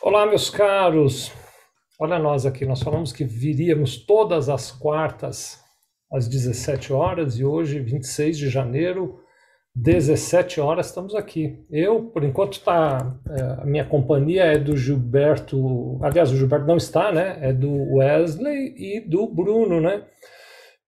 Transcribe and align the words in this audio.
Olá, 0.00 0.24
meus 0.24 0.48
caros. 0.48 1.32
Olha 1.98 2.20
nós 2.20 2.46
aqui, 2.46 2.64
nós 2.64 2.80
falamos 2.80 3.12
que 3.12 3.24
viríamos 3.24 3.96
todas 3.96 4.48
as 4.48 4.70
quartas 4.70 5.58
às 6.12 6.28
17 6.28 6.92
horas 6.92 7.36
e 7.36 7.44
hoje, 7.44 7.80
26 7.80 8.38
de 8.38 8.48
janeiro, 8.48 9.18
17 9.74 10.60
horas, 10.60 10.86
estamos 10.86 11.16
aqui. 11.16 11.66
Eu, 11.68 12.04
por 12.04 12.22
enquanto, 12.22 12.60
tá, 12.60 13.18
é, 13.28 13.62
a 13.62 13.64
minha 13.64 13.84
companhia 13.84 14.44
é 14.44 14.56
do 14.56 14.76
Gilberto, 14.76 15.98
aliás, 16.00 16.30
o 16.30 16.36
Gilberto 16.36 16.66
não 16.66 16.76
está, 16.76 17.10
né? 17.10 17.36
É 17.40 17.52
do 17.52 17.96
Wesley 17.96 18.74
e 18.76 19.00
do 19.00 19.26
Bruno, 19.26 19.80
né? 19.80 20.04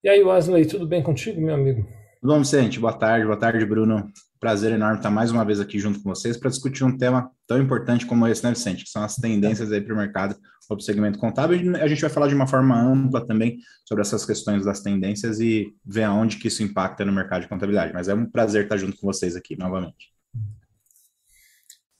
E 0.05 0.09
aí, 0.09 0.23
Wesley, 0.23 0.67
tudo 0.67 0.87
bem 0.87 1.03
contigo, 1.03 1.41
meu 1.41 1.57
amigo? 1.57 1.83
Tudo 2.21 2.33
bom, 2.33 2.39
Vicente? 2.39 2.79
Boa 2.79 2.93
tarde, 2.93 3.27
boa 3.27 3.37
tarde, 3.39 3.67
Bruno. 3.67 4.09
Prazer 4.41 4.72
enorme 4.72 4.96
estar 4.96 5.11
mais 5.11 5.30
uma 5.30 5.45
vez 5.45 5.61
aqui 5.61 5.79
junto 5.79 6.02
com 6.02 6.09
vocês 6.09 6.36
para 6.36 6.48
discutir 6.48 6.82
um 6.82 6.96
tema 6.96 7.30
tão 7.46 7.61
importante 7.61 8.07
como 8.07 8.27
esse, 8.27 8.43
né, 8.43 8.50
Vicente? 8.50 8.84
Que 8.84 8.90
são 8.90 9.02
as 9.02 9.16
tendências 9.16 9.70
aí 9.70 9.82
para 9.82 9.93
o 9.93 9.96
mercado 9.96 10.34
para 10.66 10.77
o 10.79 10.80
segmento 10.80 11.18
contábil. 11.18 11.76
A 11.76 11.89
gente 11.89 12.00
vai 12.00 12.08
falar 12.08 12.29
de 12.29 12.35
uma 12.35 12.46
forma 12.46 12.81
ampla 12.81 13.26
também 13.26 13.58
sobre 13.84 14.03
essas 14.03 14.25
questões 14.25 14.64
das 14.64 14.81
tendências 14.81 15.40
e 15.40 15.75
ver 15.84 16.04
aonde 16.04 16.36
que 16.36 16.48
isso 16.48 16.62
impacta 16.62 17.04
no 17.04 17.12
mercado 17.12 17.43
de 17.43 17.48
contabilidade. 17.48 17.93
Mas 17.93 18.08
é 18.08 18.14
um 18.14 18.25
prazer 18.25 18.62
estar 18.62 18.76
junto 18.76 18.96
com 18.96 19.07
vocês 19.07 19.34
aqui 19.36 19.58
novamente. 19.58 20.14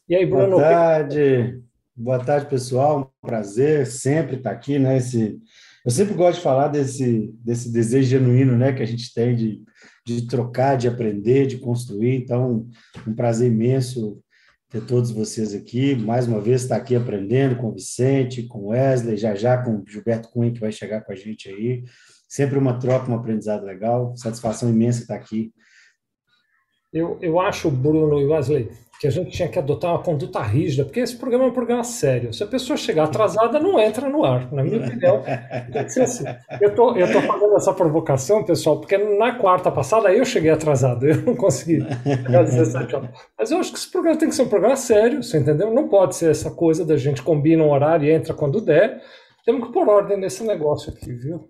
E 0.09 0.14
aí, 0.14 0.24
Bruno? 0.24 0.56
Boa 0.56 0.62
tarde. 0.62 1.62
Boa 1.96 2.24
tarde, 2.24 2.46
pessoal. 2.46 3.12
Um 3.22 3.26
prazer 3.26 3.86
sempre 3.86 4.36
estar 4.36 4.52
aqui, 4.52 4.78
né? 4.78 4.96
Esse, 4.96 5.38
eu 5.84 5.90
sempre 5.90 6.14
gosto 6.14 6.38
de 6.38 6.45
falar 6.45 6.68
desse, 6.68 7.34
desse 7.45 7.72
desejo 7.72 8.09
genuíno, 8.09 8.56
né, 8.56 8.72
que 8.72 8.82
a 8.82 8.86
gente 8.86 9.12
tem 9.12 9.34
de 9.34 9.62
de 10.16 10.27
trocar, 10.27 10.77
de 10.77 10.88
aprender, 10.88 11.46
de 11.46 11.59
construir. 11.59 12.16
Então, 12.16 12.66
um 13.06 13.14
prazer 13.14 13.51
imenso 13.51 14.23
ter 14.70 14.80
todos 14.87 15.10
vocês 15.10 15.55
aqui. 15.55 15.95
Mais 15.96 16.27
uma 16.27 16.41
vez, 16.41 16.62
estar 16.62 16.77
aqui 16.77 16.95
aprendendo 16.95 17.56
com 17.56 17.68
o 17.68 17.74
Vicente, 17.74 18.45
com 18.45 18.60
o 18.60 18.68
Wesley, 18.68 19.16
já 19.16 19.34
já 19.34 19.59
com 19.59 19.77
o 19.77 19.84
Gilberto 19.87 20.30
Cunha, 20.30 20.52
que 20.52 20.60
vai 20.60 20.70
chegar 20.70 21.02
com 21.02 21.12
a 21.12 21.16
gente 21.16 21.49
aí. 21.49 21.84
Sempre 22.29 22.59
uma 22.59 22.79
troca, 22.79 23.10
um 23.10 23.16
aprendizado 23.16 23.65
legal. 23.65 24.15
Satisfação 24.16 24.71
imensa 24.71 25.02
estar 25.02 25.16
aqui. 25.16 25.52
Eu, 26.93 27.18
eu 27.21 27.40
acho, 27.40 27.71
Bruno 27.71 28.21
e 28.21 28.27
Wesley, 28.27 28.71
que 29.01 29.06
a 29.06 29.10
gente 29.10 29.30
tinha 29.30 29.48
que 29.48 29.59
adotar 29.59 29.93
uma 29.93 30.02
conduta 30.02 30.43
rígida, 30.43 30.84
porque 30.84 31.01
esse 31.01 31.16
programa 31.16 31.46
é 31.46 31.48
um 31.48 31.54
programa 31.54 31.82
sério. 31.82 32.34
Se 32.34 32.45
a 32.45 32.46
pessoa 32.46 32.76
chegar 32.76 33.04
atrasada, 33.04 33.59
não 33.59 33.80
entra 33.80 34.10
no 34.10 34.26
ar, 34.26 34.52
na 34.52 34.62
minha 34.62 34.76
opinião. 34.76 35.24
Assim. 36.02 36.24
Eu 36.60 36.74
tô, 36.74 36.95
eu 36.95 37.10
tô 37.10 37.23
fazendo 37.23 37.56
essa 37.56 37.73
provocação, 37.73 38.45
pessoal, 38.45 38.78
porque 38.78 38.98
na 38.98 39.37
quarta 39.37 39.71
passada 39.71 40.12
eu 40.12 40.23
cheguei 40.23 40.51
atrasado, 40.51 41.06
eu 41.06 41.16
não 41.23 41.34
consegui 41.34 41.80
chegar 42.04 42.43
às 42.43 42.51
17 42.51 42.95
horas. 42.95 43.10
Mas 43.38 43.51
eu 43.51 43.59
acho 43.59 43.73
que 43.73 43.78
esse 43.78 43.90
programa 43.90 44.18
tem 44.18 44.28
que 44.28 44.34
ser 44.34 44.43
um 44.43 44.48
programa 44.48 44.76
sério, 44.76 45.23
você 45.23 45.38
entendeu? 45.38 45.73
Não 45.73 45.88
pode 45.88 46.15
ser 46.15 46.30
essa 46.30 46.51
coisa 46.51 46.84
da 46.84 46.98
gente 46.98 47.23
combina 47.23 47.65
um 47.65 47.71
horário 47.71 48.06
e 48.06 48.12
entra 48.12 48.34
quando 48.34 48.60
der. 48.60 49.01
Temos 49.46 49.66
que 49.66 49.73
pôr 49.73 49.88
ordem 49.88 50.18
nesse 50.18 50.45
negócio 50.45 50.93
aqui, 50.93 51.10
viu? 51.10 51.48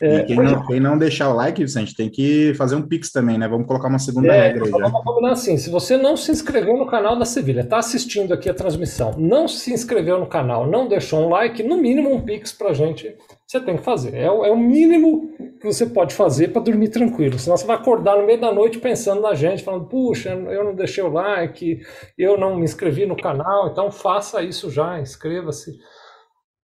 É, 0.00 0.18
e 0.18 0.24
quem 0.24 0.36
não, 0.36 0.66
quem 0.66 0.80
não, 0.80 0.98
deixar 0.98 1.28
o 1.28 1.34
like, 1.34 1.62
Vicente, 1.62 1.94
tem 1.94 2.10
que 2.10 2.52
fazer 2.54 2.74
um 2.74 2.82
pix 2.82 3.10
também, 3.10 3.38
né? 3.38 3.46
Vamos 3.46 3.66
colocar 3.66 3.88
uma 3.88 3.98
segunda 3.98 4.34
é, 4.34 4.48
regra 4.48 4.64
aí. 4.64 4.70
Vamos 4.70 5.04
combinar 5.04 5.32
assim: 5.32 5.56
se 5.56 5.70
você 5.70 5.96
não 5.96 6.16
se 6.16 6.32
inscreveu 6.32 6.76
no 6.76 6.86
canal 6.86 7.16
da 7.16 7.24
Sevilha, 7.24 7.60
está 7.60 7.78
assistindo 7.78 8.32
aqui 8.34 8.50
a 8.50 8.54
transmissão, 8.54 9.12
não 9.16 9.46
se 9.46 9.72
inscreveu 9.72 10.18
no 10.18 10.26
canal, 10.26 10.66
não 10.66 10.88
deixou 10.88 11.20
um 11.20 11.28
like, 11.28 11.62
no 11.62 11.76
mínimo 11.76 12.12
um 12.12 12.20
pix 12.20 12.52
para 12.52 12.72
gente, 12.72 13.14
você 13.46 13.60
tem 13.60 13.76
que 13.76 13.84
fazer. 13.84 14.14
É, 14.14 14.24
é 14.24 14.30
o 14.30 14.56
mínimo 14.56 15.32
que 15.60 15.66
você 15.66 15.86
pode 15.86 16.14
fazer 16.14 16.48
para 16.48 16.62
dormir 16.62 16.88
tranquilo. 16.88 17.38
Senão 17.38 17.56
você 17.56 17.66
vai 17.66 17.76
acordar 17.76 18.16
no 18.16 18.26
meio 18.26 18.40
da 18.40 18.52
noite 18.52 18.78
pensando 18.78 19.20
na 19.20 19.34
gente, 19.34 19.62
falando: 19.62 19.86
puxa, 19.86 20.30
eu 20.30 20.64
não 20.64 20.74
deixei 20.74 21.04
o 21.04 21.12
like, 21.12 21.80
eu 22.18 22.36
não 22.36 22.56
me 22.56 22.64
inscrevi 22.64 23.06
no 23.06 23.16
canal, 23.16 23.68
então 23.68 23.90
faça 23.90 24.42
isso 24.42 24.70
já, 24.70 25.00
inscreva-se, 25.00 25.72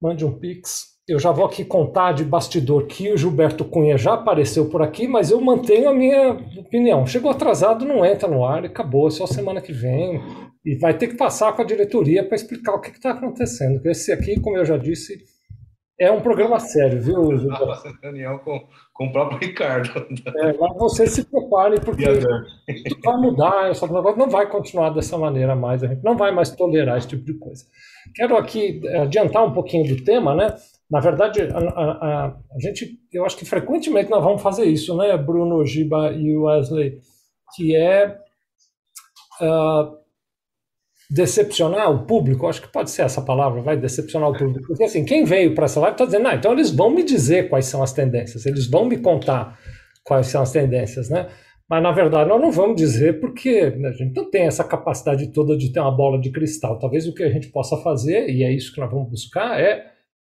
mande 0.01 0.25
um 0.25 0.39
pix 0.39 1.00
eu 1.09 1.19
já 1.19 1.33
vou 1.33 1.45
aqui 1.45 1.65
contar 1.65 2.13
de 2.13 2.25
bastidor 2.25 2.87
que 2.87 3.13
o 3.13 3.17
Gilberto 3.17 3.65
Cunha 3.65 3.99
já 3.99 4.15
apareceu 4.15 4.69
por 4.71 4.83
aqui, 4.83 5.09
mas 5.09 5.31
eu 5.31 5.41
mantenho 5.41 5.89
a 5.89 5.95
minha 5.95 6.33
opinião. 6.59 7.07
Chegou 7.07 7.31
atrasado, 7.31 7.85
não 7.85 8.05
entra 8.05 8.29
no 8.29 8.45
ar, 8.45 8.65
acabou, 8.65 9.09
é 9.09 9.11
só 9.11 9.27
semana 9.27 9.61
que 9.61 9.73
vem. 9.73 10.21
E 10.65 10.77
vai 10.77 10.97
ter 10.97 11.09
que 11.09 11.17
passar 11.17 11.53
com 11.53 11.63
a 11.63 11.65
diretoria 11.65 12.25
para 12.25 12.37
explicar 12.37 12.75
o 12.75 12.81
que 12.81 12.91
está 12.91 13.11
acontecendo. 13.11 13.85
Esse 13.87 14.13
aqui, 14.13 14.39
como 14.41 14.57
eu 14.57 14.65
já 14.65 14.77
disse, 14.77 15.19
é 15.99 16.13
um 16.13 16.21
programa 16.21 16.61
sério, 16.61 17.01
viu, 17.01 17.37
Gilberto? 17.37 17.73
Estava 17.73 17.99
reunião 18.03 18.39
com, 18.39 18.61
com 18.93 19.07
o 19.07 19.13
próprio 19.13 19.39
Ricardo. 19.39 19.91
É, 20.37 20.53
mas 20.59 20.77
você 20.79 21.07
se 21.07 21.25
prepare, 21.25 21.81
porque 21.81 22.05
vai 23.05 23.17
mudar, 23.17 23.71
essa 23.71 23.87
negócio 23.87 24.19
não 24.19 24.29
vai 24.29 24.49
continuar 24.49 24.91
dessa 24.91 25.19
maneira 25.19 25.57
mais, 25.57 25.83
a 25.83 25.89
gente 25.89 26.05
não 26.05 26.17
vai 26.17 26.31
mais 26.31 26.51
tolerar 26.51 26.99
esse 26.99 27.09
tipo 27.09 27.25
de 27.25 27.35
coisa. 27.35 27.65
Quero 28.15 28.37
aqui 28.37 28.81
adiantar 29.03 29.45
um 29.45 29.53
pouquinho 29.53 29.95
do 29.95 30.05
tema, 30.05 30.35
né? 30.35 30.55
Na 30.91 30.99
verdade, 30.99 31.43
a, 31.43 31.59
a, 31.59 32.27
a, 32.27 32.59
gente, 32.59 32.99
eu 33.13 33.25
acho 33.25 33.37
que 33.37 33.45
frequentemente 33.45 34.11
nós 34.11 34.25
vamos 34.25 34.43
fazer 34.43 34.65
isso, 34.65 34.97
né, 34.97 35.17
Bruno, 35.17 35.65
Giba 35.65 36.13
e 36.13 36.37
Wesley, 36.37 36.99
que 37.55 37.77
é 37.77 38.19
uh, 39.41 39.97
decepcionar 41.09 41.93
o 41.93 42.05
público. 42.07 42.49
Acho 42.49 42.63
que 42.63 42.73
pode 42.73 42.91
ser 42.91 43.03
essa 43.03 43.23
palavra, 43.23 43.63
vai 43.63 43.77
decepcionar 43.77 44.31
o 44.31 44.37
público. 44.37 44.67
Porque 44.67 44.83
assim, 44.83 45.05
quem 45.05 45.25
veio 45.25 45.55
para 45.55 45.67
essa 45.67 45.79
live 45.79 45.95
está 45.95 46.05
dizendo, 46.05 46.27
ah, 46.27 46.35
então 46.35 46.53
eles 46.53 46.71
vão 46.71 46.91
me 46.91 47.05
dizer 47.05 47.49
quais 47.49 47.67
são 47.67 47.83
as 47.85 47.93
tendências, 47.93 48.45
eles 48.45 48.67
vão 48.67 48.85
me 48.85 48.99
contar 48.99 49.59
quais 50.05 50.27
são 50.27 50.43
as 50.43 50.51
tendências, 50.51 51.09
né? 51.09 51.29
Mas 51.69 51.85
na 51.85 51.93
verdade 51.93 52.29
nós 52.29 52.41
não 52.41 52.51
vamos 52.51 52.75
dizer 52.75 53.21
porque 53.21 53.73
a 53.85 53.93
gente 53.93 54.13
não 54.13 54.29
tem 54.29 54.43
essa 54.47 54.65
capacidade 54.65 55.33
toda 55.33 55.57
de 55.57 55.73
ter 55.73 55.79
uma 55.79 55.97
bola 55.97 56.21
de 56.21 56.33
cristal. 56.33 56.81
Talvez 56.81 57.07
o 57.07 57.15
que 57.15 57.23
a 57.23 57.31
gente 57.31 57.47
possa 57.49 57.77
fazer, 57.77 58.29
e 58.29 58.43
é 58.43 58.53
isso 58.53 58.75
que 58.75 58.81
nós 58.81 58.91
vamos 58.91 59.09
buscar, 59.09 59.61
é 59.61 59.87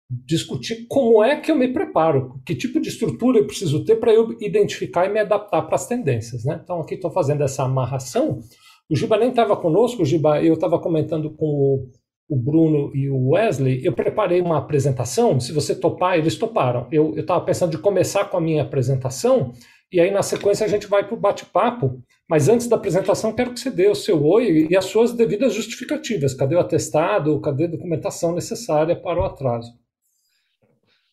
discutir 0.09 0.87
como 0.89 1.23
é 1.23 1.37
que 1.37 1.51
eu 1.51 1.57
me 1.57 1.69
preparo, 1.69 2.41
que 2.47 2.55
tipo 2.55 2.81
de 2.81 2.89
estrutura 2.89 3.39
eu 3.39 3.47
preciso 3.47 3.85
ter 3.85 3.97
para 3.97 4.13
eu 4.13 4.37
identificar 4.41 5.07
e 5.07 5.13
me 5.13 5.19
adaptar 5.19 5.63
para 5.63 5.75
as 5.75 5.87
tendências. 5.87 6.45
Né? 6.45 6.61
Então, 6.63 6.81
aqui 6.81 6.95
estou 6.95 7.11
fazendo 7.11 7.43
essa 7.43 7.65
amarração. 7.65 8.41
O 8.89 8.95
Giba 8.95 9.17
nem 9.17 9.31
estava 9.31 9.57
conosco, 9.57 10.03
o 10.03 10.05
Giba, 10.05 10.41
eu 10.43 10.55
estava 10.55 10.79
comentando 10.79 11.31
com 11.31 11.47
o, 11.47 11.89
o, 12.29 12.37
Bruno 12.37 12.95
e 12.95 13.11
o 13.11 13.31
Wesley. 13.31 13.85
Eu 13.85 13.93
preparei 13.93 14.41
uma 14.41 14.59
apresentação. 14.59 15.41
Se 15.41 15.53
você 15.53 15.75
topar, 15.75 16.17
eles 16.17 16.37
toparam. 16.37 16.87
Eu 16.93 17.19
estava 17.19 17.45
pensando 17.45 17.73
de 17.73 17.79
começar 17.79 18.27
com 18.27 18.37
a 18.37 18.41
minha 18.41 18.63
apresentação 18.63 19.53
e 19.93 20.01
aí 20.01 20.11
na 20.11 20.23
sequência 20.23 20.65
a 20.65 20.69
gente 20.69 20.87
vai 20.87 21.05
para 21.05 21.15
o 21.15 21.21
bate-papo. 21.21 22.01
Mas 22.29 22.49
antes 22.49 22.69
da 22.69 22.77
apresentação, 22.77 23.33
quero 23.33 23.53
que 23.53 23.61
você 23.61 23.71
dê 23.71 23.89
o 23.89 23.95
seu 23.95 24.25
oi 24.25 24.69
e 24.71 24.77
as 24.77 24.85
suas 24.87 25.13
devidas 25.13 25.55
justificativas. 25.55 26.35
Cadê 26.35 26.55
o 26.55 26.61
atestado? 26.61 27.41
Cadê 27.41 27.65
a 27.65 27.71
documentação 27.71 28.35
necessária 28.35 28.95
para 28.95 29.21
o 29.21 29.25
atraso? 29.25 29.73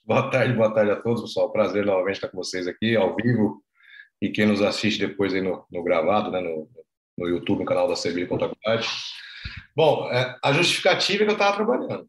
Boa 0.05 0.29
tarde, 0.29 0.53
boa 0.53 0.73
tarde 0.73 0.91
a 0.91 0.97
todos, 0.97 1.21
pessoal. 1.21 1.49
Prazer 1.49 1.85
novamente 1.85 2.15
estar 2.15 2.27
com 2.27 2.35
vocês 2.35 2.67
aqui, 2.67 2.93
ao 2.93 3.15
vivo. 3.15 3.63
E 4.21 4.29
quem 4.29 4.45
nos 4.45 4.61
assiste 4.61 4.99
depois 4.99 5.33
aí 5.33 5.41
no, 5.41 5.65
no 5.71 5.81
gravado, 5.81 6.29
né, 6.29 6.41
no, 6.41 6.69
no 7.17 7.29
YouTube, 7.29 7.59
no 7.59 7.65
canal 7.65 7.87
da 7.87 7.95
Sevilha 7.95 8.27
Contabilidade. 8.27 8.85
Bom, 9.73 10.11
é, 10.11 10.37
a 10.43 10.51
justificativa 10.51 11.23
é 11.23 11.25
que 11.25 11.31
eu 11.31 11.37
estava 11.37 11.55
trabalhando. 11.55 12.05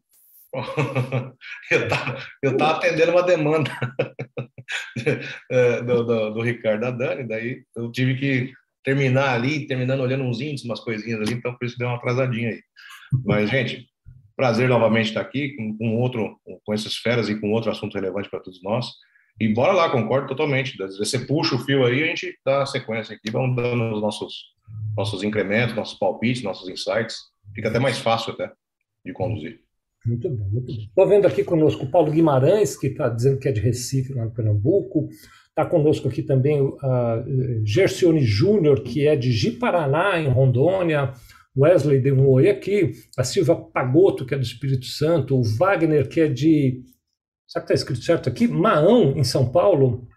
eu 2.43 2.51
estava 2.51 2.77
atendendo 2.77 3.13
uma 3.13 3.23
demanda 3.23 3.71
é, 5.49 5.81
do, 5.81 6.03
do, 6.03 6.29
do, 6.31 6.41
Ricardo 6.41 6.81
da 6.81 6.91
Dani, 6.91 7.25
daí 7.25 7.63
eu 7.77 7.91
tive 7.91 8.15
que 8.15 8.53
terminar 8.83 9.33
ali, 9.33 9.67
terminando 9.67 10.01
olhando 10.01 10.25
uns 10.25 10.41
índices, 10.41 10.65
umas 10.65 10.81
coisinhas 10.81 11.21
ali, 11.21 11.33
então 11.33 11.57
por 11.57 11.65
isso 11.65 11.77
deu 11.77 11.87
uma 11.87 11.95
atrasadinha 11.95 12.49
aí. 12.49 12.61
Mas, 13.25 13.49
gente, 13.49 13.87
Prazer 14.35 14.67
novamente 14.67 15.07
estar 15.07 15.21
aqui 15.21 15.55
com, 15.55 15.77
com 15.77 15.97
outro, 15.97 16.39
com 16.63 16.73
essas 16.73 16.95
feras 16.95 17.29
e 17.29 17.39
com 17.39 17.51
outro 17.51 17.71
assunto 17.71 17.95
relevante 17.95 18.29
para 18.29 18.39
todos 18.39 18.61
nós. 18.61 18.87
E 19.39 19.53
bora 19.53 19.73
lá, 19.73 19.89
concordo 19.89 20.27
totalmente. 20.27 20.77
Você 20.77 21.19
puxa 21.19 21.55
o 21.55 21.59
fio 21.59 21.85
aí, 21.85 22.03
a 22.03 22.07
gente 22.07 22.37
dá 22.45 22.63
a 22.63 22.65
sequência 22.65 23.15
aqui, 23.15 23.29
vamos 23.31 23.55
dando 23.55 23.95
os 23.95 24.01
nossos, 24.01 24.53
nossos 24.95 25.23
incrementos, 25.23 25.75
nossos 25.75 25.97
palpites, 25.99 26.43
nossos 26.43 26.69
insights. 26.69 27.17
Fica 27.53 27.69
até 27.69 27.79
mais 27.79 27.97
fácil 27.97 28.33
até 28.33 28.51
de 29.05 29.13
conduzir. 29.13 29.59
Muito 30.05 30.29
bom, 30.29 30.45
muito 30.45 30.73
bom. 30.73 30.81
Estou 30.81 31.07
vendo 31.07 31.27
aqui 31.27 31.43
conosco 31.43 31.83
o 31.83 31.91
Paulo 31.91 32.11
Guimarães, 32.11 32.77
que 32.77 32.87
está 32.87 33.09
dizendo 33.09 33.39
que 33.39 33.49
é 33.49 33.51
de 33.51 33.59
Recife, 33.59 34.13
lá 34.13 34.25
no 34.25 34.31
Pernambuco. 34.31 35.09
Está 35.49 35.65
conosco 35.65 36.07
aqui 36.07 36.21
também 36.21 36.61
o 36.61 36.75
uh, 36.75 37.65
Gercione 37.65 38.21
Júnior, 38.21 38.83
que 38.83 39.07
é 39.07 39.15
de 39.15 39.31
Ji-Paraná, 39.31 40.19
em 40.19 40.27
Rondônia. 40.27 41.13
Wesley 41.57 42.11
oi 42.11 42.49
aqui, 42.49 42.91
a 43.17 43.23
Silvia 43.23 43.55
Pagotto, 43.55 44.25
que 44.25 44.33
é 44.33 44.37
do 44.37 44.43
Espírito 44.43 44.85
Santo, 44.85 45.37
o 45.37 45.43
Wagner, 45.43 46.09
que 46.09 46.21
é 46.21 46.27
de. 46.27 46.83
Sabe 47.47 47.65
que 47.65 47.73
está 47.73 47.73
escrito 47.73 48.03
certo 48.03 48.29
aqui? 48.29 48.47
Maão, 48.47 49.13
em 49.15 49.23
São 49.23 49.49
Paulo. 49.49 50.07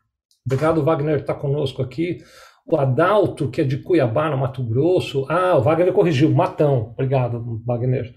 Obrigado, 0.44 0.82
Wagner, 0.82 1.20
está 1.20 1.34
conosco 1.34 1.82
aqui. 1.82 2.18
O 2.66 2.76
Adalto, 2.76 3.50
que 3.50 3.60
é 3.60 3.64
de 3.64 3.78
Cuiabá, 3.78 4.30
no 4.30 4.38
Mato 4.38 4.62
Grosso. 4.62 5.26
Ah, 5.28 5.56
o 5.56 5.62
Wagner 5.62 5.92
corrigiu, 5.92 6.30
Matão. 6.30 6.90
Obrigado, 6.92 7.62
Wagner. 7.64 8.14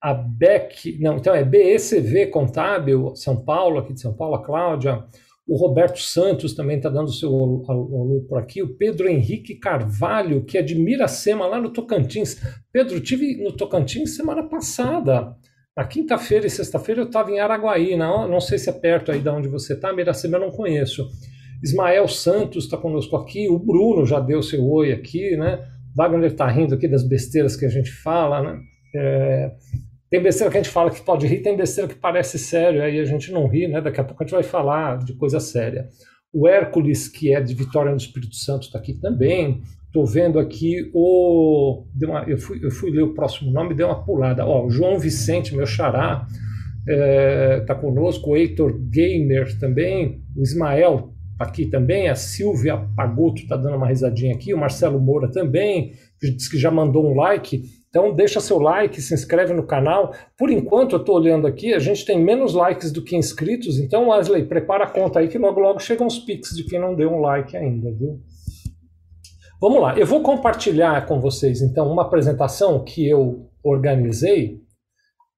A 0.00 0.14
Beck, 0.14 0.98
não, 1.00 1.16
então 1.16 1.34
é 1.34 1.44
BECV 1.44 2.26
Contábil, 2.26 3.14
São 3.14 3.44
Paulo, 3.44 3.78
aqui 3.78 3.92
de 3.92 4.00
São 4.00 4.14
Paulo, 4.14 4.34
a 4.34 4.44
Cláudia. 4.44 5.04
O 5.46 5.56
Roberto 5.56 5.98
Santos 6.00 6.54
também 6.54 6.76
está 6.76 6.88
dando 6.88 7.12
seu 7.12 7.30
alô 7.68 8.24
por 8.28 8.38
aqui. 8.38 8.62
O 8.62 8.76
Pedro 8.76 9.08
Henrique 9.08 9.56
Carvalho, 9.56 10.44
que 10.44 10.56
é 10.56 10.62
de 10.62 10.74
Miracema, 10.74 11.46
lá 11.46 11.60
no 11.60 11.72
Tocantins. 11.72 12.40
Pedro, 12.72 13.00
tive 13.00 13.42
no 13.42 13.52
Tocantins 13.52 14.14
semana 14.14 14.44
passada. 14.48 15.36
Na 15.76 15.84
quinta-feira 15.84 16.46
e 16.46 16.50
sexta-feira 16.50 17.00
eu 17.00 17.06
estava 17.06 17.30
em 17.30 17.40
Araguaí, 17.40 17.96
não, 17.96 18.28
não 18.28 18.40
sei 18.40 18.58
se 18.58 18.68
é 18.68 18.72
perto 18.72 19.10
aí 19.10 19.20
de 19.20 19.28
onde 19.30 19.48
você 19.48 19.72
está, 19.72 19.90
Miracema 19.92 20.36
eu 20.36 20.40
não 20.42 20.50
conheço. 20.50 21.08
Ismael 21.64 22.06
Santos 22.08 22.64
está 22.64 22.76
conosco 22.76 23.16
aqui, 23.16 23.48
o 23.48 23.58
Bruno 23.58 24.04
já 24.04 24.20
deu 24.20 24.42
seu 24.42 24.68
oi 24.68 24.92
aqui, 24.92 25.36
né? 25.36 25.66
Wagner 25.96 26.32
está 26.32 26.46
rindo 26.46 26.74
aqui 26.74 26.88
das 26.88 27.06
besteiras 27.06 27.56
que 27.56 27.64
a 27.64 27.68
gente 27.68 27.90
fala, 27.90 28.42
né? 28.42 28.60
É, 28.94 29.52
tem 30.12 30.22
besteira 30.22 30.50
que 30.50 30.58
a 30.58 30.62
gente 30.62 30.70
fala 30.70 30.90
que 30.90 31.00
pode 31.00 31.26
rir, 31.26 31.40
tem 31.40 31.56
besteira 31.56 31.88
que 31.88 31.94
parece 31.94 32.38
sério, 32.38 32.82
aí 32.82 33.00
a 33.00 33.04
gente 33.06 33.32
não 33.32 33.46
ri, 33.46 33.66
né? 33.66 33.80
Daqui 33.80 33.98
a 33.98 34.04
pouco 34.04 34.22
a 34.22 34.26
gente 34.26 34.34
vai 34.34 34.42
falar 34.42 34.98
de 34.98 35.14
coisa 35.14 35.40
séria. 35.40 35.88
O 36.30 36.46
Hércules, 36.46 37.08
que 37.08 37.34
é 37.34 37.40
de 37.40 37.54
Vitória 37.54 37.90
no 37.90 37.96
Espírito 37.96 38.36
Santo, 38.36 38.64
está 38.64 38.78
aqui 38.78 38.92
também. 38.92 39.62
Estou 39.86 40.04
vendo 40.04 40.38
aqui 40.38 40.90
o. 40.92 41.86
Uma, 42.02 42.24
eu, 42.24 42.36
fui, 42.36 42.62
eu 42.62 42.70
fui 42.70 42.90
ler 42.90 43.04
o 43.04 43.14
próximo 43.14 43.50
nome, 43.50 43.72
deu 43.72 43.86
uma 43.86 44.04
pulada. 44.04 44.44
Ó, 44.44 44.66
o 44.66 44.70
João 44.70 44.98
Vicente, 44.98 45.56
meu 45.56 45.64
xará, 45.64 46.26
está 46.86 46.92
é, 46.92 47.60
tá 47.60 47.74
conosco. 47.74 48.32
O 48.32 48.36
Heitor 48.36 48.78
Gamer 48.78 49.58
também. 49.58 50.20
O 50.36 50.42
Ismael 50.42 51.14
aqui 51.42 51.66
também. 51.66 52.08
A 52.08 52.14
Silvia 52.14 52.76
Pagoto 52.96 53.42
está 53.42 53.56
dando 53.56 53.76
uma 53.76 53.88
risadinha 53.88 54.34
aqui. 54.34 54.54
O 54.54 54.58
Marcelo 54.58 55.00
Moura 55.00 55.30
também. 55.30 55.92
Diz 56.20 56.48
que 56.48 56.58
já 56.58 56.70
mandou 56.70 57.04
um 57.04 57.14
like. 57.14 57.62
Então 57.88 58.14
deixa 58.14 58.40
seu 58.40 58.58
like, 58.58 59.02
se 59.02 59.12
inscreve 59.12 59.52
no 59.52 59.66
canal. 59.66 60.14
Por 60.38 60.50
enquanto, 60.50 60.96
eu 60.96 61.00
estou 61.00 61.14
olhando 61.14 61.46
aqui, 61.46 61.74
a 61.74 61.78
gente 61.78 62.06
tem 62.06 62.18
menos 62.18 62.54
likes 62.54 62.90
do 62.90 63.04
que 63.04 63.14
inscritos. 63.14 63.78
Então, 63.78 64.08
Wesley, 64.08 64.46
prepara 64.46 64.84
a 64.84 64.90
conta 64.90 65.18
aí 65.18 65.28
que 65.28 65.36
logo 65.36 65.60
logo 65.60 65.78
chegam 65.78 66.06
os 66.06 66.18
pics 66.18 66.56
de 66.56 66.64
quem 66.64 66.80
não 66.80 66.94
deu 66.94 67.10
um 67.10 67.20
like 67.20 67.54
ainda, 67.54 67.92
viu? 67.92 68.18
Vamos 69.60 69.80
lá, 69.80 69.96
eu 69.96 70.06
vou 70.06 70.22
compartilhar 70.22 71.06
com 71.06 71.20
vocês 71.20 71.62
então 71.62 71.88
uma 71.88 72.02
apresentação 72.02 72.82
que 72.82 73.06
eu 73.06 73.48
organizei 73.62 74.60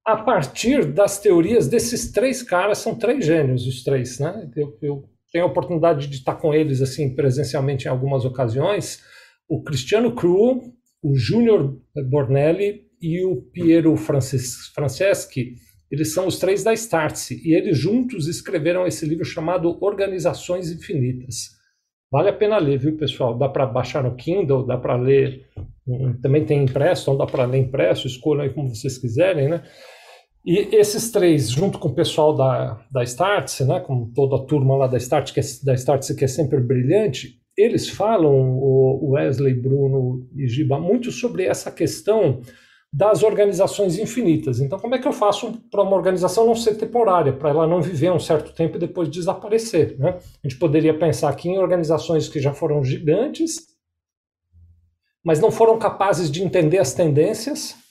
a 0.06 0.16
partir 0.16 0.84
das 0.92 1.18
teorias 1.18 1.68
desses 1.68 2.10
três 2.10 2.42
caras, 2.42 2.78
são 2.78 2.94
três 2.94 3.24
gênios 3.24 3.66
os 3.66 3.82
três, 3.82 4.18
né? 4.18 4.48
Eu, 4.56 4.78
eu 4.80 5.04
tenho 5.34 5.46
a 5.46 5.48
oportunidade 5.48 6.06
de 6.06 6.14
estar 6.14 6.36
com 6.36 6.54
eles 6.54 6.80
assim 6.80 7.12
presencialmente 7.12 7.86
em 7.86 7.88
algumas 7.88 8.24
ocasiões. 8.24 9.02
O 9.48 9.64
Cristiano 9.64 10.14
Cru, 10.14 10.62
o 11.02 11.16
Júnior 11.16 11.76
Bornelli 12.08 12.82
e 13.02 13.20
o 13.24 13.42
Piero 13.52 13.96
Franceschi, 13.96 15.54
eles 15.90 16.14
são 16.14 16.28
os 16.28 16.38
três 16.38 16.62
da 16.62 16.72
Startse, 16.72 17.42
e 17.44 17.52
eles 17.52 17.76
juntos 17.76 18.28
escreveram 18.28 18.86
esse 18.86 19.04
livro 19.04 19.24
chamado 19.24 19.76
Organizações 19.82 20.70
Infinitas. 20.70 21.50
Vale 22.12 22.28
a 22.28 22.32
pena 22.32 22.56
ler, 22.58 22.78
viu, 22.78 22.96
pessoal? 22.96 23.36
Dá 23.36 23.48
para 23.48 23.66
baixar 23.66 24.04
no 24.04 24.14
Kindle, 24.14 24.64
dá 24.64 24.78
para 24.78 24.94
ler. 24.94 25.48
Hum, 25.84 26.16
também 26.22 26.44
tem 26.44 26.62
impresso, 26.62 27.02
então 27.02 27.16
dá 27.16 27.26
para 27.26 27.44
ler 27.44 27.58
impresso, 27.58 28.06
escolham 28.06 28.44
aí 28.44 28.50
como 28.50 28.72
vocês 28.72 28.98
quiserem, 28.98 29.48
né? 29.48 29.64
E 30.44 30.76
esses 30.76 31.10
três, 31.10 31.48
junto 31.50 31.78
com 31.78 31.88
o 31.88 31.94
pessoal 31.94 32.34
da, 32.34 32.78
da 32.90 33.02
Startse, 33.02 33.64
né, 33.64 33.80
com 33.80 34.10
toda 34.12 34.36
a 34.36 34.44
turma 34.44 34.76
lá 34.76 34.86
da 34.86 34.98
Startse, 34.98 35.32
que 35.32 35.40
é, 35.40 36.14
que 36.14 36.24
é 36.24 36.28
sempre 36.28 36.60
brilhante, 36.60 37.40
eles 37.56 37.88
falam, 37.88 38.58
o 38.58 39.12
Wesley, 39.12 39.54
Bruno 39.54 40.28
e 40.36 40.46
Giba, 40.46 40.78
muito 40.78 41.10
sobre 41.10 41.44
essa 41.44 41.70
questão 41.70 42.42
das 42.92 43.22
organizações 43.22 43.98
infinitas. 43.98 44.60
Então, 44.60 44.78
como 44.78 44.94
é 44.94 44.98
que 44.98 45.08
eu 45.08 45.12
faço 45.12 45.52
para 45.70 45.82
uma 45.82 45.96
organização 45.96 46.46
não 46.46 46.54
ser 46.54 46.74
temporária, 46.74 47.32
para 47.32 47.50
ela 47.50 47.66
não 47.66 47.80
viver 47.80 48.12
um 48.12 48.20
certo 48.20 48.52
tempo 48.52 48.76
e 48.76 48.80
depois 48.80 49.08
desaparecer? 49.08 49.98
Né? 49.98 50.10
A 50.10 50.48
gente 50.48 50.58
poderia 50.58 50.96
pensar 50.96 51.30
aqui 51.30 51.48
em 51.48 51.58
organizações 51.58 52.28
que 52.28 52.38
já 52.38 52.52
foram 52.52 52.84
gigantes, 52.84 53.56
mas 55.24 55.40
não 55.40 55.50
foram 55.50 55.78
capazes 55.78 56.30
de 56.30 56.42
entender 56.42 56.78
as 56.78 56.92
tendências 56.92 57.83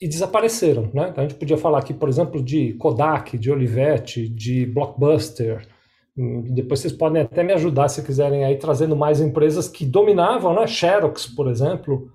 e 0.00 0.08
desapareceram. 0.08 0.90
Né? 0.92 1.08
Então, 1.10 1.24
a 1.24 1.28
gente 1.28 1.38
podia 1.38 1.56
falar 1.56 1.78
aqui, 1.78 1.94
por 1.94 2.08
exemplo, 2.08 2.42
de 2.42 2.74
Kodak, 2.74 3.38
de 3.38 3.50
Olivetti, 3.50 4.28
de 4.28 4.66
Blockbuster. 4.66 5.66
Hum, 6.16 6.44
depois 6.54 6.80
vocês 6.80 6.92
podem 6.92 7.22
até 7.22 7.42
me 7.42 7.52
ajudar 7.52 7.88
se 7.88 8.02
quiserem 8.02 8.44
aí 8.44 8.56
trazendo 8.56 8.96
mais 8.96 9.20
empresas 9.20 9.68
que 9.68 9.84
dominavam, 9.84 10.54
né? 10.54 10.66
Xerox, 10.66 11.26
por 11.26 11.48
exemplo, 11.48 12.08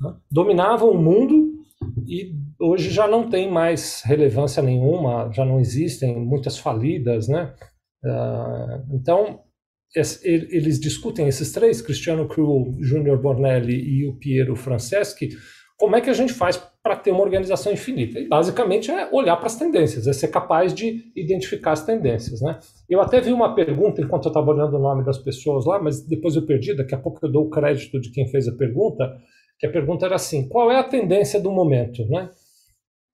né? 0.00 0.14
dominavam 0.30 0.90
o 0.90 0.98
mundo 0.98 1.60
e 2.06 2.34
hoje 2.58 2.90
já 2.90 3.08
não 3.08 3.28
tem 3.28 3.50
mais 3.50 4.02
relevância 4.04 4.62
nenhuma, 4.62 5.30
já 5.32 5.44
não 5.44 5.58
existem 5.60 6.16
muitas 6.16 6.58
falidas, 6.58 7.26
né? 7.26 7.54
Uh, 8.04 8.94
então, 8.94 9.40
eles 10.22 10.78
discutem, 10.78 11.26
esses 11.26 11.52
três, 11.52 11.82
Cristiano 11.82 12.28
Cru, 12.28 12.76
Júnior 12.80 13.20
Bornelli 13.20 13.74
e 13.74 14.06
o 14.06 14.14
Piero 14.14 14.54
Franceschi, 14.54 15.30
como 15.76 15.96
é 15.96 16.00
que 16.00 16.10
a 16.10 16.14
gente 16.14 16.32
faz 16.32 16.62
para 16.82 16.96
ter 16.96 17.10
uma 17.10 17.22
organização 17.22 17.72
infinita? 17.72 18.18
E 18.18 18.28
basicamente 18.28 18.90
é 18.90 19.08
olhar 19.12 19.36
para 19.36 19.46
as 19.46 19.56
tendências, 19.56 20.06
é 20.06 20.12
ser 20.12 20.28
capaz 20.28 20.72
de 20.72 21.10
identificar 21.14 21.72
as 21.72 21.84
tendências. 21.84 22.40
Né? 22.40 22.58
Eu 22.88 23.00
até 23.00 23.20
vi 23.20 23.32
uma 23.32 23.54
pergunta 23.54 24.00
enquanto 24.00 24.26
eu 24.26 24.30
estava 24.30 24.50
olhando 24.50 24.76
o 24.76 24.80
nome 24.80 25.04
das 25.04 25.18
pessoas 25.18 25.66
lá, 25.66 25.80
mas 25.80 26.06
depois 26.06 26.36
eu 26.36 26.46
perdi, 26.46 26.74
daqui 26.74 26.94
a 26.94 26.98
pouco 26.98 27.24
eu 27.24 27.30
dou 27.30 27.46
o 27.46 27.50
crédito 27.50 28.00
de 28.00 28.10
quem 28.10 28.26
fez 28.28 28.48
a 28.48 28.52
pergunta, 28.52 29.16
que 29.58 29.66
a 29.66 29.70
pergunta 29.70 30.06
era 30.06 30.14
assim: 30.14 30.48
qual 30.48 30.72
é 30.72 30.78
a 30.78 30.84
tendência 30.84 31.38
do 31.40 31.50
momento, 31.50 32.06
né? 32.08 32.30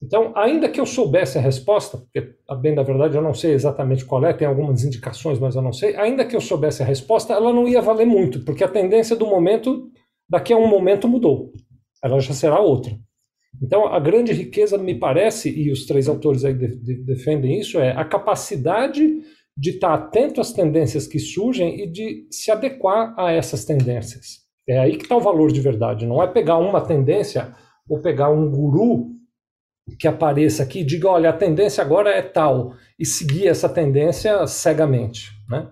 Então, 0.03 0.33
ainda 0.37 0.69
que 0.69 0.79
eu 0.79 0.87
soubesse 0.87 1.39
a 1.39 1.41
resposta, 1.41 1.97
porque, 1.97 2.35
bem 2.61 2.75
da 2.75 2.83
verdade, 2.83 3.17
eu 3.17 3.23
não 3.23 3.33
sei 3.33 3.53
exatamente 3.53 4.05
qual 4.05 4.25
é, 4.25 4.33
tem 4.33 4.47
algumas 4.47 4.85
indicações, 4.85 5.39
mas 5.39 5.57
eu 5.57 5.63
não 5.63 5.73
sei, 5.73 5.97
ainda 5.97 6.25
que 6.25 6.37
eu 6.37 6.41
soubesse 6.41 6.83
a 6.83 6.87
resposta, 6.87 7.33
ela 7.33 7.53
não 7.53 7.67
ia 7.67 7.81
valer 7.81 8.07
muito, 8.07 8.45
porque 8.45 8.63
a 8.63 8.69
tendência 8.69 9.17
do 9.17 9.27
momento, 9.27 9.91
daqui 10.29 10.53
a 10.53 10.57
um 10.57 10.69
momento, 10.69 11.09
mudou. 11.09 11.51
Ela 12.05 12.21
já 12.21 12.35
será 12.35 12.61
outra. 12.61 12.93
Então, 13.63 13.87
a 13.87 13.99
grande 13.99 14.33
riqueza, 14.33 14.77
me 14.77 14.95
parece, 14.95 15.51
e 15.51 15.71
os 15.71 15.87
três 15.87 16.09
autores 16.09 16.45
aí 16.45 16.55
de, 16.55 16.77
de, 16.77 16.95
defendem 17.05 17.59
isso, 17.59 17.79
é 17.79 17.93
a 17.93 18.05
capacidade 18.05 19.21
de 19.57 19.71
estar 19.71 19.95
atento 19.95 20.41
às 20.41 20.53
tendências 20.53 21.07
que 21.07 21.19
surgem 21.19 21.83
e 21.83 21.87
de 21.87 22.27
se 22.31 22.51
adequar 22.51 23.15
a 23.19 23.33
essas 23.33 23.65
tendências. 23.65 24.45
É 24.69 24.79
aí 24.79 24.97
que 24.97 25.05
está 25.05 25.17
o 25.17 25.21
valor 25.21 25.51
de 25.51 25.61
verdade. 25.61 26.07
Não 26.07 26.23
é 26.23 26.27
pegar 26.27 26.59
uma 26.59 26.81
tendência 26.81 27.55
ou 27.89 28.01
pegar 28.01 28.31
um 28.31 28.51
guru 28.51 29.17
que 29.99 30.09
apareça 30.09 30.63
aqui 30.63 30.81
e 30.81 30.85
diga, 30.85 31.09
olha, 31.09 31.31
a 31.31 31.33
tendência 31.33 31.83
agora 31.83 32.11
é 32.11 32.21
tal, 32.21 32.75
e 32.99 33.07
seguir 33.07 33.47
essa 33.47 33.69
tendência 33.69 34.47
cegamente. 34.47 35.31
Né? 35.49 35.69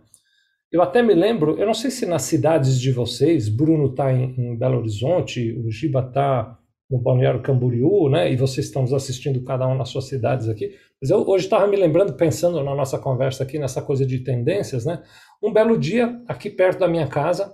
Eu 0.71 0.83
até 0.83 1.03
me 1.03 1.15
lembro, 1.15 1.59
eu 1.59 1.67
não 1.67 1.75
sei 1.75 1.91
se 1.91 2.07
nas 2.07 2.23
cidades 2.23 2.81
de 2.81 2.93
vocês, 2.93 3.49
Bruno 3.49 3.87
está 3.87 4.13
em, 4.13 4.35
em, 4.39 4.57
Belo 4.57 4.79
Horizonte, 4.79 5.53
o 5.53 5.71
Giba 5.71 6.01
está 6.01 6.59
no 6.95 7.01
Balneário 7.01 7.43
Camboriú, 7.43 8.09
né? 8.09 8.31
E 8.31 8.37
vocês 8.37 8.67
estão 8.67 8.83
nos 8.83 8.93
assistindo 8.93 9.43
cada 9.43 9.67
um 9.67 9.75
nas 9.75 9.89
suas 9.89 10.05
cidades 10.05 10.49
aqui. 10.49 10.77
Mas 11.03 11.11
eu 11.11 11.29
hoje 11.29 11.45
estava 11.45 11.67
me 11.67 11.77
lembrando, 11.77 12.13
pensando 12.13 12.63
na 12.63 12.73
nossa 12.73 12.97
conversa 13.01 13.43
aqui, 13.43 13.59
nessa 13.59 13.83
coisa 13.83 14.07
de 14.07 14.21
tendências, 14.21 14.85
né? 14.85 15.03
Um 15.43 15.53
belo 15.53 15.77
dia, 15.77 16.23
aqui 16.29 16.49
perto 16.49 16.79
da 16.79 16.87
minha 16.87 17.09
casa, 17.09 17.53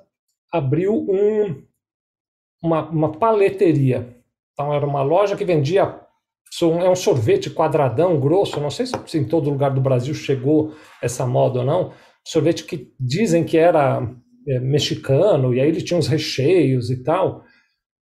abriu 0.53 0.95
um, 0.95 1.62
uma, 2.62 2.91
uma 2.91 3.12
paleteria. 3.12 4.15
Então, 4.53 4.75
era 4.75 4.87
uma 4.87 5.03
loja 5.03 5.35
que 5.35 5.45
vendia. 5.45 5.99
É 6.61 6.91
um 6.91 6.97
sorvete 6.97 7.49
quadradão, 7.49 8.21
grosso. 8.21 8.61
Não 8.61 8.71
sei 8.71 8.85
se 8.85 9.17
em 9.17 9.25
todo 9.25 9.49
lugar 9.49 9.73
do 9.73 9.81
Brasil 9.81 10.12
chegou 10.12 10.75
essa 11.00 11.26
moda 11.26 11.61
ou 11.61 11.65
não. 11.65 11.93
Sorvete 12.26 12.65
que 12.65 12.93
dizem 13.00 13.43
que 13.43 13.57
era 13.57 14.07
é, 14.47 14.61
mexicano, 14.61 15.55
e 15.55 15.61
aí 15.61 15.69
ele 15.69 15.81
tinha 15.81 15.97
uns 15.97 16.09
recheios 16.09 16.91
e 16.91 17.03
tal. 17.03 17.43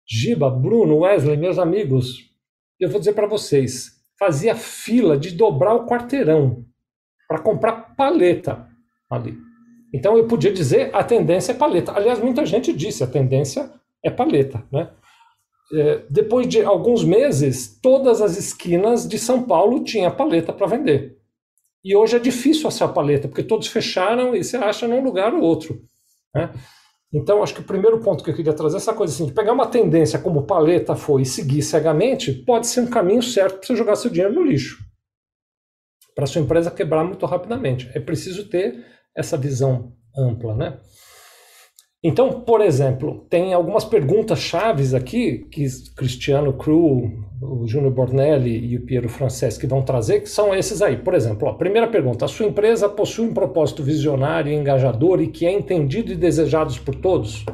Giba, 0.07 0.51
Bruno, 0.51 0.99
Wesley, 0.99 1.37
meus 1.37 1.59
amigos, 1.59 2.31
eu 2.79 2.91
vou 2.91 2.99
dizer 2.99 3.15
para 3.15 3.27
vocês, 3.27 3.93
fazia 4.19 4.55
fila 4.55 5.17
de 5.17 5.31
dobrar 5.31 5.75
o 5.75 5.87
quarteirão 5.87 6.65
para 7.27 7.39
comprar 7.39 7.95
paleta 7.97 8.69
ali. 9.11 9.37
Então 9.93 10.17
eu 10.19 10.27
podia 10.27 10.53
dizer 10.53 10.91
a 10.95 11.03
tendência 11.03 11.53
é 11.53 11.55
paleta. 11.55 11.93
Aliás, 11.93 12.19
muita 12.19 12.45
gente 12.45 12.73
disse 12.73 13.03
a 13.03 13.07
tendência 13.07 13.73
é 14.03 14.11
paleta, 14.11 14.67
né? 14.71 14.91
É, 15.73 16.05
depois 16.11 16.47
de 16.47 16.63
alguns 16.63 17.03
meses, 17.03 17.79
todas 17.81 18.21
as 18.21 18.37
esquinas 18.37 19.09
de 19.09 19.19
São 19.19 19.45
Paulo 19.45 19.83
tinha 19.83 20.11
paleta 20.11 20.53
para 20.53 20.67
vender. 20.67 21.17
E 21.83 21.97
hoje 21.97 22.17
é 22.17 22.19
difícil 22.19 22.69
achar 22.69 22.89
paleta, 22.89 23.29
porque 23.29 23.43
todos 23.43 23.67
fecharam 23.69 24.35
e 24.35 24.45
você 24.45 24.57
acha 24.57 24.87
num 24.87 25.03
lugar 25.03 25.33
ou 25.33 25.41
outro. 25.41 25.83
Né? 26.35 26.53
Então, 27.15 27.45
acho 27.45 27.55
que 27.55 27.61
o 27.61 27.65
primeiro 27.65 28.01
ponto 28.01 28.25
que 28.25 28.31
eu 28.31 28.35
queria 28.35 28.53
trazer 28.53 28.75
é 28.75 28.79
essa 28.79 28.93
coisa 28.93 29.15
assim, 29.15 29.27
de 29.27 29.33
pegar 29.33 29.53
uma 29.53 29.69
tendência 29.69 30.19
como 30.19 30.43
paleta 30.43 30.97
foi 30.97 31.23
e 31.23 31.27
seguir 31.27 31.63
cegamente, 31.63 32.33
pode 32.33 32.67
ser 32.67 32.81
um 32.81 32.91
caminho 32.91 33.23
certo 33.23 33.59
para 33.59 33.67
você 33.69 33.77
jogar 33.77 33.95
seu 33.95 34.11
dinheiro 34.11 34.35
no 34.35 34.43
lixo. 34.43 34.85
Para 36.13 36.27
sua 36.27 36.41
empresa 36.41 36.73
quebrar 36.73 37.05
muito 37.05 37.25
rapidamente. 37.25 37.89
É 37.95 38.01
preciso 38.01 38.49
ter 38.49 38.85
essa 39.17 39.37
visão 39.37 39.93
ampla, 40.17 40.57
né? 40.57 40.81
Então, 42.03 42.43
por 42.43 42.61
exemplo, 42.61 43.27
tem 43.31 43.55
algumas 43.55 43.85
perguntas 43.85 44.41
chaves 44.41 44.93
aqui 44.93 45.47
que 45.51 45.65
Cristiano 45.97 46.53
Cru, 46.53 47.01
o 47.45 47.67
Júnior 47.69 47.93
Bornelli 47.93 48.73
e 48.73 48.77
o 48.77 48.83
Piero 48.83 49.09
Franceschi 49.09 49.67
vão 49.67 49.83
trazer, 49.83 50.21
que 50.21 50.29
são 50.29 50.55
esses 50.55 50.81
aí. 50.81 50.97
Por 50.97 51.15
exemplo, 51.15 51.49
a 51.49 51.55
primeira 51.55 51.87
pergunta: 51.87 52.25
a 52.25 52.29
sua 52.29 52.47
empresa 52.47 52.89
possui 52.89 53.27
um 53.27 53.35
propósito 53.35 53.83
visionário, 53.83 54.53
engajador 54.53 55.21
e 55.21 55.29
que 55.29 55.47
é 55.47 55.53
entendido 55.53 56.13
e 56.13 56.17
desejado 56.17 56.75
por 56.81 56.95
todos? 56.95 57.45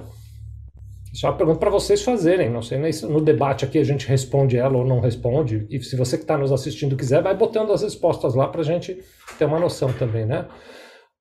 Isso 1.12 1.26
é 1.26 1.28
uma 1.28 1.36
pergunta 1.36 1.58
para 1.58 1.70
vocês 1.70 2.02
fazerem. 2.02 2.48
Não 2.48 2.62
sei 2.62 2.78
nem 2.78 2.92
no 3.08 3.20
debate 3.20 3.64
aqui 3.64 3.78
a 3.78 3.84
gente 3.84 4.06
responde 4.06 4.56
ela 4.56 4.78
ou 4.78 4.84
não 4.84 5.00
responde. 5.00 5.66
E 5.68 5.82
se 5.82 5.96
você 5.96 6.16
que 6.16 6.22
está 6.22 6.38
nos 6.38 6.52
assistindo 6.52 6.96
quiser, 6.96 7.20
vai 7.20 7.36
botando 7.36 7.72
as 7.72 7.82
respostas 7.82 8.34
lá 8.34 8.46
para 8.46 8.60
a 8.60 8.64
gente 8.64 9.02
ter 9.36 9.44
uma 9.44 9.58
noção 9.58 9.92
também, 9.92 10.24
né? 10.24 10.46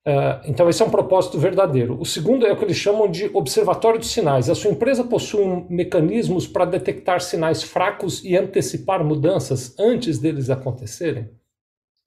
Uh, 0.09 0.41
então, 0.45 0.67
esse 0.67 0.81
é 0.81 0.85
um 0.85 0.89
propósito 0.89 1.37
verdadeiro. 1.37 1.95
O 2.01 2.05
segundo 2.05 2.43
é 2.43 2.51
o 2.51 2.57
que 2.57 2.63
eles 2.65 2.77
chamam 2.77 3.07
de 3.07 3.29
observatório 3.31 3.99
de 3.99 4.07
sinais. 4.07 4.49
A 4.49 4.55
sua 4.55 4.71
empresa 4.71 5.03
possui 5.03 5.45
mecanismos 5.69 6.47
para 6.47 6.65
detectar 6.65 7.21
sinais 7.21 7.61
fracos 7.61 8.23
e 8.23 8.35
antecipar 8.35 9.03
mudanças 9.03 9.77
antes 9.77 10.17
deles 10.17 10.49
acontecerem? 10.49 11.29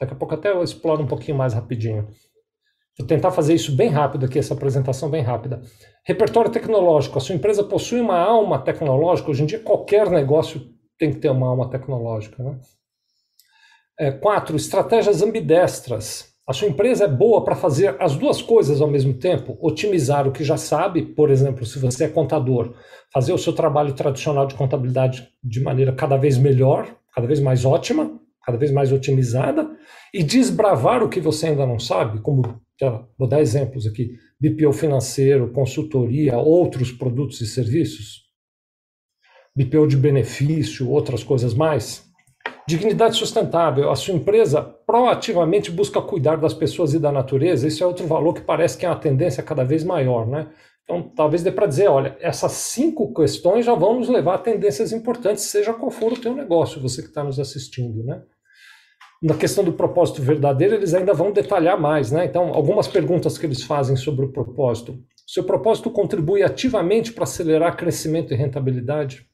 Daqui 0.01 0.15
a 0.15 0.17
pouco 0.17 0.35
até 0.35 0.51
eu 0.51 0.65
exploro 0.65 1.01
um 1.01 1.07
pouquinho 1.07 1.39
mais 1.39 1.55
rapidinho. 1.55 2.09
Vou 2.99 3.07
tentar 3.07 3.31
fazer 3.31 3.55
isso 3.55 3.77
bem 3.77 3.89
rápido 3.89 4.27
aqui, 4.27 4.37
essa 4.37 4.55
apresentação 4.55 5.09
bem 5.09 5.23
rápida. 5.23 5.63
Repertório 6.05 6.51
tecnológico. 6.51 7.19
A 7.19 7.21
sua 7.21 7.37
empresa 7.37 7.63
possui 7.63 8.01
uma 8.01 8.19
alma 8.19 8.59
tecnológica. 8.59 9.31
Hoje 9.31 9.45
em 9.45 9.47
dia, 9.47 9.61
qualquer 9.61 10.11
negócio 10.11 10.61
tem 10.99 11.13
que 11.13 11.21
ter 11.21 11.31
uma 11.31 11.47
alma 11.47 11.71
tecnológica. 11.71 12.43
Né? 12.43 12.59
É, 14.01 14.11
quatro, 14.11 14.57
estratégias 14.57 15.23
ambidestras. 15.23 16.32
A 16.47 16.53
sua 16.53 16.67
empresa 16.67 17.05
é 17.05 17.09
boa 17.09 17.45
para 17.45 17.55
fazer 17.55 17.97
as 18.01 18.17
duas 18.17 18.43
coisas 18.43 18.81
ao 18.81 18.89
mesmo 18.89 19.15
tempo, 19.15 19.57
otimizar 19.61 20.27
o 20.27 20.33
que 20.33 20.43
já 20.43 20.57
sabe, 20.57 21.03
por 21.03 21.31
exemplo, 21.31 21.65
se 21.65 21.79
você 21.79 22.05
é 22.05 22.09
contador, 22.09 22.75
fazer 23.13 23.33
o 23.33 23.39
seu 23.39 23.53
trabalho 23.53 23.93
tradicional 23.95 24.47
de 24.47 24.57
contabilidade 24.57 25.29
de 25.43 25.61
maneira 25.61 25.93
cada 25.93 26.17
vez 26.17 26.37
melhor, 26.37 26.97
cada 27.15 27.29
vez 27.29 27.39
mais 27.39 27.65
ótima, 27.65 28.21
cada 28.45 28.59
vez 28.59 28.73
mais 28.73 28.91
otimizada, 28.91 29.71
e 30.13 30.25
desbravar 30.25 31.01
o 31.05 31.09
que 31.09 31.21
você 31.21 31.47
ainda 31.47 31.65
não 31.65 31.79
sabe, 31.79 32.21
como, 32.21 32.61
vou 33.17 33.29
dar 33.29 33.41
exemplos 33.41 33.87
aqui, 33.87 34.11
BPO 34.41 34.73
financeiro, 34.73 35.53
consultoria, 35.53 36.37
outros 36.37 36.91
produtos 36.91 37.41
e 37.41 37.47
serviços, 37.47 38.23
BPO 39.55 39.87
de 39.87 39.97
benefício, 39.97 40.91
outras 40.91 41.23
coisas 41.23 41.55
mais. 41.55 42.11
Dignidade 42.67 43.17
sustentável. 43.17 43.91
A 43.91 43.97
sua 43.97 44.15
empresa 44.15 44.63
proativamente 44.63 45.71
busca 45.71 46.01
cuidar 46.01 46.37
das 46.37 46.55
pessoas 46.55 46.95
e 46.95 46.99
da 46.99 47.11
natureza. 47.11 47.67
Isso 47.67 47.83
é 47.83 47.87
outro 47.87 48.07
valor 48.07 48.35
que 48.35 48.41
parece 48.41 48.79
que 48.79 48.87
é 48.87 48.89
uma 48.89 48.97
tendência 48.97 49.43
cada 49.43 49.65
vez 49.65 49.83
maior, 49.83 50.27
né? 50.27 50.49
Então, 50.85 51.03
talvez 51.15 51.43
dê 51.43 51.51
para 51.51 51.67
dizer, 51.67 51.89
olha, 51.89 52.17
essas 52.21 52.53
cinco 52.53 53.13
questões 53.15 53.65
já 53.65 53.75
vão 53.75 53.99
nos 53.99 54.09
levar 54.09 54.35
a 54.35 54.39
tendências 54.39 54.93
importantes, 54.93 55.45
seja 55.45 55.73
qual 55.73 55.91
for 55.91 56.13
o 56.13 56.21
teu 56.21 56.35
negócio, 56.35 56.81
você 56.81 57.03
que 57.03 57.09
está 57.09 57.23
nos 57.23 57.39
assistindo, 57.39 58.05
né? 58.05 58.23
Na 59.23 59.35
questão 59.35 59.63
do 59.63 59.73
propósito 59.73 60.21
verdadeiro, 60.21 60.75
eles 60.75 60.95
ainda 60.95 61.15
vão 61.15 61.31
detalhar 61.31 61.81
mais, 61.81 62.11
né? 62.11 62.25
Então, 62.25 62.53
algumas 62.53 62.89
perguntas 62.89 63.39
que 63.39 63.47
eles 63.47 63.63
fazem 63.63 63.95
sobre 63.97 64.25
o 64.25 64.33
propósito. 64.33 64.99
Seu 65.27 65.45
propósito 65.45 65.91
contribui 65.91 66.43
ativamente 66.43 67.13
para 67.13 67.25
acelerar 67.25 67.77
crescimento 67.77 68.35
e 68.35 68.37
rentabilidade? 68.37 69.25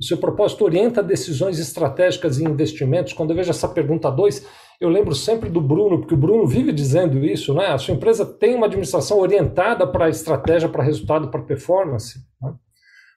O 0.00 0.04
seu 0.04 0.16
propósito 0.16 0.64
orienta 0.64 1.02
decisões 1.02 1.58
estratégicas 1.58 2.38
e 2.38 2.44
investimentos. 2.44 3.12
Quando 3.12 3.30
eu 3.30 3.36
vejo 3.36 3.50
essa 3.50 3.68
pergunta 3.68 4.08
2, 4.10 4.46
eu 4.80 4.88
lembro 4.88 5.12
sempre 5.12 5.50
do 5.50 5.60
Bruno, 5.60 5.98
porque 5.98 6.14
o 6.14 6.18
Bruno 6.18 6.46
vive 6.46 6.72
dizendo 6.72 7.24
isso, 7.24 7.52
né? 7.52 7.66
A 7.66 7.78
sua 7.78 7.94
empresa 7.94 8.24
tem 8.24 8.54
uma 8.54 8.66
administração 8.66 9.18
orientada 9.18 9.84
para 9.86 10.08
estratégia, 10.08 10.68
para 10.68 10.84
resultado, 10.84 11.30
para 11.30 11.42
performance. 11.42 12.20
Né? 12.40 12.54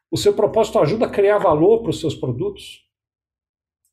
O 0.10 0.18
seu 0.18 0.34
propósito 0.34 0.80
ajuda 0.80 1.06
a 1.06 1.10
criar 1.10 1.38
valor 1.38 1.82
para 1.82 1.92
os 1.92 2.00
seus 2.00 2.16
produtos. 2.16 2.82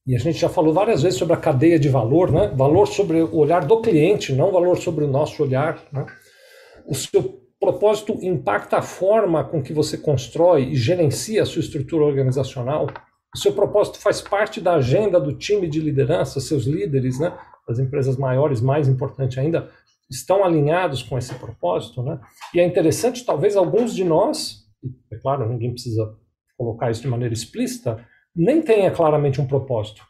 E 0.06 0.16
a 0.16 0.18
gente 0.18 0.38
já 0.38 0.48
falou 0.48 0.72
várias 0.72 1.02
vezes 1.02 1.18
sobre 1.18 1.34
a 1.34 1.38
cadeia 1.38 1.78
de 1.78 1.90
valor, 1.90 2.32
né? 2.32 2.48
Valor 2.56 2.86
sobre 2.86 3.20
o 3.20 3.36
olhar 3.36 3.66
do 3.66 3.82
cliente, 3.82 4.32
não 4.32 4.50
valor 4.50 4.78
sobre 4.78 5.04
o 5.04 5.08
nosso 5.08 5.42
olhar. 5.42 5.78
Né? 5.92 6.06
O 6.86 6.94
seu 6.94 7.37
propósito 7.60 8.18
impacta 8.22 8.78
a 8.78 8.82
forma 8.82 9.44
com 9.44 9.62
que 9.62 9.72
você 9.72 9.98
constrói 9.98 10.70
e 10.70 10.76
gerencia 10.76 11.42
a 11.42 11.46
sua 11.46 11.60
estrutura 11.60 12.04
organizacional. 12.04 12.86
O 13.34 13.38
seu 13.38 13.52
propósito 13.52 13.98
faz 13.98 14.20
parte 14.20 14.60
da 14.60 14.74
agenda 14.74 15.20
do 15.20 15.32
time 15.32 15.68
de 15.68 15.80
liderança, 15.80 16.40
seus 16.40 16.64
líderes, 16.64 17.18
né? 17.18 17.36
As 17.68 17.78
empresas 17.78 18.16
maiores, 18.16 18.60
mais 18.60 18.88
importante 18.88 19.38
ainda, 19.38 19.70
estão 20.10 20.42
alinhados 20.44 21.02
com 21.02 21.18
esse 21.18 21.34
propósito, 21.34 22.02
né? 22.02 22.18
E 22.54 22.60
é 22.60 22.64
interessante, 22.64 23.24
talvez 23.24 23.56
alguns 23.56 23.94
de 23.94 24.04
nós, 24.04 24.64
é 25.12 25.16
claro, 25.16 25.46
ninguém 25.48 25.72
precisa 25.72 26.14
colocar 26.56 26.90
isso 26.90 27.02
de 27.02 27.08
maneira 27.08 27.34
explícita, 27.34 28.04
nem 28.34 28.62
tenha 28.62 28.90
claramente 28.90 29.40
um 29.40 29.46
propósito. 29.46 30.02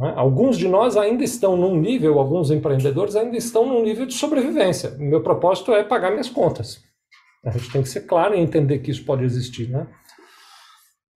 Né? 0.00 0.14
Alguns 0.16 0.56
de 0.56 0.66
nós 0.66 0.96
ainda 0.96 1.22
estão 1.22 1.56
num 1.56 1.78
nível, 1.78 2.18
alguns 2.18 2.50
empreendedores 2.50 3.14
ainda 3.14 3.36
estão 3.36 3.66
num 3.66 3.82
nível 3.82 4.06
de 4.06 4.14
sobrevivência. 4.14 4.96
Meu 4.98 5.22
propósito 5.22 5.72
é 5.72 5.84
pagar 5.84 6.10
minhas 6.10 6.30
contas. 6.30 6.80
A 7.44 7.50
gente 7.50 7.70
tem 7.70 7.82
que 7.82 7.88
ser 7.88 8.02
claro 8.02 8.34
e 8.34 8.40
entender 8.40 8.78
que 8.78 8.90
isso 8.90 9.04
pode 9.04 9.24
existir, 9.24 9.68
né? 9.68 9.86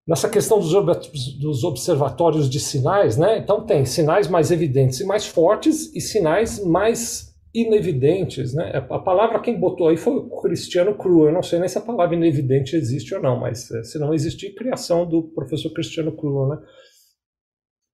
Nessa 0.07 0.29
questão 0.29 0.59
dos, 0.59 1.65
observatórios 1.65 2.49
de 2.51 2.61
sinais, 2.61 3.17
né? 3.17 3.39
Então 3.39 3.65
tem 3.65 3.87
sinais 3.87 4.29
mais 4.29 4.51
evidentes 4.51 5.01
e 5.01 5.07
mais 5.07 5.27
fortes 5.27 5.95
e 5.95 6.01
sinais 6.01 6.63
mais 6.63 7.35
inevidentes, 7.55 8.53
né? 8.53 8.85
A 8.91 8.99
palavra 8.99 9.41
quem 9.41 9.59
botou 9.59 9.89
aí 9.89 9.97
foi 9.97 10.15
o 10.15 10.43
Cristiano 10.43 10.95
Cru. 10.95 11.27
Eu 11.27 11.33
não 11.33 11.43
sei 11.43 11.59
nem 11.59 11.69
se 11.69 11.79
a 11.79 11.81
palavra 11.81 12.15
inevidente 12.15 12.77
existe 12.77 13.15
ou 13.15 13.23
não, 13.23 13.41
mas 13.41 13.71
eh, 13.71 13.83
se 13.83 13.99
não 13.99 14.13
existir, 14.13 14.55
criação 14.55 15.09
do 15.09 15.23
professor 15.23 15.73
Cristiano 15.73 16.13
Cru, 16.13 16.49
né? 16.49 16.59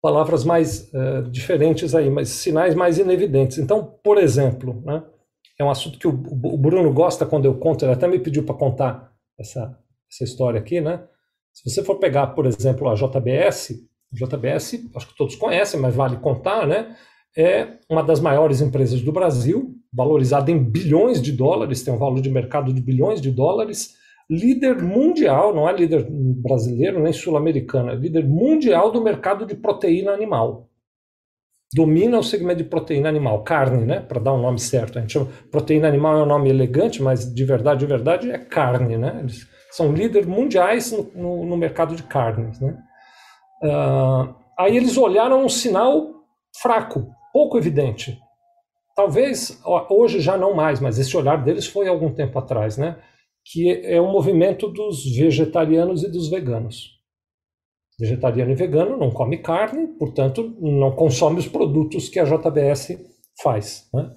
Palavras 0.01 0.43
mais 0.43 0.91
uh, 0.93 1.29
diferentes 1.29 1.93
aí, 1.93 2.09
mas 2.09 2.29
sinais 2.29 2.75
mais 2.75 2.97
inevidentes. 2.97 3.57
Então, 3.57 3.97
por 4.03 4.17
exemplo, 4.17 4.81
né, 4.85 5.03
é 5.59 5.63
um 5.63 5.69
assunto 5.69 5.99
que 5.99 6.07
o, 6.07 6.11
o, 6.11 6.57
Bruno 6.57 6.91
gosta 6.93 7.25
quando 7.25 7.45
eu 7.45 7.55
conto, 7.55 7.83
ele 7.83 7.91
até 7.91 8.07
me 8.07 8.19
pediu 8.19 8.43
para 8.43 8.55
contar 8.55 9.11
essa, 9.37 9.77
essa 10.09 10.23
história 10.23 10.59
aqui, 10.59 10.79
né? 10.79 11.03
Se 11.53 11.69
você 11.69 11.83
for 11.83 11.95
pegar, 11.95 12.27
por 12.27 12.45
exemplo, 12.45 12.87
a 12.87 12.95
JBS, 12.95 13.71
a 14.13 14.15
JBS, 14.15 14.85
acho 14.95 15.07
que 15.07 15.17
todos 15.17 15.35
conhecem, 15.35 15.79
mas 15.79 15.93
vale 15.93 16.17
contar, 16.17 16.65
né? 16.65 16.95
É 17.35 17.67
uma 17.89 18.01
das 18.01 18.21
maiores 18.21 18.61
empresas 18.61 19.01
do 19.01 19.11
Brasil, 19.11 19.75
valorizada 19.91 20.49
em 20.49 20.63
bilhões 20.63 21.21
de 21.21 21.31
dólares, 21.31 21.83
tem 21.83 21.93
um 21.93 21.97
valor 21.97 22.21
de 22.21 22.29
mercado 22.29 22.71
de 22.73 22.81
bilhões 22.81 23.19
de 23.19 23.29
dólares, 23.29 23.95
líder 24.29 24.81
mundial, 24.81 25.53
não 25.53 25.67
é 25.67 25.73
líder 25.73 26.05
brasileiro 26.09 27.01
nem 27.01 27.11
sul-americano, 27.11 27.89
é 27.89 27.95
líder 27.95 28.27
mundial 28.27 28.91
do 28.91 29.01
mercado 29.01 29.45
de 29.45 29.55
proteína 29.55 30.11
animal. 30.11 30.69
Domina 31.73 32.17
o 32.17 32.23
segmento 32.23 32.63
de 32.63 32.69
proteína 32.69 33.09
animal, 33.09 33.43
carne, 33.43 33.85
né? 33.85 33.99
Para 33.99 34.19
dar 34.19 34.33
um 34.33 34.41
nome 34.41 34.59
certo. 34.59 34.97
A 34.97 35.01
gente 35.01 35.13
chama 35.13 35.29
proteína 35.51 35.87
animal 35.87 36.17
é 36.17 36.23
um 36.23 36.27
nome 36.27 36.49
elegante, 36.49 37.01
mas 37.01 37.31
de 37.31 37.45
verdade, 37.45 37.81
de 37.81 37.85
verdade 37.85 38.31
é 38.31 38.39
carne, 38.39 38.97
né? 38.97 39.17
Eles 39.19 39.47
são 39.71 39.91
líderes 39.91 40.27
mundiais 40.27 40.91
no, 40.91 41.11
no, 41.13 41.45
no 41.45 41.57
mercado 41.57 41.95
de 41.95 42.03
carnes, 42.03 42.59
né? 42.59 42.75
Uh, 43.63 44.33
aí 44.57 44.77
eles 44.77 44.97
olharam 44.97 45.43
um 45.43 45.49
sinal 45.49 46.23
fraco, 46.59 47.07
pouco 47.31 47.57
evidente. 47.57 48.17
Talvez 48.95 49.61
hoje 49.89 50.19
já 50.19 50.37
não 50.37 50.53
mais, 50.55 50.79
mas 50.79 50.97
esse 50.97 51.15
olhar 51.15 51.37
deles 51.43 51.67
foi 51.67 51.87
algum 51.87 52.11
tempo 52.11 52.37
atrás, 52.39 52.77
né? 52.77 52.97
Que 53.51 53.81
é 53.83 53.99
um 53.99 54.11
movimento 54.11 54.67
dos 54.67 55.03
vegetarianos 55.03 56.03
e 56.03 56.11
dos 56.11 56.29
veganos. 56.29 56.99
Vegetariano 57.99 58.51
e 58.51 58.55
vegano 58.55 58.95
não 58.95 59.09
come 59.09 59.39
carne, 59.39 59.87
portanto, 59.87 60.55
não 60.61 60.91
consome 60.91 61.39
os 61.39 61.47
produtos 61.47 62.07
que 62.07 62.19
a 62.19 62.23
JBS 62.23 62.97
faz. 63.41 63.89
Né? 63.91 64.15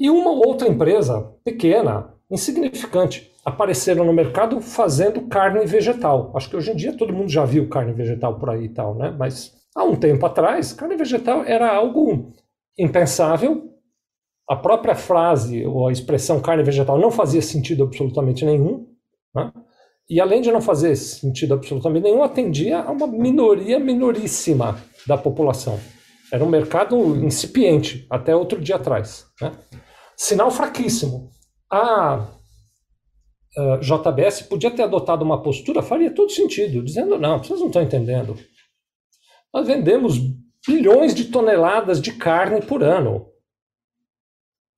E 0.00 0.10
uma 0.10 0.30
outra 0.30 0.68
empresa 0.68 1.32
pequena, 1.44 2.12
insignificante, 2.28 3.32
apareceram 3.44 4.04
no 4.04 4.12
mercado 4.12 4.60
fazendo 4.60 5.28
carne 5.28 5.64
vegetal. 5.64 6.32
Acho 6.34 6.50
que 6.50 6.56
hoje 6.56 6.72
em 6.72 6.76
dia 6.76 6.96
todo 6.96 7.12
mundo 7.12 7.28
já 7.28 7.44
viu 7.44 7.68
carne 7.68 7.92
vegetal 7.92 8.38
por 8.38 8.50
aí 8.50 8.64
e 8.64 8.68
tal, 8.68 8.96
né? 8.96 9.14
Mas 9.16 9.54
há 9.76 9.84
um 9.84 9.94
tempo 9.94 10.26
atrás, 10.26 10.72
carne 10.72 10.96
vegetal 10.96 11.44
era 11.44 11.72
algo 11.72 12.32
impensável, 12.76 13.73
a 14.48 14.56
própria 14.56 14.94
frase 14.94 15.64
ou 15.64 15.88
a 15.88 15.92
expressão 15.92 16.40
carne 16.40 16.62
vegetal 16.62 16.98
não 16.98 17.10
fazia 17.10 17.40
sentido 17.40 17.84
absolutamente 17.84 18.44
nenhum, 18.44 18.86
né? 19.34 19.52
e 20.08 20.20
além 20.20 20.42
de 20.42 20.52
não 20.52 20.60
fazer 20.60 20.94
sentido 20.96 21.54
absolutamente 21.54 22.04
nenhum, 22.04 22.22
atendia 22.22 22.80
a 22.80 22.90
uma 22.90 23.06
minoria 23.06 23.78
minoríssima 23.78 24.78
da 25.06 25.16
população. 25.16 25.80
Era 26.30 26.44
um 26.44 26.48
mercado 26.48 26.96
incipiente, 27.24 28.06
até 28.10 28.34
outro 28.34 28.60
dia 28.60 28.76
atrás. 28.76 29.26
Né? 29.40 29.52
Sinal 30.16 30.50
fraquíssimo. 30.50 31.30
A, 31.70 32.28
a 33.56 33.76
JBS 33.78 34.42
podia 34.42 34.70
ter 34.70 34.82
adotado 34.82 35.24
uma 35.24 35.42
postura, 35.42 35.82
faria 35.82 36.10
todo 36.10 36.30
sentido, 36.30 36.82
dizendo: 36.82 37.18
não, 37.18 37.42
vocês 37.42 37.60
não 37.60 37.68
estão 37.68 37.82
entendendo. 37.82 38.36
Nós 39.52 39.66
vendemos 39.66 40.18
bilhões 40.66 41.14
de 41.14 41.26
toneladas 41.26 42.00
de 42.00 42.12
carne 42.12 42.60
por 42.60 42.82
ano. 42.82 43.26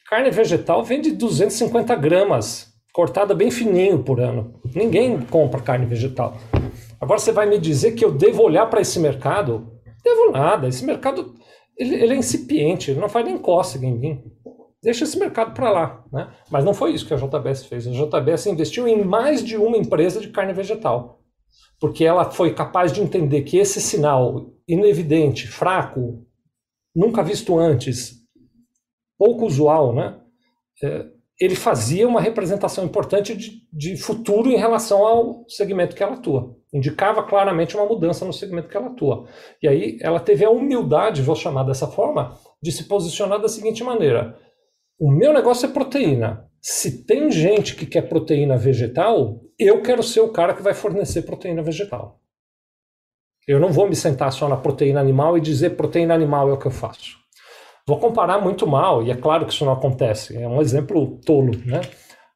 Carne 0.09 0.31
vegetal 0.31 0.85
vende 0.85 1.11
250 1.11 1.95
gramas, 1.97 2.73
cortada 2.93 3.35
bem 3.35 3.51
fininho 3.51 4.05
por 4.05 4.21
ano. 4.21 4.61
Ninguém 4.75 5.21
compra 5.21 5.61
carne 5.61 5.85
vegetal. 5.85 6.37
Agora 7.01 7.19
você 7.19 7.33
vai 7.33 7.47
me 7.47 7.59
dizer 7.59 7.93
que 7.93 8.05
eu 8.05 8.13
devo 8.13 8.43
olhar 8.43 8.67
para 8.67 8.81
esse 8.81 9.01
mercado? 9.01 9.73
Devo 10.05 10.31
nada. 10.31 10.69
Esse 10.69 10.85
mercado 10.85 11.35
ele, 11.77 11.97
ele, 11.97 12.15
é 12.15 12.17
incipiente, 12.17 12.91
ele 12.91 13.01
não 13.01 13.09
faz 13.09 13.25
nem 13.27 13.37
cócega 13.37 13.85
em 13.85 13.99
mim. 13.99 14.23
deixa 14.81 15.03
esse 15.03 15.19
mercado 15.19 15.53
para 15.53 15.71
lá. 15.71 16.05
Né? 16.13 16.31
Mas 16.51 16.65
não 16.65 16.73
foi 16.73 16.93
isso 16.93 17.07
que 17.07 17.13
a 17.13 17.17
JBS 17.17 17.67
fez. 17.67 17.87
A 17.87 17.91
JBS 17.91 18.47
investiu 18.47 18.87
em 18.87 19.05
mais 19.05 19.45
de 19.45 19.57
uma 19.57 19.77
empresa 19.77 20.21
de 20.21 20.29
carne 20.29 20.53
vegetal, 20.53 21.21
porque 21.81 22.05
ela 22.05 22.31
foi 22.31 22.55
capaz 22.55 22.93
de 22.93 23.03
entender 23.03 23.43
que 23.43 23.59
esse 23.59 23.81
sinal 23.81 24.53
inevidente, 24.69 25.49
fraco, 25.49 26.25
nunca 26.95 27.23
visto 27.23 27.59
antes, 27.59 28.26
pouco 29.19 29.47
usual, 29.47 29.95
né? 29.95 30.21
É, 30.83 31.07
ele 31.39 31.55
fazia 31.55 32.09
uma 32.09 32.21
representação 32.21 32.85
importante 32.85 33.37
de, 33.37 33.63
de, 33.71 33.97
futuro 33.97 34.51
em 34.51 34.57
relação 34.57 35.07
ao 35.07 35.45
segmento 35.49 35.95
que 35.95 36.03
ela 36.03 36.15
atua. 36.15 36.57
Indicava 36.73 37.23
claramente 37.23 37.77
uma 37.77 37.85
mudança 37.85 38.25
no 38.25 38.33
segmento 38.33 38.69
que 38.69 38.77
ela 38.77 38.87
atua. 38.87 39.29
E 39.63 39.69
aí 39.69 39.99
ela 40.01 40.19
teve 40.19 40.45
a 40.45 40.51
humildade, 40.51 41.23
vou 41.23 41.37
chamar 41.37 41.65
dessa 41.65 41.87
forma, 41.87 42.39
de 42.63 42.73
se 42.73 42.85
posicionar 42.85 43.41
da 43.41 43.49
seguinte 43.49 43.85
maneira: 43.85 44.39
o 44.99 45.11
meu 45.11 45.33
negócio 45.33 45.67
é 45.67 45.73
proteína. 45.73 46.47
Se 46.61 47.05
tem 47.05 47.31
gente 47.31 47.77
que 47.77 47.87
quer 47.87 48.09
proteína 48.09 48.57
vegetal, 48.57 49.41
eu 49.59 49.83
quero 49.83 50.03
ser 50.03 50.21
o 50.21 50.33
cara 50.33 50.55
que 50.55 50.63
vai 50.63 50.75
fornecer 50.75 51.23
proteína 51.23 51.63
vegetal. 51.63 52.21
Eu 53.47 53.61
não 53.61 53.71
vou 53.71 53.89
me 53.89 53.95
sentar 53.95 54.33
só 54.33 54.49
na 54.49 54.57
proteína 54.57 55.01
animal 55.01 55.39
e 55.39 55.41
dizer 55.41 55.77
proteína 55.77 56.15
animal 56.15 56.49
é 56.49 56.53
o 56.55 56.59
que 56.59 56.67
eu 56.67 56.73
faço. 56.73 57.26
Vou 57.87 57.99
comparar 57.99 58.39
muito 58.39 58.67
mal, 58.67 59.03
e 59.03 59.11
é 59.11 59.15
claro 59.15 59.47
que 59.47 59.53
isso 59.53 59.65
não 59.65 59.73
acontece, 59.73 60.37
é 60.37 60.49
um 60.49 60.61
exemplo 60.61 61.21
tolo, 61.25 61.53
né? 61.65 61.81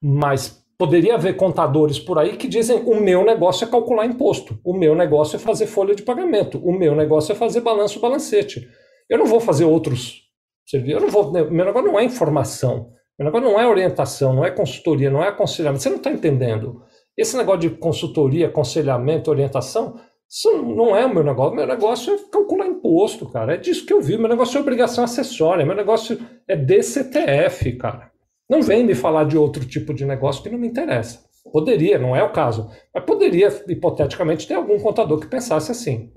Mas 0.00 0.64
poderia 0.78 1.14
haver 1.14 1.36
contadores 1.36 1.98
por 1.98 2.18
aí 2.18 2.36
que 2.36 2.46
dizem: 2.48 2.82
o 2.84 3.00
meu 3.00 3.24
negócio 3.24 3.66
é 3.66 3.70
calcular 3.70 4.06
imposto, 4.06 4.58
o 4.64 4.72
meu 4.72 4.94
negócio 4.94 5.36
é 5.36 5.38
fazer 5.38 5.66
folha 5.66 5.94
de 5.94 6.02
pagamento, 6.02 6.58
o 6.58 6.72
meu 6.72 6.94
negócio 6.94 7.32
é 7.32 7.34
fazer 7.34 7.60
balanço 7.60 8.00
balancete. 8.00 8.68
Eu 9.08 9.18
não 9.18 9.26
vou 9.26 9.40
fazer 9.40 9.64
outros 9.64 10.30
eu 10.72 11.00
não 11.00 11.08
vou, 11.08 11.32
meu 11.32 11.64
negócio 11.64 11.90
não 11.90 11.98
é 11.98 12.04
informação, 12.04 12.92
meu 13.18 13.26
negócio 13.26 13.48
não 13.48 13.58
é 13.58 13.66
orientação, 13.66 14.32
não 14.32 14.44
é 14.44 14.50
consultoria, 14.50 15.10
não 15.10 15.22
é 15.22 15.28
aconselhamento. 15.28 15.82
Você 15.82 15.90
não 15.90 15.96
está 15.96 16.10
entendendo. 16.10 16.82
Esse 17.16 17.36
negócio 17.36 17.60
de 17.60 17.70
consultoria, 17.70 18.46
aconselhamento, 18.46 19.30
orientação 19.30 20.00
isso 20.30 20.62
não 20.62 20.94
é 20.94 21.04
o 21.04 21.12
meu 21.12 21.24
negócio. 21.24 21.56
Meu 21.56 21.66
negócio 21.66 22.14
é 22.14 22.18
calcular 22.30 22.68
imposto, 22.68 23.28
cara. 23.28 23.54
É 23.54 23.56
disso 23.56 23.84
que 23.84 23.92
eu 23.92 24.00
vi. 24.00 24.16
Meu 24.16 24.28
negócio 24.28 24.56
é 24.56 24.60
obrigação 24.60 25.02
acessória. 25.02 25.66
Meu 25.66 25.74
negócio 25.74 26.20
é 26.46 26.54
DCTF, 26.54 27.72
cara. 27.72 28.12
Não 28.48 28.62
vem 28.62 28.84
me 28.84 28.94
falar 28.94 29.24
de 29.24 29.36
outro 29.36 29.64
tipo 29.64 29.92
de 29.92 30.04
negócio 30.04 30.40
que 30.40 30.48
não 30.48 30.58
me 30.58 30.68
interessa. 30.68 31.24
Poderia, 31.52 31.98
não 31.98 32.14
é 32.14 32.22
o 32.22 32.30
caso. 32.30 32.70
Mas 32.94 33.04
poderia, 33.04 33.48
hipoteticamente, 33.66 34.46
ter 34.46 34.54
algum 34.54 34.78
contador 34.78 35.18
que 35.18 35.26
pensasse 35.26 35.72
assim. 35.72 36.12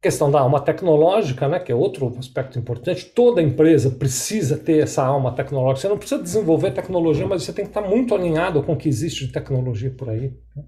questão 0.00 0.30
da 0.30 0.40
alma 0.40 0.60
tecnológica, 0.60 1.48
né, 1.48 1.58
que 1.58 1.72
é 1.72 1.74
outro 1.74 2.16
aspecto 2.16 2.60
importante. 2.60 3.06
Toda 3.06 3.42
empresa 3.42 3.90
precisa 3.90 4.56
ter 4.56 4.84
essa 4.84 5.04
alma 5.04 5.34
tecnológica. 5.34 5.80
Você 5.80 5.88
não 5.88 5.98
precisa 5.98 6.22
desenvolver 6.22 6.70
tecnologia, 6.70 7.26
mas 7.26 7.42
você 7.42 7.52
tem 7.52 7.64
que 7.64 7.70
estar 7.70 7.82
muito 7.82 8.14
alinhado 8.14 8.62
com 8.62 8.74
o 8.74 8.76
que 8.76 8.88
existe 8.88 9.26
de 9.26 9.32
tecnologia 9.32 9.90
por 9.90 10.08
aí. 10.10 10.32
Né? 10.56 10.64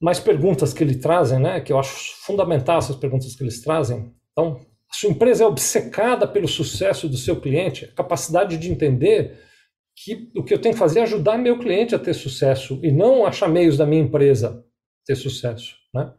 Mais 0.00 0.20
perguntas 0.20 0.72
que 0.72 0.82
ele 0.82 0.96
trazem, 0.96 1.38
né, 1.38 1.60
que 1.60 1.72
eu 1.72 1.78
acho 1.78 2.14
fundamental 2.24 2.78
essas 2.78 2.96
perguntas 2.96 3.34
que 3.34 3.42
eles 3.42 3.60
trazem. 3.60 4.14
Então, 4.32 4.60
a 4.90 4.94
sua 4.94 5.10
empresa 5.10 5.44
é 5.44 5.46
obcecada 5.46 6.26
pelo 6.26 6.48
sucesso 6.48 7.08
do 7.08 7.16
seu 7.16 7.40
cliente, 7.40 7.84
a 7.84 7.94
capacidade 7.94 8.56
de 8.56 8.70
entender 8.70 9.38
que 9.96 10.30
o 10.36 10.44
que 10.44 10.54
eu 10.54 10.60
tenho 10.60 10.74
que 10.74 10.78
fazer 10.78 11.00
é 11.00 11.02
ajudar 11.02 11.36
meu 11.36 11.58
cliente 11.58 11.94
a 11.94 11.98
ter 11.98 12.14
sucesso 12.14 12.78
e 12.82 12.92
não 12.92 13.26
achar 13.26 13.48
meios 13.48 13.76
da 13.76 13.84
minha 13.84 14.02
empresa 14.02 14.64
ter 15.04 15.16
sucesso. 15.16 15.74
Né? 15.92 16.12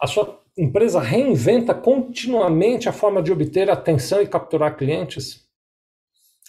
A 0.00 0.06
sua 0.06 0.40
empresa 0.56 1.00
reinventa 1.00 1.74
continuamente 1.74 2.88
a 2.88 2.92
forma 2.92 3.22
de 3.22 3.32
obter 3.32 3.68
atenção 3.68 4.22
e 4.22 4.26
capturar 4.26 4.76
clientes. 4.76 5.48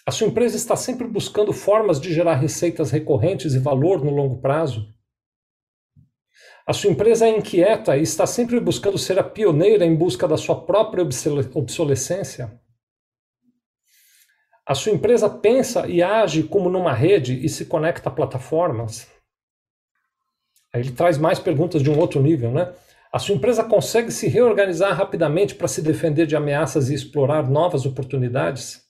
A 0.06 0.12
sua 0.12 0.28
empresa 0.28 0.56
está 0.56 0.76
sempre 0.76 1.08
buscando 1.08 1.52
formas 1.52 2.00
de 2.00 2.14
gerar 2.14 2.36
receitas 2.36 2.92
recorrentes 2.92 3.54
e 3.54 3.60
valor 3.60 4.04
no 4.04 4.12
longo 4.12 4.42
prazo. 4.42 4.94
A 6.72 6.74
sua 6.74 6.90
empresa 6.90 7.28
é 7.28 7.38
inquieta 7.38 7.98
e 7.98 8.02
está 8.02 8.26
sempre 8.26 8.58
buscando 8.58 8.98
ser 8.98 9.20
a 9.20 9.24
pioneira 9.26 9.84
em 9.86 9.94
busca 9.94 10.26
da 10.26 10.38
sua 10.38 10.56
própria 10.56 11.04
obsolescência. 11.54 12.50
A 14.66 14.74
sua 14.74 14.94
empresa 14.94 15.30
pensa 15.30 15.86
e 15.86 16.02
age 16.02 16.44
como 16.44 16.70
numa 16.70 16.94
rede 16.94 17.46
e 17.46 17.50
se 17.50 17.66
conecta 17.66 18.08
a 18.08 18.12
plataformas. 18.14 19.06
Aí 20.74 20.80
ele 20.80 20.92
traz 20.94 21.18
mais 21.18 21.40
perguntas 21.40 21.84
de 21.84 21.90
um 21.90 22.00
outro 22.00 22.22
nível, 22.22 22.52
né? 22.52 22.72
A 23.12 23.20
sua 23.20 23.36
empresa 23.36 23.66
consegue 23.66 24.10
se 24.10 24.30
reorganizar 24.30 24.96
rapidamente 24.96 25.56
para 25.56 25.68
se 25.68 25.82
defender 25.82 26.26
de 26.26 26.38
ameaças 26.38 26.90
e 26.90 26.94
explorar 26.94 27.50
novas 27.50 27.86
oportunidades? 27.86 28.82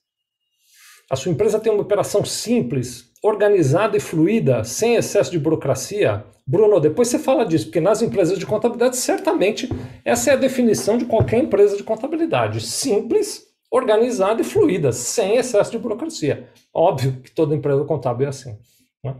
A 1.09 1.15
sua 1.15 1.31
empresa 1.31 1.59
tem 1.59 1.73
uma 1.73 1.81
operação 1.81 2.23
simples, 2.23 3.11
organizada 3.23 3.97
e 3.97 3.99
fluida, 3.99 4.63
sem 4.63 4.97
excesso 4.97 5.31
de 5.31 5.39
burocracia? 5.39 6.23
Bruno, 6.51 6.81
depois 6.81 7.07
você 7.07 7.17
fala 7.17 7.45
disso, 7.45 7.67
porque 7.67 7.79
nas 7.79 8.01
empresas 8.01 8.37
de 8.37 8.45
contabilidade, 8.45 8.97
certamente, 8.97 9.69
essa 10.03 10.31
é 10.31 10.33
a 10.33 10.37
definição 10.37 10.97
de 10.97 11.05
qualquer 11.05 11.41
empresa 11.41 11.77
de 11.77 11.83
contabilidade. 11.83 12.59
Simples, 12.59 13.47
organizada 13.71 14.41
e 14.41 14.43
fluida, 14.43 14.91
sem 14.91 15.37
excesso 15.37 15.71
de 15.71 15.77
burocracia. 15.77 16.49
Óbvio 16.73 17.21
que 17.23 17.31
toda 17.31 17.55
empresa 17.55 17.85
contábil 17.85 18.25
é 18.25 18.29
assim. 18.31 18.57
Né? 19.01 19.15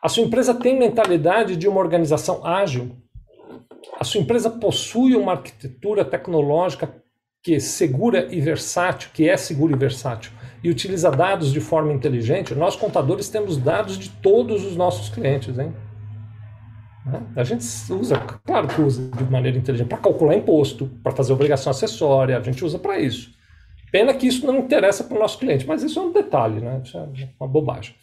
A 0.00 0.08
sua 0.08 0.22
empresa 0.22 0.54
tem 0.54 0.78
mentalidade 0.78 1.56
de 1.56 1.66
uma 1.66 1.80
organização 1.80 2.46
ágil? 2.46 2.94
A 3.98 4.04
sua 4.04 4.20
empresa 4.20 4.48
possui 4.48 5.16
uma 5.16 5.32
arquitetura 5.32 6.04
tecnológica 6.04 7.02
que 7.42 7.56
é 7.56 7.58
segura 7.58 8.32
e 8.32 8.40
versátil, 8.40 9.10
que 9.12 9.28
é 9.28 9.36
segura 9.36 9.72
e 9.72 9.76
versátil? 9.76 10.30
e 10.66 10.70
utiliza 10.70 11.12
dados 11.12 11.52
de 11.52 11.60
forma 11.60 11.92
inteligente, 11.92 12.52
nós 12.54 12.74
contadores 12.74 13.28
temos 13.28 13.56
dados 13.56 13.96
de 13.96 14.08
todos 14.08 14.64
os 14.64 14.76
nossos 14.76 15.08
clientes, 15.08 15.56
hein? 15.56 15.72
A 17.36 17.44
gente 17.44 17.64
usa, 17.92 18.18
claro 18.44 18.66
que 18.66 18.80
usa 18.80 19.08
de 19.16 19.24
maneira 19.30 19.56
inteligente, 19.56 19.88
para 19.88 19.98
calcular 19.98 20.34
imposto, 20.34 20.90
para 21.02 21.12
fazer 21.12 21.32
obrigação 21.32 21.70
acessória, 21.70 22.36
a 22.36 22.42
gente 22.42 22.64
usa 22.64 22.78
para 22.78 22.98
isso. 22.98 23.30
Pena 23.92 24.12
que 24.12 24.26
isso 24.26 24.44
não 24.44 24.58
interessa 24.58 25.04
para 25.04 25.16
o 25.16 25.20
nosso 25.20 25.38
cliente, 25.38 25.66
mas 25.66 25.82
isso 25.82 25.98
é 25.98 26.02
um 26.02 26.12
detalhe, 26.12 26.60
né? 26.60 26.80
Isso 26.84 26.98
é 26.98 27.08
uma 27.38 27.48
bobagem. 27.48 27.94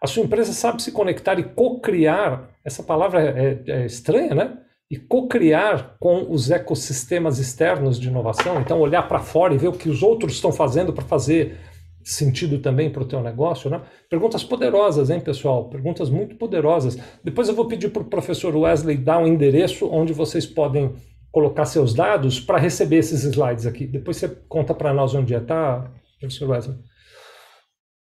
A 0.00 0.06
sua 0.06 0.24
empresa 0.24 0.52
sabe 0.52 0.82
se 0.82 0.90
conectar 0.90 1.38
e 1.38 1.44
co-criar, 1.44 2.48
essa 2.64 2.82
palavra 2.82 3.22
é, 3.22 3.62
é, 3.66 3.82
é 3.82 3.86
estranha, 3.86 4.34
né? 4.34 4.58
E 4.90 4.96
co-criar 4.96 5.96
com 6.00 6.26
os 6.30 6.50
ecossistemas 6.50 7.38
externos 7.38 7.98
de 7.98 8.08
inovação, 8.08 8.60
então 8.60 8.80
olhar 8.80 9.02
para 9.06 9.20
fora 9.20 9.54
e 9.54 9.58
ver 9.58 9.68
o 9.68 9.72
que 9.72 9.88
os 9.88 10.02
outros 10.02 10.34
estão 10.34 10.50
fazendo 10.50 10.92
para 10.92 11.04
fazer 11.04 11.56
sentido 12.08 12.58
também 12.58 12.90
para 12.90 13.02
o 13.02 13.06
teu 13.06 13.20
negócio, 13.20 13.68
né? 13.68 13.82
Perguntas 14.08 14.42
poderosas, 14.42 15.10
hein, 15.10 15.20
pessoal? 15.20 15.68
Perguntas 15.68 16.08
muito 16.08 16.36
poderosas. 16.36 16.98
Depois 17.22 17.48
eu 17.48 17.54
vou 17.54 17.66
pedir 17.66 17.90
para 17.90 18.02
o 18.02 18.06
professor 18.06 18.56
Wesley 18.56 18.96
dar 18.96 19.18
um 19.18 19.26
endereço 19.26 19.86
onde 19.90 20.12
vocês 20.12 20.46
podem 20.46 20.94
colocar 21.30 21.66
seus 21.66 21.92
dados 21.92 22.40
para 22.40 22.58
receber 22.58 22.96
esses 22.96 23.24
slides 23.24 23.66
aqui. 23.66 23.86
Depois 23.86 24.16
você 24.16 24.28
conta 24.48 24.74
para 24.74 24.94
nós 24.94 25.14
onde 25.14 25.34
é, 25.34 25.40
tá, 25.40 25.90
professor 26.18 26.48
Wesley? 26.48 26.78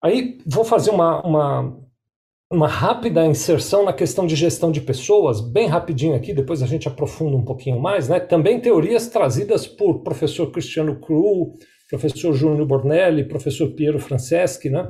Aí 0.02 0.38
vou 0.46 0.64
fazer 0.64 0.90
uma, 0.90 1.22
uma, 1.22 1.76
uma 2.52 2.68
rápida 2.68 3.24
inserção 3.26 3.86
na 3.86 3.92
questão 3.92 4.26
de 4.26 4.36
gestão 4.36 4.70
de 4.70 4.82
pessoas, 4.82 5.40
bem 5.40 5.66
rapidinho 5.66 6.14
aqui, 6.14 6.34
depois 6.34 6.62
a 6.62 6.66
gente 6.66 6.86
aprofunda 6.86 7.34
um 7.34 7.44
pouquinho 7.44 7.80
mais, 7.80 8.06
né? 8.06 8.20
Também 8.20 8.60
teorias 8.60 9.06
trazidas 9.06 9.66
por 9.66 10.02
professor 10.02 10.50
Cristiano 10.50 11.00
Cru, 11.00 11.54
professor 11.98 12.32
Júnior 12.32 12.66
Bornelli, 12.66 13.24
professor 13.24 13.70
Piero 13.70 13.98
Franceschi, 13.98 14.68
né? 14.68 14.88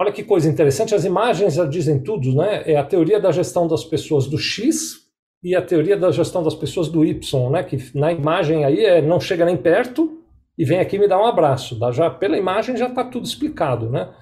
Olha 0.00 0.10
que 0.10 0.24
coisa 0.24 0.48
interessante, 0.48 0.94
as 0.94 1.04
imagens 1.04 1.54
já 1.54 1.66
dizem 1.66 2.02
tudo, 2.02 2.34
né? 2.34 2.62
É 2.66 2.76
a 2.76 2.84
teoria 2.84 3.20
da 3.20 3.30
gestão 3.30 3.68
das 3.68 3.84
pessoas 3.84 4.26
do 4.26 4.38
X 4.38 5.04
e 5.42 5.54
a 5.54 5.62
teoria 5.62 5.96
da 5.96 6.10
gestão 6.10 6.42
das 6.42 6.54
pessoas 6.54 6.88
do 6.88 7.04
Y, 7.04 7.50
né? 7.50 7.62
Que 7.62 7.78
na 7.94 8.10
imagem 8.10 8.64
aí 8.64 8.84
é, 8.84 9.02
não 9.02 9.20
chega 9.20 9.44
nem 9.44 9.56
perto 9.56 10.20
e 10.56 10.64
vem 10.64 10.80
aqui 10.80 10.98
me 10.98 11.06
dar 11.06 11.20
um 11.20 11.26
abraço. 11.26 11.78
Já 11.92 12.10
pela 12.10 12.38
imagem 12.38 12.76
já 12.76 12.88
está 12.88 13.04
tudo 13.04 13.26
explicado, 13.26 13.90
né? 13.90 14.12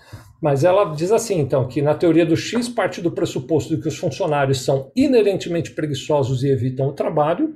Mas 0.42 0.64
ela 0.64 0.84
diz 0.86 1.12
assim, 1.12 1.38
então, 1.38 1.68
que 1.68 1.80
na 1.80 1.94
teoria 1.94 2.26
do 2.26 2.36
X 2.36 2.68
parte 2.68 3.00
do 3.00 3.12
pressuposto 3.12 3.76
de 3.76 3.80
que 3.80 3.86
os 3.86 3.96
funcionários 3.96 4.64
são 4.64 4.90
inerentemente 4.96 5.70
preguiçosos 5.70 6.42
e 6.42 6.48
evitam 6.48 6.88
o 6.88 6.92
trabalho, 6.92 7.54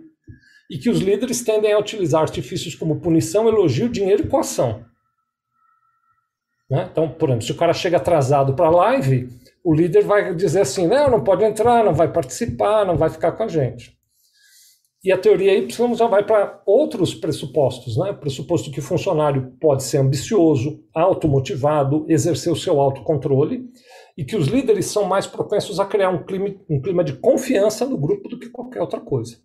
e 0.70 0.78
que 0.78 0.90
os 0.90 1.00
líderes 1.00 1.42
tendem 1.42 1.72
a 1.72 1.78
utilizar 1.78 2.22
artifícios 2.22 2.74
como 2.74 3.00
punição, 3.00 3.48
elogio, 3.48 3.88
dinheiro 3.88 4.24
e 4.24 4.28
coação. 4.28 4.84
Né? 6.70 6.88
Então, 6.90 7.08
por 7.08 7.28
exemplo, 7.28 7.46
se 7.46 7.52
o 7.52 7.56
cara 7.56 7.72
chega 7.72 7.96
atrasado 7.96 8.54
para 8.54 8.66
a 8.66 8.70
live, 8.70 9.28
o 9.64 9.74
líder 9.74 10.04
vai 10.04 10.34
dizer 10.34 10.60
assim: 10.60 10.86
não, 10.86 11.10
não 11.10 11.24
pode 11.24 11.44
entrar, 11.44 11.84
não 11.84 11.94
vai 11.94 12.12
participar, 12.12 12.84
não 12.84 12.96
vai 12.96 13.10
ficar 13.10 13.32
com 13.32 13.44
a 13.44 13.48
gente. 13.48 13.96
E 15.04 15.12
a 15.12 15.18
teoria 15.18 15.56
Y 15.56 15.94
já 15.94 16.08
vai 16.08 16.24
para 16.24 16.60
outros 16.66 17.14
pressupostos, 17.14 17.96
né? 17.96 18.12
Pressuposto 18.12 18.72
que 18.72 18.80
o 18.80 18.82
funcionário 18.82 19.52
pode 19.60 19.84
ser 19.84 19.98
ambicioso, 19.98 20.82
automotivado, 20.92 22.04
exercer 22.08 22.52
o 22.52 22.56
seu 22.56 22.80
autocontrole, 22.80 23.70
e 24.18 24.24
que 24.24 24.36
os 24.36 24.48
líderes 24.48 24.86
são 24.86 25.04
mais 25.04 25.26
propensos 25.26 25.78
a 25.78 25.84
criar 25.84 26.10
um 26.10 26.24
clima, 26.24 26.52
um 26.68 26.80
clima 26.80 27.04
de 27.04 27.12
confiança 27.12 27.86
no 27.86 27.96
grupo 27.96 28.28
do 28.28 28.38
que 28.38 28.48
qualquer 28.48 28.80
outra 28.80 28.98
coisa. 28.98 29.36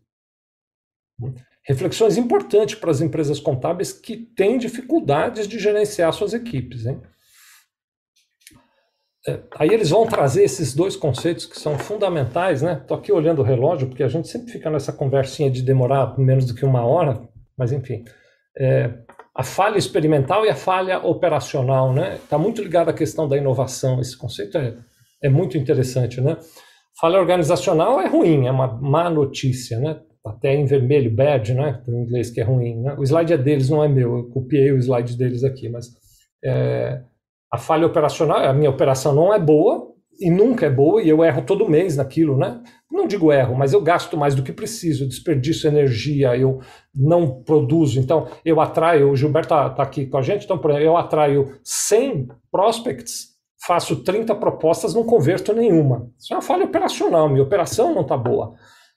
Reflexões 1.64 2.18
importantes 2.18 2.76
para 2.76 2.92
as 2.92 3.02
empresas 3.02 3.40
contábeis 3.40 3.94
que 3.94 4.18
têm 4.18 4.58
dificuldades 4.58 5.48
de 5.48 5.60
gerenciar 5.60 6.12
suas 6.12 6.34
equipes. 6.34 6.86
Hein? 6.86 7.00
É, 9.28 9.40
aí 9.56 9.70
eles 9.70 9.92
vão 9.92 10.08
trazer 10.08 10.44
esses 10.44 10.74
dois 10.74 10.96
conceitos 10.96 11.46
que 11.46 11.60
são 11.60 11.78
fundamentais, 11.78 12.64
né? 12.64 12.80
Estou 12.82 12.98
aqui 12.98 13.12
olhando 13.12 13.40
o 13.40 13.46
relógio, 13.46 13.88
porque 13.88 14.02
a 14.02 14.08
gente 14.08 14.28
sempre 14.28 14.52
fica 14.52 14.70
nessa 14.70 14.92
conversinha 14.92 15.52
de 15.52 15.62
demorar 15.62 16.18
menos 16.18 16.46
do 16.46 16.56
que 16.56 16.66
uma 16.66 16.84
hora, 16.84 17.22
mas 17.56 17.72
enfim. 17.72 18.04
É, 18.58 18.92
a 19.34 19.44
falha 19.44 19.78
experimental 19.78 20.44
e 20.46 20.50
a 20.50 20.56
falha 20.56 21.00
operacional, 21.00 21.94
né? 21.94 22.16
Está 22.16 22.38
muito 22.38 22.64
ligado 22.64 22.90
à 22.90 22.94
questão 22.94 23.28
da 23.28 23.38
inovação. 23.38 24.02
Esse 24.02 24.18
conceito 24.18 24.58
é, 24.58 24.76
é 25.22 25.30
muito 25.30 25.56
interessante, 25.56 26.20
né? 26.20 26.38
Falha 27.00 27.20
organizacional 27.20 28.02
é 28.02 28.08
ruim, 28.08 28.48
é 28.48 28.52
uma 28.52 28.68
má 28.68 29.08
notícia, 29.08 29.80
né? 29.80 30.00
Até 30.26 30.54
em 30.54 30.66
vermelho, 30.66 31.14
bad, 31.14 31.54
né? 31.54 31.82
Em 31.88 32.04
inglês 32.04 32.30
que 32.30 32.40
é 32.40 32.44
ruim. 32.44 32.82
Né? 32.82 32.96
O 32.98 33.04
slide 33.04 33.34
é 33.34 33.38
deles, 33.38 33.70
não 33.70 33.84
é 33.84 33.88
meu. 33.88 34.18
Eu 34.18 34.30
copiei 34.30 34.72
o 34.72 34.78
slide 34.78 35.18
deles 35.18 35.44
aqui, 35.44 35.68
mas 35.68 35.88
é, 36.44 37.02
a 37.52 37.58
falha 37.58 37.86
operacional, 37.86 38.38
a 38.38 38.54
minha 38.54 38.70
operação 38.70 39.14
não 39.14 39.34
é 39.34 39.40
boa 39.40 39.92
e 40.20 40.30
nunca 40.30 40.68
é 40.68 40.70
boa 40.70 41.02
e 41.02 41.10
eu 41.10 41.24
erro 41.24 41.42
todo 41.42 41.68
mês 41.68 41.98
naquilo, 41.98 42.38
né? 42.38 42.62
Não 42.92 43.08
digo 43.08 43.32
erro, 43.32 43.56
mas 43.56 43.74
eu 43.74 43.82
gasto 43.82 44.16
mais 44.16 44.36
do 44.36 44.44
que 44.44 44.54
preciso, 44.54 45.08
desperdiço 45.08 45.68
energia, 45.68 46.38
eu 46.38 46.60
não 46.94 47.42
produzo. 47.42 48.00
Então, 48.00 48.28
eu 48.46 48.62
atraio, 48.62 49.10
o 49.10 49.16
Gilberto 49.16 49.54
está 49.54 49.70
tá 49.70 49.84
aqui 49.84 50.06
com 50.06 50.18
a 50.18 50.22
gente, 50.22 50.46
então, 50.46 50.58
por 50.58 50.72
exemplo, 50.72 50.88
eu 50.88 50.98
atraio 50.98 51.58
100 51.64 52.28
prospects, 52.52 53.30
faço 53.66 54.04
30 54.04 54.36
propostas, 54.36 54.94
não 54.94 55.04
converto 55.04 55.54
nenhuma. 55.54 56.10
Isso 56.20 56.34
é 56.34 56.36
uma 56.36 56.42
falha 56.42 56.66
operacional, 56.66 57.30
minha 57.30 57.44
operação 57.44 57.94
não 57.94 58.02
está 58.02 58.18
boa. 58.18 58.54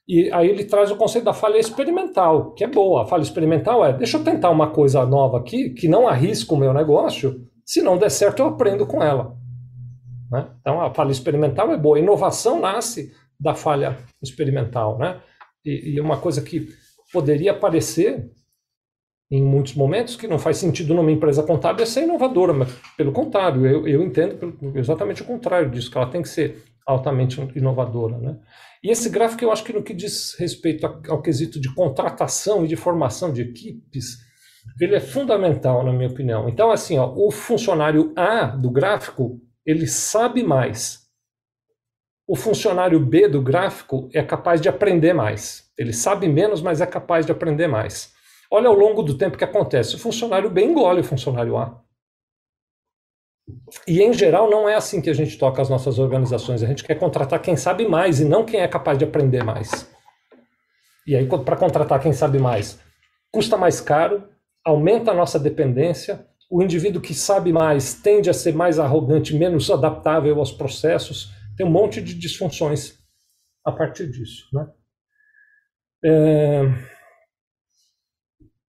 E 0.06 0.30
aí 0.32 0.48
ele 0.48 0.64
traz 0.64 0.90
o 0.90 0.96
conceito 0.96 1.24
da 1.24 1.32
falha 1.32 1.58
experimental, 1.58 2.52
que 2.52 2.62
é 2.62 2.66
boa. 2.66 3.02
A 3.02 3.06
falha 3.06 3.22
experimental 3.22 3.84
é, 3.84 3.92
deixa 3.92 4.18
eu 4.18 4.24
tentar 4.24 4.50
uma 4.50 4.70
coisa 4.70 5.04
nova 5.06 5.38
aqui, 5.38 5.70
que 5.70 5.88
não 5.88 6.06
arrisca 6.06 6.54
o 6.54 6.58
meu 6.58 6.74
negócio, 6.74 7.42
se 7.64 7.80
não 7.80 7.96
der 7.96 8.10
certo 8.10 8.40
eu 8.40 8.46
aprendo 8.46 8.86
com 8.86 9.02
ela. 9.02 9.34
Né? 10.30 10.46
Então 10.60 10.80
a 10.80 10.92
falha 10.92 11.10
experimental 11.10 11.72
é 11.72 11.76
boa. 11.76 11.96
A 11.96 12.00
inovação 12.00 12.60
nasce 12.60 13.12
da 13.40 13.54
falha 13.54 13.96
experimental. 14.22 14.98
Né? 14.98 15.20
E, 15.64 15.94
e 15.94 16.00
uma 16.00 16.18
coisa 16.18 16.42
que 16.42 16.68
poderia 17.10 17.54
parecer 17.54 18.30
em 19.30 19.42
muitos 19.42 19.74
momentos 19.74 20.16
que 20.16 20.28
não 20.28 20.38
faz 20.38 20.58
sentido 20.58 20.94
numa 20.94 21.10
empresa 21.10 21.42
contábil 21.42 21.82
é 21.82 21.86
ser 21.86 22.02
inovadora, 22.02 22.52
mas 22.52 22.72
pelo 22.96 23.10
contrário, 23.10 23.66
eu, 23.66 23.88
eu 23.88 24.02
entendo 24.02 24.56
exatamente 24.74 25.22
o 25.22 25.24
contrário 25.24 25.70
disso, 25.70 25.90
que 25.90 25.96
ela 25.96 26.10
tem 26.10 26.20
que 26.20 26.28
ser 26.28 26.62
altamente 26.86 27.40
inovadora. 27.56 28.18
Né? 28.18 28.36
E 28.82 28.90
esse 28.90 29.08
gráfico 29.08 29.44
eu 29.44 29.52
acho 29.52 29.64
que 29.64 29.72
no 29.72 29.82
que 29.82 29.94
diz 29.94 30.34
respeito 30.38 30.86
ao, 30.86 31.22
quesito 31.22 31.60
de 31.60 31.72
contratação 31.74 32.64
e 32.64 32.68
de 32.68 32.76
formação 32.76 33.32
de 33.32 33.42
equipes, 33.42 34.18
ele 34.80 34.94
é 34.94 35.00
fundamental, 35.00 35.84
na 35.84 35.92
minha 35.92 36.08
opinião. 36.08 36.48
Então, 36.48 36.70
assim, 36.70 36.98
ó, 36.98 37.12
o 37.14 37.30
funcionário 37.30 38.12
A 38.16 38.46
do 38.46 38.70
gráfico, 38.70 39.40
ele 39.64 39.86
sabe 39.86 40.42
mais. 40.42 41.04
O 42.26 42.34
funcionário 42.34 42.98
B 42.98 43.28
do 43.28 43.42
gráfico 43.42 44.08
é 44.12 44.22
capaz 44.22 44.60
de 44.60 44.68
aprender 44.68 45.12
mais. 45.12 45.70
Ele 45.76 45.92
sabe 45.92 46.26
menos, 46.28 46.62
mas 46.62 46.80
é 46.80 46.86
capaz 46.86 47.26
de 47.26 47.32
aprender 47.32 47.66
mais. 47.66 48.14
Olha 48.50 48.68
ao 48.68 48.74
longo 48.74 49.02
do 49.02 49.18
tempo 49.18 49.36
que 49.36 49.44
acontece. 49.44 49.96
O 49.96 49.98
funcionário 49.98 50.48
B 50.48 50.64
engole 50.64 51.00
o 51.00 51.04
funcionário 51.04 51.56
A. 51.58 51.83
E, 53.86 54.02
em 54.02 54.12
geral, 54.12 54.48
não 54.48 54.68
é 54.68 54.74
assim 54.74 55.00
que 55.00 55.10
a 55.10 55.14
gente 55.14 55.38
toca 55.38 55.60
as 55.60 55.68
nossas 55.68 55.98
organizações. 55.98 56.62
A 56.62 56.66
gente 56.66 56.84
quer 56.84 56.94
contratar 56.94 57.40
quem 57.42 57.56
sabe 57.56 57.86
mais 57.86 58.20
e 58.20 58.24
não 58.24 58.44
quem 58.44 58.60
é 58.60 58.68
capaz 58.68 58.96
de 58.96 59.04
aprender 59.04 59.44
mais. 59.44 59.90
E 61.06 61.14
aí, 61.14 61.26
para 61.26 61.56
contratar 61.56 62.00
quem 62.00 62.12
sabe 62.12 62.38
mais, 62.38 62.80
custa 63.30 63.56
mais 63.56 63.80
caro, 63.80 64.26
aumenta 64.64 65.10
a 65.10 65.14
nossa 65.14 65.38
dependência, 65.38 66.26
o 66.50 66.62
indivíduo 66.62 67.02
que 67.02 67.12
sabe 67.12 67.52
mais 67.52 67.94
tende 67.94 68.30
a 68.30 68.34
ser 68.34 68.54
mais 68.54 68.78
arrogante, 68.78 69.36
menos 69.36 69.70
adaptável 69.70 70.38
aos 70.38 70.52
processos, 70.52 71.30
tem 71.56 71.66
um 71.66 71.70
monte 71.70 72.00
de 72.00 72.14
disfunções 72.14 72.98
a 73.64 73.70
partir 73.70 74.10
disso. 74.10 74.46
Né? 74.52 74.66
É... 76.04 76.62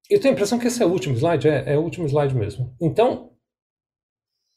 Eu 0.09 0.19
tenho 0.19 0.33
a 0.33 0.35
impressão 0.35 0.59
que 0.59 0.67
esse 0.67 0.83
é 0.83 0.85
o 0.85 0.91
último 0.91 1.15
slide, 1.15 1.47
é, 1.47 1.73
é 1.73 1.77
o 1.77 1.81
último 1.81 2.05
slide 2.05 2.35
mesmo. 2.35 2.75
Então, 2.81 3.34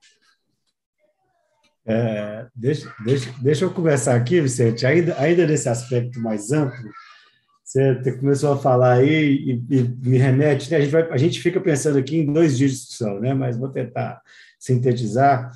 É, 1.84 2.46
deixa, 2.54 2.94
deixa, 3.04 3.34
deixa 3.40 3.64
eu 3.64 3.70
conversar 3.70 4.14
aqui, 4.14 4.40
Vicente, 4.40 4.86
ainda, 4.86 5.18
ainda 5.18 5.46
nesse 5.46 5.68
aspecto 5.68 6.20
mais 6.20 6.52
amplo, 6.52 6.90
você 7.64 8.12
começou 8.18 8.52
a 8.52 8.58
falar 8.58 8.94
aí 8.94 9.62
e, 9.68 9.76
e 9.76 9.82
me 10.06 10.18
remete, 10.18 10.70
né? 10.70 10.76
a, 10.76 10.80
gente 10.80 10.90
vai, 10.90 11.10
a 11.10 11.16
gente 11.16 11.40
fica 11.40 11.58
pensando 11.58 11.98
aqui 11.98 12.18
em 12.18 12.32
dois 12.32 12.56
dias 12.56 12.70
de 12.70 12.76
discussão, 12.76 13.18
né? 13.18 13.32
mas 13.32 13.56
vou 13.56 13.68
tentar 13.68 14.20
sintetizar. 14.58 15.50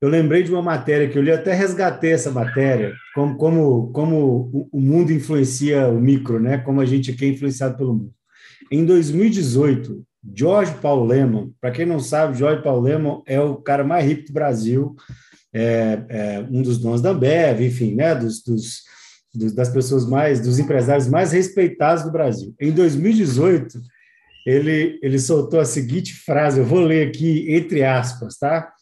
Eu 0.00 0.08
lembrei 0.08 0.42
de 0.42 0.50
uma 0.50 0.62
matéria 0.62 1.08
que 1.08 1.18
eu 1.18 1.22
li, 1.22 1.30
até 1.30 1.52
resgatei 1.52 2.12
essa 2.12 2.30
matéria, 2.30 2.94
como, 3.14 3.36
como, 3.36 3.92
como 3.92 4.68
o 4.72 4.80
mundo 4.80 5.12
influencia 5.12 5.86
o 5.88 6.00
micro, 6.00 6.40
né? 6.40 6.56
como 6.56 6.80
a 6.80 6.86
gente 6.86 7.10
aqui 7.10 7.26
é 7.26 7.28
influenciado 7.28 7.76
pelo 7.76 7.92
mundo. 7.92 8.14
Em 8.72 8.84
2018, 8.86 10.02
George 10.34 10.74
Paul 10.82 11.06
Lemon, 11.06 11.50
para 11.60 11.70
quem 11.70 11.86
não 11.86 11.98
sabe, 11.98 12.36
George 12.36 12.62
Paul 12.62 12.80
Lemon 12.80 13.22
é 13.26 13.40
o 13.40 13.56
cara 13.56 13.82
mais 13.82 14.04
rico 14.04 14.26
do 14.26 14.32
Brasil, 14.32 14.94
é, 15.52 16.04
é 16.08 16.46
um 16.50 16.62
dos 16.62 16.78
donos 16.78 17.00
da 17.00 17.10
Ambev, 17.10 17.60
enfim, 17.62 17.94
né, 17.94 18.14
dos, 18.14 18.42
dos, 18.42 18.82
dos, 19.34 19.52
das 19.52 19.68
pessoas 19.68 20.06
mais, 20.06 20.40
dos 20.40 20.58
empresários 20.58 21.08
mais 21.08 21.32
respeitados 21.32 22.04
do 22.04 22.12
Brasil. 22.12 22.54
Em 22.60 22.70
2018, 22.70 23.80
ele, 24.46 24.98
ele 25.02 25.18
soltou 25.18 25.58
a 25.58 25.64
seguinte 25.64 26.14
frase, 26.14 26.60
eu 26.60 26.66
vou 26.66 26.80
ler 26.80 27.08
aqui 27.08 27.52
entre 27.54 27.82
aspas, 27.82 28.36
tá? 28.38 28.72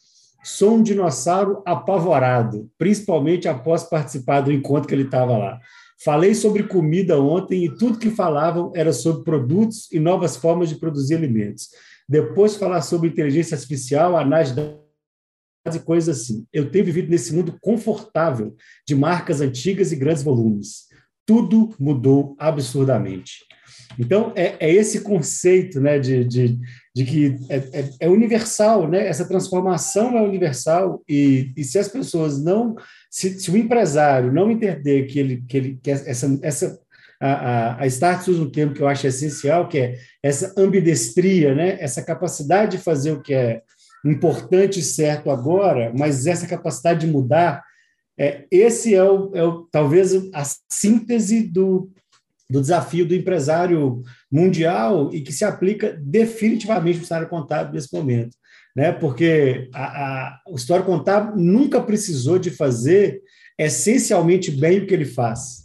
Sou 0.43 0.77
um 0.77 0.83
dinossauro 0.83 1.63
apavorado, 1.67 2.71
principalmente 2.79 3.49
após 3.49 3.83
participar 3.83 4.41
do 4.41 4.53
encontro 4.53 4.89
que 4.89 4.95
ele 4.95 5.03
estava 5.03 5.37
lá. 5.37 5.59
Falei 6.05 6.35
sobre 6.35 6.63
comida 6.63 7.21
ontem 7.21 7.65
e 7.65 7.77
tudo 7.77 7.99
que 7.99 8.11
falavam 8.11 8.73
era 8.75 8.93
sobre 8.93 9.25
produtos 9.25 9.91
e 9.91 9.99
novas 9.99 10.37
formas 10.37 10.69
de 10.69 10.77
produzir 10.77 11.17
alimentos. 11.17 11.69
Depois 12.09 12.57
falar 12.57 12.83
sobre 12.83 13.09
inteligência 13.09 13.57
artificial, 13.57 14.17
análise 14.17 14.55
de 14.55 15.81
coisas 15.81 16.21
assim. 16.21 16.47
Eu 16.53 16.71
tenho 16.71 16.85
vivido 16.85 17.11
nesse 17.11 17.35
mundo 17.35 17.59
confortável 17.61 18.55
de 18.87 18.95
marcas 18.95 19.41
antigas 19.41 19.93
e 19.93 19.97
grandes 19.97 20.23
volumes. 20.23 20.87
Tudo 21.27 21.75
mudou 21.79 22.37
absurdamente. 22.39 23.45
Então, 23.99 24.33
é, 24.37 24.57
é 24.61 24.73
esse 24.73 25.01
conceito 25.01 25.81
né, 25.81 25.99
de, 25.99 26.25
de, 26.25 26.59
de 26.95 27.05
que 27.05 27.37
é, 27.49 27.57
é, 27.57 27.91
é, 28.01 28.09
universal, 28.09 28.89
né? 28.89 29.07
essa 29.07 29.27
transformação 29.27 30.17
é 30.17 30.23
universal, 30.23 31.03
e, 31.09 31.53
e 31.57 31.65
se 31.65 31.79
as 31.79 31.89
pessoas 31.89 32.43
não 32.43 32.77
se, 33.11 33.39
se 33.39 33.51
o 33.51 33.57
empresário 33.57 34.33
não 34.33 34.51
entender 34.51 35.05
que 35.07 35.19
ele 35.19 35.45
que 35.49 35.57
ele 35.57 35.81
que 35.83 35.91
essa 35.91 36.39
essa 36.43 36.79
a, 37.21 37.33
a, 37.33 37.83
a 37.83 37.87
Starts 37.87 38.29
usa 38.29 38.43
um 38.43 38.51
termo 38.51 38.73
que 38.73 38.81
eu 38.81 38.89
acho 38.89 39.07
essencial, 39.07 39.69
que 39.69 39.79
é 39.79 39.99
essa 40.23 40.55
ambidestria, 40.57 41.55
né? 41.55 41.77
essa 41.81 42.03
capacidade 42.03 42.77
de 42.77 42.83
fazer 42.83 43.13
o 43.13 43.21
que 43.21 43.35
é 43.35 43.63
importante 44.05 44.79
e 44.79 44.83
certo 44.83 45.31
agora, 45.31 45.93
mas 45.97 46.27
essa 46.27 46.47
capacidade 46.47 47.01
de 47.01 47.13
mudar, 47.13 47.63
é, 48.17 48.47
esse 48.51 48.95
é, 48.95 49.03
o, 49.03 49.33
é 49.35 49.43
o, 49.43 49.69
talvez 49.71 50.13
a 50.33 50.45
síntese 50.71 51.43
do, 51.43 51.91
do 52.49 52.61
desafio 52.61 53.07
do 53.07 53.15
empresário 53.15 54.03
mundial 54.31 55.13
e 55.13 55.21
que 55.21 55.33
se 55.33 55.45
aplica 55.45 55.99
definitivamente 56.01 57.01
no 57.01 57.05
cenário 57.05 57.29
contábil 57.29 57.75
nesse 57.75 57.93
momento. 57.93 58.37
Né? 58.79 58.93
Porque 58.93 59.69
a, 59.75 59.83
a, 59.83 60.41
o 60.47 60.55
história 60.55 60.85
contábil 60.85 61.35
nunca 61.35 61.81
precisou 61.81 62.39
de 62.39 62.49
fazer 62.49 63.21
essencialmente 63.59 64.53
bem 64.53 64.79
o 64.79 64.87
que 64.87 64.95
ele 64.95 65.05
faz. 65.05 65.65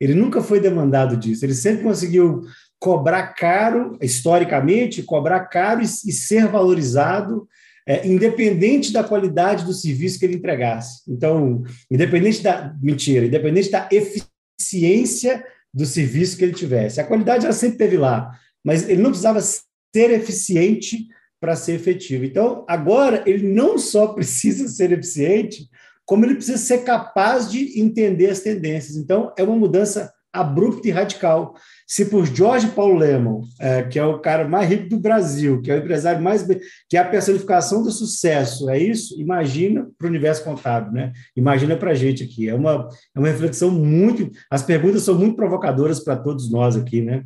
Ele 0.00 0.12
nunca 0.12 0.42
foi 0.42 0.58
demandado 0.58 1.16
disso. 1.16 1.44
Ele 1.44 1.54
sempre 1.54 1.84
conseguiu 1.84 2.42
cobrar 2.80 3.28
caro, 3.28 3.96
historicamente, 4.02 5.04
cobrar 5.04 5.46
caro 5.46 5.82
e, 5.82 5.84
e 5.84 6.12
ser 6.12 6.48
valorizado, 6.48 7.46
é, 7.86 8.04
independente 8.08 8.92
da 8.92 9.04
qualidade 9.04 9.64
do 9.64 9.72
serviço 9.72 10.18
que 10.18 10.24
ele 10.26 10.34
entregasse. 10.34 11.02
Então, 11.06 11.62
independente 11.88 12.42
da 12.42 12.74
mentira, 12.82 13.26
independente 13.26 13.70
da 13.70 13.88
eficiência 13.92 15.44
do 15.72 15.86
serviço 15.86 16.36
que 16.36 16.42
ele 16.42 16.54
tivesse. 16.54 17.00
A 17.00 17.06
qualidade 17.06 17.44
ela 17.44 17.54
sempre 17.54 17.78
teve 17.78 17.96
lá, 17.96 18.32
mas 18.64 18.88
ele 18.88 19.00
não 19.00 19.10
precisava 19.10 19.40
ser 19.40 20.10
eficiente 20.10 21.06
para 21.40 21.56
ser 21.56 21.74
efetivo. 21.74 22.24
Então, 22.24 22.64
agora 22.68 23.22
ele 23.26 23.46
não 23.48 23.78
só 23.78 24.08
precisa 24.14 24.68
ser 24.68 24.92
eficiente, 24.92 25.68
como 26.04 26.24
ele 26.24 26.36
precisa 26.36 26.58
ser 26.58 26.78
capaz 26.84 27.50
de 27.50 27.80
entender 27.80 28.30
as 28.30 28.40
tendências. 28.40 28.96
Então, 28.96 29.32
é 29.36 29.42
uma 29.42 29.56
mudança 29.56 30.12
abrupta 30.32 30.88
e 30.88 30.90
radical. 30.90 31.54
Se 31.86 32.04
por 32.06 32.26
George 32.26 32.68
Paul 32.68 32.94
Lemon, 32.94 33.42
é, 33.58 33.82
que 33.82 33.98
é 33.98 34.04
o 34.04 34.18
cara 34.18 34.46
mais 34.46 34.68
rico 34.68 34.88
do 34.88 34.98
Brasil, 34.98 35.60
que 35.62 35.70
é 35.70 35.74
o 35.74 35.78
empresário 35.78 36.22
mais 36.22 36.46
que 36.88 36.96
é 36.96 37.00
a 37.00 37.08
personificação 37.08 37.82
do 37.82 37.90
sucesso, 37.90 38.68
é 38.68 38.78
isso? 38.78 39.18
Imagina 39.20 39.88
para 39.96 40.06
o 40.06 40.10
universo 40.10 40.44
contábil, 40.44 40.92
né? 40.92 41.12
Imagina 41.36 41.76
para 41.76 41.92
a 41.92 41.94
gente 41.94 42.22
aqui. 42.22 42.48
É 42.48 42.54
uma, 42.54 42.88
é 43.14 43.18
uma 43.18 43.28
reflexão 43.28 43.70
muito. 43.70 44.30
As 44.50 44.62
perguntas 44.62 45.02
são 45.02 45.14
muito 45.14 45.36
provocadoras 45.36 46.00
para 46.00 46.16
todos 46.16 46.50
nós 46.50 46.76
aqui, 46.76 47.00
né? 47.00 47.24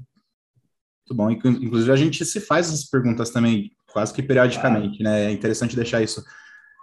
Muito 1.09 1.14
bom. 1.14 1.31
Inclusive, 1.31 1.92
a 1.92 1.96
gente 1.96 2.25
se 2.25 2.40
faz 2.40 2.68
essas 2.68 2.85
perguntas 2.85 3.31
também, 3.31 3.70
quase 3.92 4.12
que 4.12 4.22
periodicamente, 4.22 5.02
né? 5.02 5.26
É 5.26 5.31
interessante 5.31 5.76
deixar 5.76 6.02
isso 6.02 6.22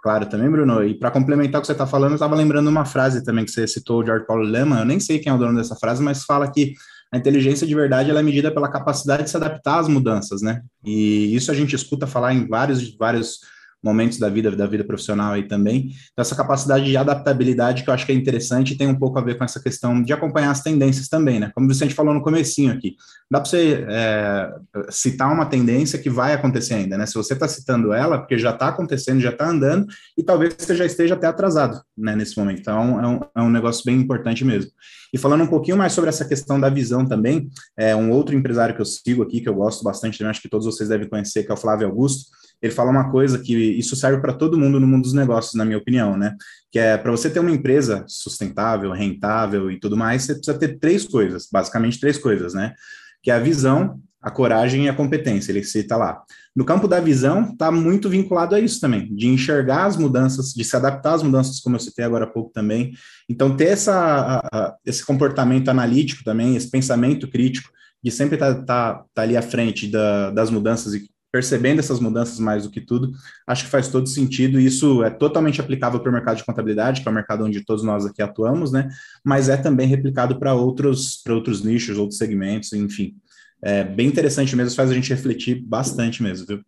Claro, 0.02 0.26
também, 0.26 0.50
Bruno. 0.50 0.82
E 0.82 0.94
para 0.94 1.10
complementar 1.10 1.58
o 1.58 1.60
que 1.60 1.66
você 1.66 1.72
está 1.72 1.86
falando, 1.86 2.12
eu 2.12 2.16
estava 2.16 2.34
lembrando 2.34 2.68
uma 2.68 2.86
frase 2.86 3.22
também 3.22 3.44
que 3.44 3.50
você 3.50 3.66
citou, 3.66 4.00
o 4.00 4.04
George 4.04 4.26
Paulo 4.26 4.42
Leman. 4.42 4.78
Eu 4.78 4.84
nem 4.86 4.98
sei 4.98 5.18
quem 5.18 5.30
é 5.30 5.34
o 5.34 5.38
dono 5.38 5.56
dessa 5.56 5.76
frase, 5.76 6.02
mas 6.02 6.24
fala 6.24 6.50
que 6.50 6.72
a 7.12 7.18
inteligência 7.18 7.66
de 7.66 7.74
verdade 7.74 8.10
é 8.10 8.22
medida 8.22 8.50
pela 8.50 8.70
capacidade 8.70 9.24
de 9.24 9.30
se 9.30 9.36
adaptar 9.36 9.78
às 9.78 9.88
mudanças, 9.88 10.40
né? 10.40 10.62
E 10.84 11.34
isso 11.34 11.50
a 11.50 11.54
gente 11.54 11.76
escuta 11.76 12.06
falar 12.06 12.32
em 12.32 12.46
vários, 12.48 12.96
vários 12.96 13.40
momentos 13.82 14.18
da 14.18 14.28
vida, 14.28 14.50
da 14.50 14.66
vida 14.66 14.84
profissional 14.84 15.32
aí 15.32 15.48
também. 15.48 15.92
Então, 16.12 16.22
essa 16.22 16.36
capacidade 16.36 16.84
de 16.84 16.96
adaptabilidade 16.96 17.82
que 17.82 17.90
eu 17.90 17.94
acho 17.94 18.04
que 18.04 18.12
é 18.12 18.14
interessante 18.14 18.74
e 18.74 18.76
tem 18.76 18.86
um 18.86 18.98
pouco 18.98 19.18
a 19.18 19.22
ver 19.22 19.38
com 19.38 19.44
essa 19.44 19.60
questão 19.60 20.02
de 20.02 20.12
acompanhar 20.12 20.50
as 20.50 20.62
tendências 20.62 21.08
também, 21.08 21.40
né? 21.40 21.50
Como 21.54 21.66
o 21.66 21.68
Vicente 21.68 21.94
falou 21.94 22.12
no 22.12 22.22
comecinho 22.22 22.72
aqui, 22.72 22.96
dá 23.30 23.40
para 23.40 23.48
você 23.48 23.84
é, 23.88 24.52
citar 24.90 25.32
uma 25.32 25.46
tendência 25.46 25.98
que 25.98 26.10
vai 26.10 26.34
acontecer 26.34 26.74
ainda, 26.74 26.98
né? 26.98 27.06
Se 27.06 27.14
você 27.14 27.34
está 27.34 27.48
citando 27.48 27.92
ela, 27.92 28.18
porque 28.18 28.38
já 28.38 28.50
está 28.50 28.68
acontecendo, 28.68 29.20
já 29.20 29.30
está 29.30 29.48
andando, 29.48 29.86
e 30.16 30.22
talvez 30.22 30.54
você 30.58 30.74
já 30.76 30.84
esteja 30.84 31.14
até 31.14 31.26
atrasado, 31.26 31.80
né, 31.96 32.14
nesse 32.14 32.38
momento. 32.38 32.60
Então, 32.60 33.00
é 33.00 33.06
um, 33.06 33.20
é 33.36 33.42
um 33.42 33.50
negócio 33.50 33.82
bem 33.84 33.96
importante 33.96 34.44
mesmo. 34.44 34.70
E 35.12 35.18
falando 35.18 35.42
um 35.42 35.46
pouquinho 35.46 35.76
mais 35.76 35.92
sobre 35.92 36.08
essa 36.08 36.24
questão 36.24 36.60
da 36.60 36.68
visão 36.68 37.04
também, 37.04 37.50
é 37.76 37.96
um 37.96 38.10
outro 38.10 38.36
empresário 38.36 38.74
que 38.74 38.80
eu 38.80 38.86
sigo 38.86 39.22
aqui, 39.22 39.40
que 39.40 39.48
eu 39.48 39.54
gosto 39.54 39.82
bastante 39.82 40.18
também, 40.18 40.30
acho 40.30 40.42
que 40.42 40.48
todos 40.48 40.66
vocês 40.66 40.88
devem 40.88 41.08
conhecer, 41.08 41.42
que 41.42 41.50
é 41.50 41.54
o 41.54 41.56
Flávio 41.56 41.88
Augusto, 41.88 42.30
ele 42.62 42.72
fala 42.72 42.90
uma 42.90 43.10
coisa 43.10 43.38
que 43.38 43.54
isso 43.54 43.96
serve 43.96 44.20
para 44.20 44.34
todo 44.34 44.58
mundo 44.58 44.78
no 44.78 44.86
mundo 44.86 45.02
dos 45.02 45.12
negócios, 45.12 45.54
na 45.54 45.64
minha 45.64 45.78
opinião, 45.78 46.16
né? 46.16 46.36
Que 46.70 46.78
é 46.78 46.96
para 46.96 47.10
você 47.10 47.30
ter 47.30 47.40
uma 47.40 47.50
empresa 47.50 48.04
sustentável, 48.06 48.92
rentável 48.92 49.70
e 49.70 49.78
tudo 49.78 49.96
mais, 49.96 50.22
você 50.22 50.34
precisa 50.34 50.58
ter 50.58 50.78
três 50.78 51.06
coisas, 51.06 51.48
basicamente 51.50 51.98
três 51.98 52.18
coisas, 52.18 52.52
né? 52.52 52.74
Que 53.22 53.30
é 53.30 53.34
a 53.34 53.40
visão, 53.40 54.00
a 54.20 54.30
coragem 54.30 54.84
e 54.84 54.88
a 54.88 54.94
competência, 54.94 55.50
ele 55.50 55.64
cita 55.64 55.96
lá. 55.96 56.22
No 56.54 56.64
campo 56.64 56.86
da 56.86 57.00
visão, 57.00 57.52
está 57.52 57.70
muito 57.70 58.08
vinculado 58.08 58.54
a 58.54 58.60
isso 58.60 58.80
também, 58.80 59.14
de 59.14 59.28
enxergar 59.28 59.86
as 59.86 59.96
mudanças, 59.96 60.52
de 60.52 60.64
se 60.64 60.76
adaptar 60.76 61.14
às 61.14 61.22
mudanças, 61.22 61.60
como 61.60 61.76
eu 61.76 61.80
citei 61.80 62.04
agora 62.04 62.24
há 62.24 62.28
pouco 62.28 62.50
também. 62.52 62.92
Então, 63.28 63.56
ter 63.56 63.68
essa, 63.68 64.42
a, 64.52 64.74
esse 64.84 65.04
comportamento 65.04 65.68
analítico 65.68 66.22
também, 66.24 66.56
esse 66.56 66.70
pensamento 66.70 67.28
crítico, 67.28 67.70
de 68.02 68.10
sempre 68.10 68.34
estar 68.34 68.54
tá, 68.54 68.62
tá, 68.62 69.04
tá 69.14 69.22
ali 69.22 69.36
à 69.36 69.42
frente 69.42 69.86
da, 69.86 70.30
das 70.30 70.50
mudanças 70.50 70.92
e 70.92 71.08
percebendo 71.30 71.78
essas 71.78 72.00
mudanças 72.00 72.38
mais 72.38 72.64
do 72.64 72.70
que 72.70 72.80
tudo, 72.80 73.12
acho 73.46 73.64
que 73.64 73.70
faz 73.70 73.88
todo 73.88 74.08
sentido 74.08 74.58
isso 74.58 75.02
é 75.04 75.10
totalmente 75.10 75.60
aplicável 75.60 76.00
para 76.00 76.10
o 76.10 76.12
mercado 76.12 76.38
de 76.38 76.44
contabilidade, 76.44 77.02
que 77.02 77.08
é 77.08 77.10
o 77.10 77.14
mercado 77.14 77.44
onde 77.44 77.64
todos 77.64 77.84
nós 77.84 78.04
aqui 78.04 78.20
atuamos, 78.20 78.72
né? 78.72 78.88
Mas 79.24 79.48
é 79.48 79.56
também 79.56 79.86
replicado 79.86 80.38
para 80.38 80.54
outros, 80.54 81.16
para 81.22 81.34
outros 81.34 81.62
nichos, 81.62 81.98
outros 81.98 82.18
segmentos, 82.18 82.72
enfim. 82.72 83.14
É 83.62 83.84
bem 83.84 84.08
interessante 84.08 84.56
mesmo, 84.56 84.74
faz 84.74 84.90
a 84.90 84.94
gente 84.94 85.10
refletir 85.10 85.60
bastante 85.60 86.22
mesmo, 86.22 86.46
viu? 86.46 86.64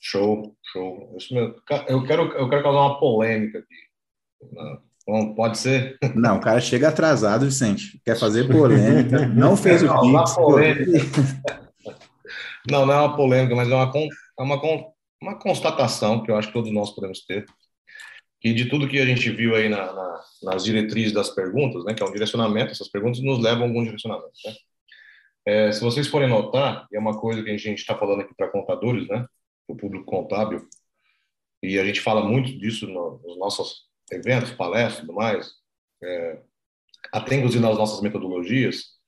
Show, 0.00 0.56
show. 0.72 1.16
Eu 1.88 2.04
quero, 2.04 2.22
eu 2.32 2.48
quero 2.48 2.62
causar 2.62 2.80
uma 2.80 2.98
polêmica 2.98 3.58
aqui. 3.58 4.82
Não, 5.06 5.34
pode 5.34 5.58
ser? 5.58 5.96
Não, 6.14 6.36
o 6.36 6.40
cara 6.40 6.60
chega 6.60 6.88
atrasado, 6.88 7.46
Vicente. 7.46 8.00
Quer 8.04 8.18
fazer 8.18 8.46
polêmica, 8.50 9.26
não 9.28 9.56
fez 9.56 9.82
o 9.82 10.00
Pix. 10.00 10.36
Não, 12.70 12.86
não 12.86 12.94
é 12.94 12.98
uma 12.98 13.16
polêmica, 13.16 13.54
mas 13.54 13.68
é 13.68 13.74
uma, 13.74 13.92
é 13.94 14.42
uma, 14.42 14.92
uma 15.20 15.38
constatação 15.38 16.22
que 16.22 16.30
eu 16.30 16.36
acho 16.36 16.48
que 16.48 16.54
todos 16.54 16.72
nós 16.72 16.94
podemos 16.94 17.24
ter. 17.24 17.44
E 18.44 18.52
de 18.52 18.68
tudo 18.68 18.88
que 18.88 18.98
a 18.98 19.06
gente 19.06 19.30
viu 19.30 19.54
aí 19.54 19.68
na, 19.68 19.92
na, 19.92 20.24
nas 20.42 20.64
diretrizes 20.64 21.12
das 21.12 21.30
perguntas, 21.30 21.84
né, 21.84 21.94
que 21.94 22.02
é 22.02 22.06
um 22.06 22.12
direcionamento, 22.12 22.72
essas 22.72 22.88
perguntas 22.88 23.20
nos 23.20 23.38
levam 23.40 23.64
a 23.64 23.66
algum 23.68 23.84
direcionamento. 23.84 24.32
Né? 24.44 24.54
É, 25.44 25.72
se 25.72 25.80
vocês 25.80 26.08
forem 26.08 26.28
notar, 26.28 26.86
é 26.92 26.98
uma 26.98 27.18
coisa 27.18 27.42
que 27.42 27.50
a 27.50 27.56
gente 27.56 27.78
está 27.78 27.96
falando 27.96 28.22
aqui 28.22 28.34
para 28.34 28.50
contadores, 28.50 29.08
né, 29.08 29.26
o 29.68 29.76
público 29.76 30.04
contábil, 30.04 30.68
e 31.62 31.78
a 31.78 31.84
gente 31.84 32.00
fala 32.00 32.24
muito 32.24 32.56
disso 32.58 32.86
nos 32.88 33.38
nossos 33.38 33.86
eventos, 34.10 34.50
palestras 34.52 34.98
e 34.98 35.00
tudo 35.02 35.12
mais, 35.12 35.52
é, 36.02 36.40
até 37.12 37.36
inclusive 37.36 37.62
nas 37.62 37.78
nossas 37.78 38.00
metodologias, 38.00 39.00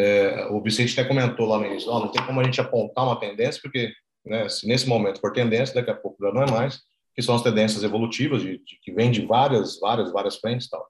é, 0.00 0.46
o 0.50 0.62
Vicente 0.62 0.98
até 0.98 1.06
comentou 1.06 1.46
lá 1.46 1.58
no 1.58 1.66
início, 1.66 1.90
oh, 1.90 2.00
não 2.00 2.08
tem 2.08 2.24
como 2.24 2.40
a 2.40 2.44
gente 2.44 2.60
apontar 2.60 3.04
uma 3.04 3.20
tendência, 3.20 3.60
porque 3.62 3.92
né, 4.24 4.48
se 4.48 4.66
nesse 4.66 4.88
momento 4.88 5.20
for 5.20 5.32
tendência, 5.32 5.74
daqui 5.74 5.90
a 5.90 5.94
pouco 5.94 6.16
já 6.22 6.32
não 6.32 6.42
é 6.42 6.50
mais, 6.50 6.80
que 7.14 7.22
são 7.22 7.34
as 7.34 7.42
tendências 7.42 7.82
evolutivas, 7.82 8.42
de, 8.42 8.58
de, 8.58 8.78
que 8.82 8.92
vêm 8.92 9.10
de 9.10 9.26
várias, 9.26 9.78
várias, 9.78 10.10
várias 10.12 10.36
frentes 10.36 10.66
e 10.66 10.70
tal. 10.70 10.86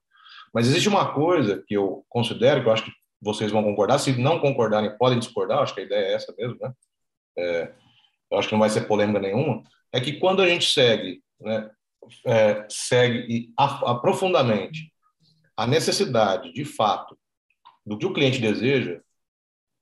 Mas 0.55 0.69
existe 0.69 0.89
uma 0.89 1.13
coisa 1.13 1.63
que 1.67 1.75
eu 1.75 2.05
considero, 2.09 2.63
que 2.63 2.69
eu 2.69 2.73
acho 2.73 2.85
que 2.85 2.93
vocês 3.21 3.51
vão 3.51 3.63
concordar, 3.63 3.99
se 3.99 4.13
não 4.13 4.39
concordarem, 4.39 4.97
podem 4.97 5.19
discordar, 5.19 5.59
acho 5.59 5.75
que 5.75 5.81
a 5.81 5.85
ideia 5.85 6.07
é 6.07 6.13
essa 6.15 6.35
mesmo, 6.39 6.59
né? 6.61 6.73
É, 7.37 7.73
eu 8.31 8.39
acho 8.39 8.49
que 8.49 8.55
não 8.55 8.61
vai 8.61 8.71
ser 8.71 8.83
polêmica 8.83 9.19
nenhuma, 9.19 9.63
é 9.93 10.01
que 10.01 10.15
quando 10.15 10.41
a 10.41 10.49
gente 10.49 10.73
segue, 10.73 11.23
né, 11.41 11.71
é, 12.27 12.67
segue 12.69 13.53
aprofundadamente 13.57 14.93
a 15.57 15.67
necessidade, 15.67 16.53
de 16.53 16.65
fato, 16.65 17.19
do 17.91 17.99
que 17.99 18.07
o 18.07 18.13
cliente 18.13 18.41
deseja, 18.41 19.01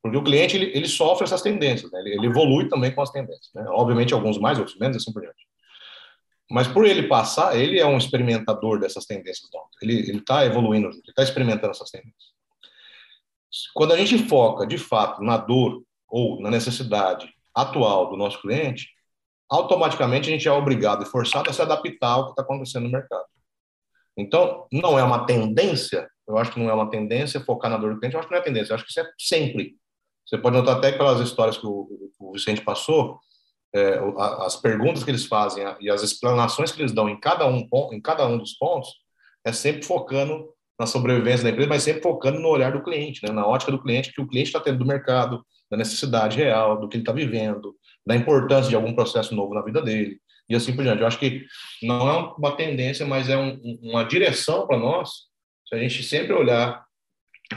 porque 0.03 0.17
o 0.17 0.25
cliente 0.25 0.57
ele, 0.57 0.73
ele 0.75 0.89
sofre 0.89 1.25
essas 1.25 1.43
tendências, 1.43 1.93
né? 1.93 2.01
ele, 2.01 2.15
ele, 2.15 2.27
evolui 2.27 2.67
também 2.67 2.91
com 2.91 3.03
as 3.03 3.11
tendências. 3.11 3.51
Né? 3.55 3.67
Obviamente, 3.69 4.15
alguns 4.15 4.39
mais, 4.39 4.59
outros 4.59 4.79
menos, 4.79 4.97
assim 4.97 5.13
por 5.13 5.21
diante. 5.21 5.47
Mas 6.51 6.67
por 6.67 6.87
ele 6.87 7.07
passar, 7.07 7.55
ele 7.55 7.79
é 7.79 7.85
um 7.85 7.99
experimentador 7.99 8.81
dessas 8.81 9.05
tendências. 9.05 9.51
Ele 9.83 10.17
está 10.17 10.47
evoluindo, 10.47 10.89
ele 10.89 11.03
está 11.07 11.23
experimentando 11.23 11.73
essas 11.73 11.91
tendências. 11.91 12.33
Quando 13.75 13.93
a 13.93 13.97
gente 13.99 14.17
foca, 14.27 14.67
de 14.67 14.79
fato, 14.79 15.23
na 15.23 15.37
dor 15.37 15.83
ou 16.09 16.41
na 16.41 16.51
necessidade 16.51 17.31
atual 17.55 18.09
do 18.09 18.17
nosso 18.17 18.41
cliente, 18.41 18.89
automaticamente 19.51 20.31
a 20.31 20.33
gente 20.33 20.49
é 20.49 20.53
obrigado 20.53 21.03
e 21.03 21.07
forçado 21.07 21.51
a 21.51 21.53
se 21.53 21.61
adaptar 21.61 22.13
ao 22.13 22.25
que 22.25 22.31
está 22.31 22.43
acontecendo 22.43 22.85
no 22.85 22.91
mercado. 22.91 23.27
Então, 24.17 24.67
não 24.73 24.99
é 24.99 25.05
uma 25.05 25.27
tendência, 25.27 26.09
eu 26.29 26.37
acho 26.37 26.53
que 26.53 26.61
não 26.61 26.69
é 26.69 26.75
uma 26.75 26.91
tendência 26.91 27.41
focar 27.41 27.71
na 27.71 27.79
dor 27.79 27.95
do 27.95 27.99
cliente, 27.99 28.15
eu 28.15 28.21
acho 28.21 28.29
que 28.29 28.35
não 28.35 28.41
é 28.41 28.45
tendência, 28.45 28.73
eu 28.73 28.75
acho 28.75 28.85
que 28.85 28.91
isso 28.91 29.01
é 29.01 29.11
sempre. 29.19 29.77
Você 30.27 30.37
pode 30.37 30.57
notar 30.57 30.77
até 30.77 30.93
pelas 30.93 31.21
histórias 31.21 31.57
que 31.57 31.67
o, 31.67 31.89
o 32.21 32.33
Vicente 32.33 32.61
passou, 32.61 33.19
é, 33.75 33.99
as 34.41 34.57
perguntas 34.57 35.03
que 35.03 35.11
eles 35.11 35.27
fazem 35.27 35.65
e 35.81 35.91
as 35.91 36.03
explanações 36.03 36.71
que 36.71 36.81
eles 36.81 36.93
dão 36.93 37.09
em 37.09 37.19
cada 37.19 37.47
um, 37.47 37.67
em 37.93 38.01
cada 38.01 38.27
um 38.27 38.37
dos 38.37 38.53
pontos, 38.55 38.91
é 39.45 39.53
sempre 39.53 39.85
focando 39.85 40.51
na 40.79 40.87
sobrevivência 40.87 41.45
da 41.45 41.51
empresa, 41.51 41.69
mas 41.69 41.83
sempre 41.83 42.03
focando 42.03 42.39
no 42.39 42.49
olhar 42.49 42.73
do 42.73 42.83
cliente, 42.83 43.25
né? 43.25 43.33
na 43.33 43.47
ótica 43.47 43.73
do 43.73 43.83
cliente, 43.83 44.13
que 44.13 44.21
o 44.21 44.29
cliente 44.29 44.49
está 44.49 44.61
tendo 44.61 44.79
do 44.79 44.87
mercado, 44.87 45.45
da 45.71 45.77
necessidade 45.77 46.37
real, 46.37 46.79
do 46.79 46.89
que 46.89 46.97
ele 46.97 47.03
está 47.03 47.13
vivendo, 47.13 47.75
da 48.07 48.15
importância 48.15 48.69
de 48.69 48.77
algum 48.77 48.95
processo 48.95 49.35
novo 49.35 49.55
na 49.55 49.63
vida 49.63 49.83
dele, 49.83 50.19
e 50.49 50.55
assim 50.55 50.75
por 50.75 50.85
diante. 50.85 51.01
Eu 51.01 51.07
acho 51.07 51.19
que 51.19 51.45
não 51.83 52.09
é 52.09 52.35
uma 52.39 52.57
tendência, 52.57 53.05
mas 53.05 53.29
é 53.29 53.37
um, 53.37 53.61
uma 53.83 54.05
direção 54.05 54.67
para 54.67 54.79
nós 54.79 55.28
se 55.69 55.75
a 55.75 55.79
gente 55.79 56.03
sempre 56.03 56.33
olhar 56.33 56.85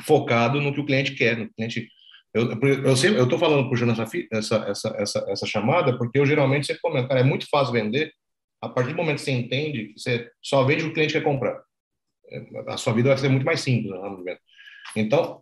focado 0.06 0.62
no 0.62 0.74
que 0.74 0.80
o 0.80 0.86
cliente 0.86 1.16
quer, 1.16 1.38
no 1.38 1.50
cliente. 1.54 1.88
Eu, 2.34 2.50
eu 2.86 2.96
sempre 2.96 3.20
eu 3.20 3.26
estou 3.26 3.38
falando 3.38 3.70
puxando 3.70 3.92
essa, 3.92 4.08
essa 4.32 4.56
essa 4.70 4.96
essa 4.98 5.26
essa 5.30 5.46
chamada 5.46 5.98
porque 5.98 6.18
eu 6.18 6.26
geralmente 6.26 6.66
sempre 6.66 6.82
comento, 6.82 7.10
cara, 7.10 7.20
é 7.20 7.24
muito 7.24 7.46
fácil 7.50 7.74
vender 7.74 8.14
a 8.62 8.70
partir 8.70 8.92
do 8.92 8.98
momento 8.98 9.18
que 9.18 9.24
você 9.24 9.32
entende 9.32 9.88
que 9.88 10.00
você 10.00 10.30
só 10.42 10.64
vende 10.64 10.84
o 10.84 10.86
que 10.86 10.92
o 10.92 10.94
cliente 10.94 11.14
quer 11.14 11.24
comprar. 11.24 11.62
É, 12.30 12.42
a 12.68 12.78
sua 12.78 12.94
vida 12.94 13.10
vai 13.10 13.18
ser 13.18 13.28
muito 13.30 13.46
mais 13.46 13.60
simples 13.60 13.92
no 13.92 14.10
momento. 14.10 14.40
Então, 14.96 15.42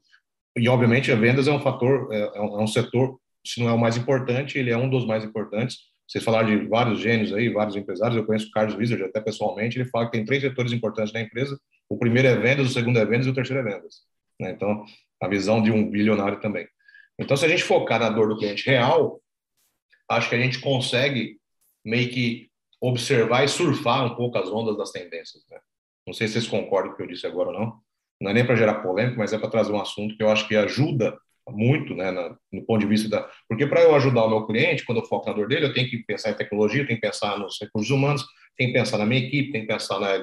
e 0.57 0.67
obviamente 0.67 1.11
a 1.11 1.15
vendas 1.15 1.47
é 1.47 1.51
um 1.51 1.61
fator, 1.61 2.11
é, 2.11 2.17
é 2.17 2.37
é 2.37 2.41
um 2.41 2.67
setor, 2.67 3.19
se 3.45 3.59
não 3.59 3.69
é 3.69 3.73
o 3.73 3.77
mais 3.77 3.97
importante, 3.97 4.57
ele 4.57 4.71
é 4.71 4.77
um 4.77 4.89
dos 4.89 5.05
mais 5.05 5.23
importantes. 5.23 5.77
Vocês 6.09 6.23
falaram 6.23 6.47
de 6.47 6.67
vários 6.67 6.99
gênios 6.99 7.31
aí, 7.31 7.49
vários 7.49 7.75
empresários. 7.75 8.17
Eu 8.17 8.25
conheço 8.25 8.47
o 8.47 8.51
Carlos 8.51 8.75
Wizard 8.75 9.03
até 9.03 9.21
pessoalmente. 9.21 9.77
Ele 9.77 9.87
fala 9.87 10.05
que 10.05 10.13
tem 10.13 10.25
três 10.25 10.41
setores 10.41 10.71
importantes 10.71 11.13
na 11.13 11.21
empresa: 11.21 11.55
o 11.87 11.99
primeiro 11.99 12.27
é 12.27 12.35
vendas, 12.35 12.65
o 12.65 12.73
segundo 12.73 12.97
é 12.97 13.05
vendas 13.05 13.27
e 13.27 13.29
o 13.29 13.33
terceiro 13.33 13.61
é 13.61 13.71
vendas. 13.71 14.01
Né? 14.41 14.49
Então, 14.49 14.83
a 15.21 15.27
visão 15.27 15.61
de 15.61 15.71
um 15.71 15.87
bilionário 15.87 16.39
também. 16.39 16.67
Então, 17.19 17.37
se 17.37 17.45
a 17.45 17.47
gente 17.47 17.63
focar 17.63 17.99
na 17.99 18.09
dor 18.09 18.27
do 18.27 18.37
cliente 18.39 18.65
real, 18.65 19.21
acho 20.09 20.29
que 20.29 20.35
a 20.35 20.39
gente 20.39 20.59
consegue 20.59 21.37
meio 21.85 22.09
que 22.09 22.49
observar 22.81 23.43
e 23.43 23.47
surfar 23.47 24.03
um 24.05 24.15
pouco 24.15 24.39
as 24.39 24.49
ondas 24.49 24.77
das 24.77 24.91
tendências. 24.91 25.43
Né? 25.47 25.59
Não 26.07 26.13
sei 26.13 26.27
se 26.27 26.33
vocês 26.33 26.47
concordam 26.47 26.89
com 26.89 26.95
o 26.95 26.97
que 26.97 27.03
eu 27.03 27.07
disse 27.07 27.27
agora 27.27 27.49
ou 27.49 27.53
não. 27.53 27.79
Não 28.19 28.31
é 28.31 28.33
nem 28.33 28.45
para 28.45 28.55
gerar 28.55 28.81
polêmica, 28.81 29.17
mas 29.17 29.31
é 29.31 29.37
para 29.37 29.49
trazer 29.49 29.71
um 29.71 29.79
assunto 29.79 30.17
que 30.17 30.23
eu 30.23 30.31
acho 30.31 30.47
que 30.47 30.55
ajuda 30.55 31.15
muito, 31.51 31.95
né, 31.95 32.11
na, 32.11 32.35
no 32.51 32.65
ponto 32.65 32.79
de 32.79 32.87
vista 32.87 33.09
da. 33.09 33.29
Porque 33.47 33.65
para 33.67 33.81
eu 33.81 33.95
ajudar 33.95 34.25
o 34.25 34.29
meu 34.29 34.45
cliente, 34.45 34.85
quando 34.85 34.99
eu 34.99 35.05
foco 35.05 35.27
na 35.27 35.35
dor 35.35 35.47
dele, 35.47 35.65
eu 35.65 35.73
tenho 35.73 35.89
que 35.89 35.99
pensar 35.99 36.31
em 36.31 36.35
tecnologia, 36.35 36.85
tenho 36.85 36.99
que 36.99 37.07
pensar 37.07 37.37
nos 37.37 37.57
recursos 37.59 37.91
humanos, 37.91 38.25
tenho 38.57 38.71
que 38.71 38.77
pensar 38.77 38.97
na 38.97 39.05
minha 39.05 39.25
equipe, 39.25 39.51
tenho 39.51 39.65
que 39.65 39.73
pensar 39.73 39.99
na, 39.99 40.17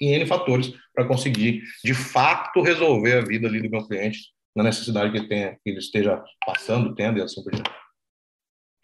em 0.00 0.14
N 0.14 0.26
fatores 0.26 0.72
para 0.94 1.06
conseguir, 1.06 1.62
de 1.84 1.94
fato, 1.94 2.60
resolver 2.60 3.14
a 3.14 3.24
vida 3.24 3.46
ali 3.46 3.62
do 3.62 3.70
meu 3.70 3.86
cliente 3.86 4.32
na 4.54 4.64
necessidade 4.64 5.12
que, 5.12 5.28
tenha, 5.28 5.52
que 5.62 5.70
ele 5.70 5.78
esteja 5.78 6.22
passando, 6.44 6.94
tendo 6.94 7.18
e 7.18 7.22
assim 7.22 7.42
por 7.42 7.52
diante. 7.52 7.70
O 7.70 7.74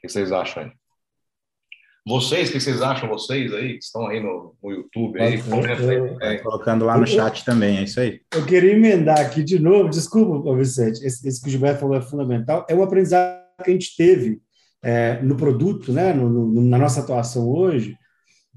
que 0.01 0.09
vocês 0.09 0.31
acham 0.31 0.65
aí? 0.65 0.73
Vocês, 2.07 2.51
o 2.51 2.53
que 2.53 2.61
vocês 2.61 2.83
acham, 2.83 3.09
vocês 3.09 3.51
aí, 3.55 3.79
que 3.79 3.85
estão 3.85 4.07
aí 4.07 4.21
no, 4.21 4.55
no 4.62 4.71
YouTube, 4.71 5.19
aí, 5.19 5.40
eu, 5.40 6.21
é. 6.21 6.37
colocando 6.37 6.85
lá 6.85 6.99
no 6.99 7.07
chat 7.07 7.43
também, 7.47 7.79
é 7.79 7.85
isso 7.85 7.99
aí. 7.99 8.21
Eu 8.35 8.45
queria 8.45 8.73
emendar 8.73 9.19
aqui 9.19 9.43
de 9.43 9.59
novo, 9.59 9.88
desculpa, 9.88 10.55
Vicente, 10.55 11.03
esse, 11.03 11.27
esse 11.27 11.40
que 11.40 11.49
o 11.49 11.51
Gilberto 11.51 11.81
falou 11.81 11.97
é 11.97 12.03
fundamental, 12.03 12.67
é 12.69 12.75
um 12.75 12.83
aprendizado 12.83 13.43
que 13.64 13.71
a 13.71 13.73
gente 13.73 13.97
teve 13.97 14.38
é, 14.83 15.19
no 15.23 15.35
produto, 15.35 15.93
né, 15.93 16.12
no, 16.12 16.29
no, 16.29 16.61
na 16.61 16.77
nossa 16.77 17.01
atuação 17.01 17.49
hoje. 17.49 17.97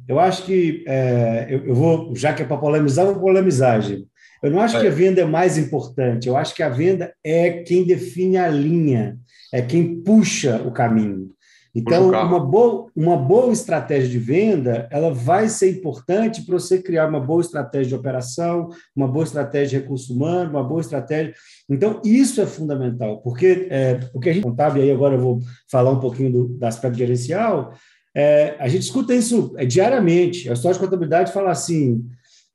Eu 0.06 0.20
acho 0.20 0.44
que, 0.44 0.84
é, 0.86 1.48
eu, 1.50 1.68
eu, 1.68 1.76
vou, 1.76 2.14
já 2.18 2.34
que 2.34 2.42
é 2.42 2.46
para 2.46 2.58
polemizar, 2.58 3.06
vou 3.06 3.18
polemizar, 3.18 3.82
Gil. 3.82 4.08
Eu 4.44 4.52
não 4.52 4.60
acho 4.60 4.76
é. 4.76 4.82
que 4.82 4.88
a 4.88 4.92
venda 4.92 5.22
é 5.22 5.26
mais 5.26 5.58
importante, 5.58 6.28
eu 6.28 6.36
acho 6.36 6.54
que 6.54 6.62
a 6.62 6.70
venda 6.70 7.14
é 7.24 7.64
quem 7.64 7.86
define 7.86 8.38
a 8.38 8.50
linha, 8.50 9.18
é 9.54 9.62
quem 9.62 10.04
puxa 10.04 10.62
o 10.64 10.72
caminho. 10.72 11.32
Então, 11.78 12.10
uma 12.10 12.40
boa, 12.40 12.88
uma 12.96 13.16
boa 13.16 13.54
estratégia 13.54 14.10
de 14.10 14.18
venda, 14.18 14.88
ela 14.90 15.14
vai 15.14 15.48
ser 15.48 15.70
importante 15.70 16.42
para 16.42 16.58
você 16.58 16.82
criar 16.82 17.08
uma 17.08 17.20
boa 17.20 17.40
estratégia 17.40 17.90
de 17.90 17.96
operação, 17.96 18.70
uma 18.96 19.08
boa 19.08 19.24
estratégia 19.24 19.78
de 19.78 19.84
recurso 19.84 20.12
humano, 20.12 20.50
uma 20.50 20.64
boa 20.64 20.82
estratégia. 20.82 21.36
Então, 21.70 22.02
isso 22.04 22.42
é 22.42 22.48
fundamental, 22.48 23.22
porque 23.22 23.68
é, 23.70 24.00
o 24.12 24.20
que 24.20 24.30
a 24.30 24.34
gente 24.34 24.44
contábil, 24.44 24.82
e 24.82 24.86
aí 24.86 24.92
agora 24.92 25.14
eu 25.14 25.22
vou 25.22 25.40
falar 25.70 25.92
um 25.92 26.00
pouquinho 26.00 26.32
do, 26.32 26.48
do 26.48 26.66
aspecto 26.66 26.98
gerencial, 26.98 27.72
é, 28.16 28.56
a 28.58 28.68
gente 28.68 28.82
escuta 28.82 29.14
isso 29.14 29.54
é, 29.56 29.64
diariamente. 29.64 30.50
A 30.50 30.54
história 30.54 30.74
de 30.74 30.84
contabilidade 30.84 31.32
fala 31.32 31.52
assim: 31.52 32.04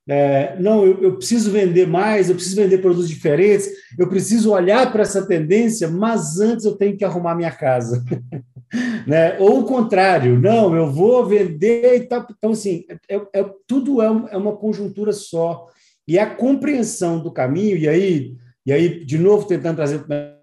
é, 0.09 0.57
não, 0.59 0.85
eu, 0.85 1.01
eu, 1.01 1.17
preciso 1.17 1.53
vender 1.53 1.87
mais, 1.87 2.29
eu 2.29 2.35
preciso 2.35 2.57
vender 2.57 2.79
produtos 2.79 3.09
diferentes, 3.09 3.71
eu 3.97 4.09
preciso 4.09 4.51
olhar 4.51 4.91
para 4.91 5.03
essa 5.03 5.25
tendência, 5.25 5.89
mas 5.89 6.41
antes 6.41 6.65
eu 6.65 6.75
tenho 6.75 6.97
que 6.97 7.05
arrumar 7.05 7.37
minha 7.37 7.53
casa. 7.53 8.05
né? 9.07 9.39
Ou 9.39 9.61
o 9.61 9.65
contrário, 9.65 10.39
não, 10.39 10.75
eu 10.75 10.91
vou 10.91 11.27
vender 11.27 11.97
e 11.97 12.07
tal. 12.07 12.27
Então, 12.31 12.53
assim, 12.53 12.85
é, 13.09 13.17
é, 13.17 13.51
tudo 13.67 14.01
é, 14.01 14.07
é 14.07 14.37
uma 14.37 14.57
conjuntura 14.57 15.13
só. 15.13 15.67
E 16.09 16.19
a 16.19 16.35
compreensão 16.35 17.21
do 17.21 17.31
caminho, 17.31 17.77
e 17.77 17.89
aí, 17.89 18.35
e 18.67 18.73
aí 18.73 19.05
de 19.05 19.19
novo, 19.19 19.47
tentando 19.47 19.77
trazer 19.77 20.01
para 20.01 20.37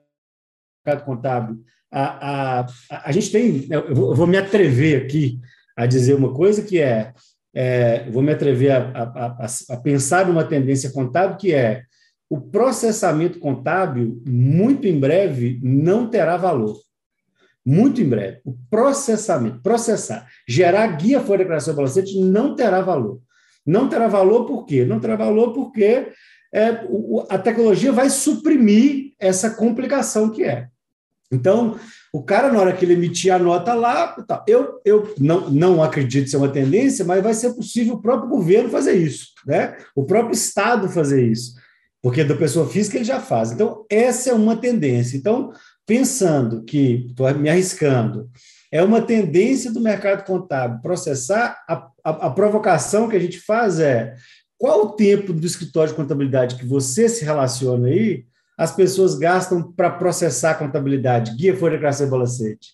o 0.86 0.88
mercado 0.88 1.06
contábil, 1.06 1.64
a, 1.92 2.04
a, 2.04 2.60
a, 2.92 3.10
a 3.10 3.12
gente 3.12 3.32
tem, 3.32 3.68
eu 3.70 4.16
vou 4.16 4.28
me 4.28 4.38
atrever 4.38 5.04
aqui 5.04 5.40
a 5.76 5.86
dizer 5.86 6.14
uma 6.14 6.34
coisa 6.34 6.62
que 6.62 6.80
é, 6.80 7.14
é 7.54 8.10
vou 8.12 8.22
me 8.22 8.32
atrever 8.32 8.72
a, 8.72 9.38
a, 9.40 9.48
a, 9.70 9.78
pensar 9.78 10.28
numa 10.28 10.44
tendência 10.44 10.92
contábil 10.92 11.38
que 11.38 11.54
é 11.54 11.84
o 12.30 12.40
processamento 12.40 13.40
contábil, 13.40 14.22
muito 14.28 14.86
em 14.86 15.00
breve, 15.00 15.60
não 15.64 16.08
terá 16.08 16.38
valor 16.38 16.78
muito 17.70 18.02
em 18.02 18.10
breve. 18.10 18.42
O 18.44 18.58
processamento, 18.68 19.62
processar, 19.62 20.28
gerar 20.48 20.88
guia 20.88 21.20
fora 21.20 21.38
de 21.38 21.44
declaração 21.44 21.76
balancete 21.76 22.20
não 22.20 22.56
terá 22.56 22.82
valor. 22.82 23.22
Não 23.64 23.88
terá 23.88 24.08
valor 24.08 24.46
por 24.46 24.66
quê? 24.66 24.84
Não 24.84 25.00
terá 25.00 25.16
valor 25.16 25.54
porque 25.54 26.08
é, 26.52 26.84
o, 26.90 27.24
a 27.30 27.38
tecnologia 27.38 27.92
vai 27.92 28.10
suprimir 28.10 29.14
essa 29.20 29.52
complicação 29.52 30.32
que 30.32 30.44
é. 30.44 30.68
Então, 31.32 31.78
o 32.12 32.24
cara, 32.24 32.52
na 32.52 32.60
hora 32.60 32.74
que 32.74 32.84
ele 32.84 32.96
emitir 32.96 33.32
a 33.32 33.38
nota 33.38 33.76
lá, 33.76 34.08
tá, 34.24 34.44
eu, 34.48 34.82
eu 34.84 35.14
não, 35.20 35.52
não 35.52 35.84
acredito 35.84 36.28
ser 36.28 36.38
uma 36.38 36.50
tendência, 36.50 37.06
mas 37.06 37.22
vai 37.22 37.36
ser 37.36 37.54
possível 37.54 37.94
o 37.94 38.02
próprio 38.02 38.30
governo 38.30 38.68
fazer 38.68 38.94
isso, 38.94 39.28
né? 39.46 39.78
o 39.96 40.04
próprio 40.04 40.34
Estado 40.34 40.90
fazer 40.90 41.24
isso, 41.24 41.54
porque 42.02 42.24
da 42.24 42.36
pessoa 42.36 42.68
física 42.68 42.98
ele 42.98 43.06
já 43.06 43.20
faz. 43.20 43.52
Então, 43.52 43.86
essa 43.92 44.32
é 44.32 44.34
uma 44.34 44.58
tendência. 44.58 45.16
Então, 45.16 45.54
pensando 45.90 46.64
que, 46.64 47.08
estou 47.10 47.34
me 47.34 47.50
arriscando, 47.50 48.30
é 48.72 48.84
uma 48.84 49.02
tendência 49.02 49.74
do 49.74 49.82
mercado 49.82 50.24
contábil 50.24 50.84
processar, 50.84 51.60
a, 51.68 51.90
a, 52.04 52.28
a, 52.28 52.30
provocação 52.30 53.10
que 53.10 53.16
a 53.16 53.20
gente 53.20 53.40
faz 53.40 53.80
é 53.80 54.16
qual 54.56 54.84
o 54.84 54.90
tempo 54.92 55.34
do 55.34 55.48
escritório 55.48 55.90
de 55.90 55.96
contabilidade 55.96 56.58
que 56.58 56.66
você 56.66 57.10
se 57.10 57.26
relaciona 57.26 57.88
aí, 57.88 58.24
as 58.56 58.72
pessoas 58.72 59.16
gastam 59.16 59.72
para 59.72 59.90
processar 59.90 60.52
a 60.52 60.56
contabilidade, 60.56 61.36
guia, 61.36 61.58
folha, 61.58 61.72
declaração 61.72 62.06
e 62.06 62.10
balancete. 62.12 62.68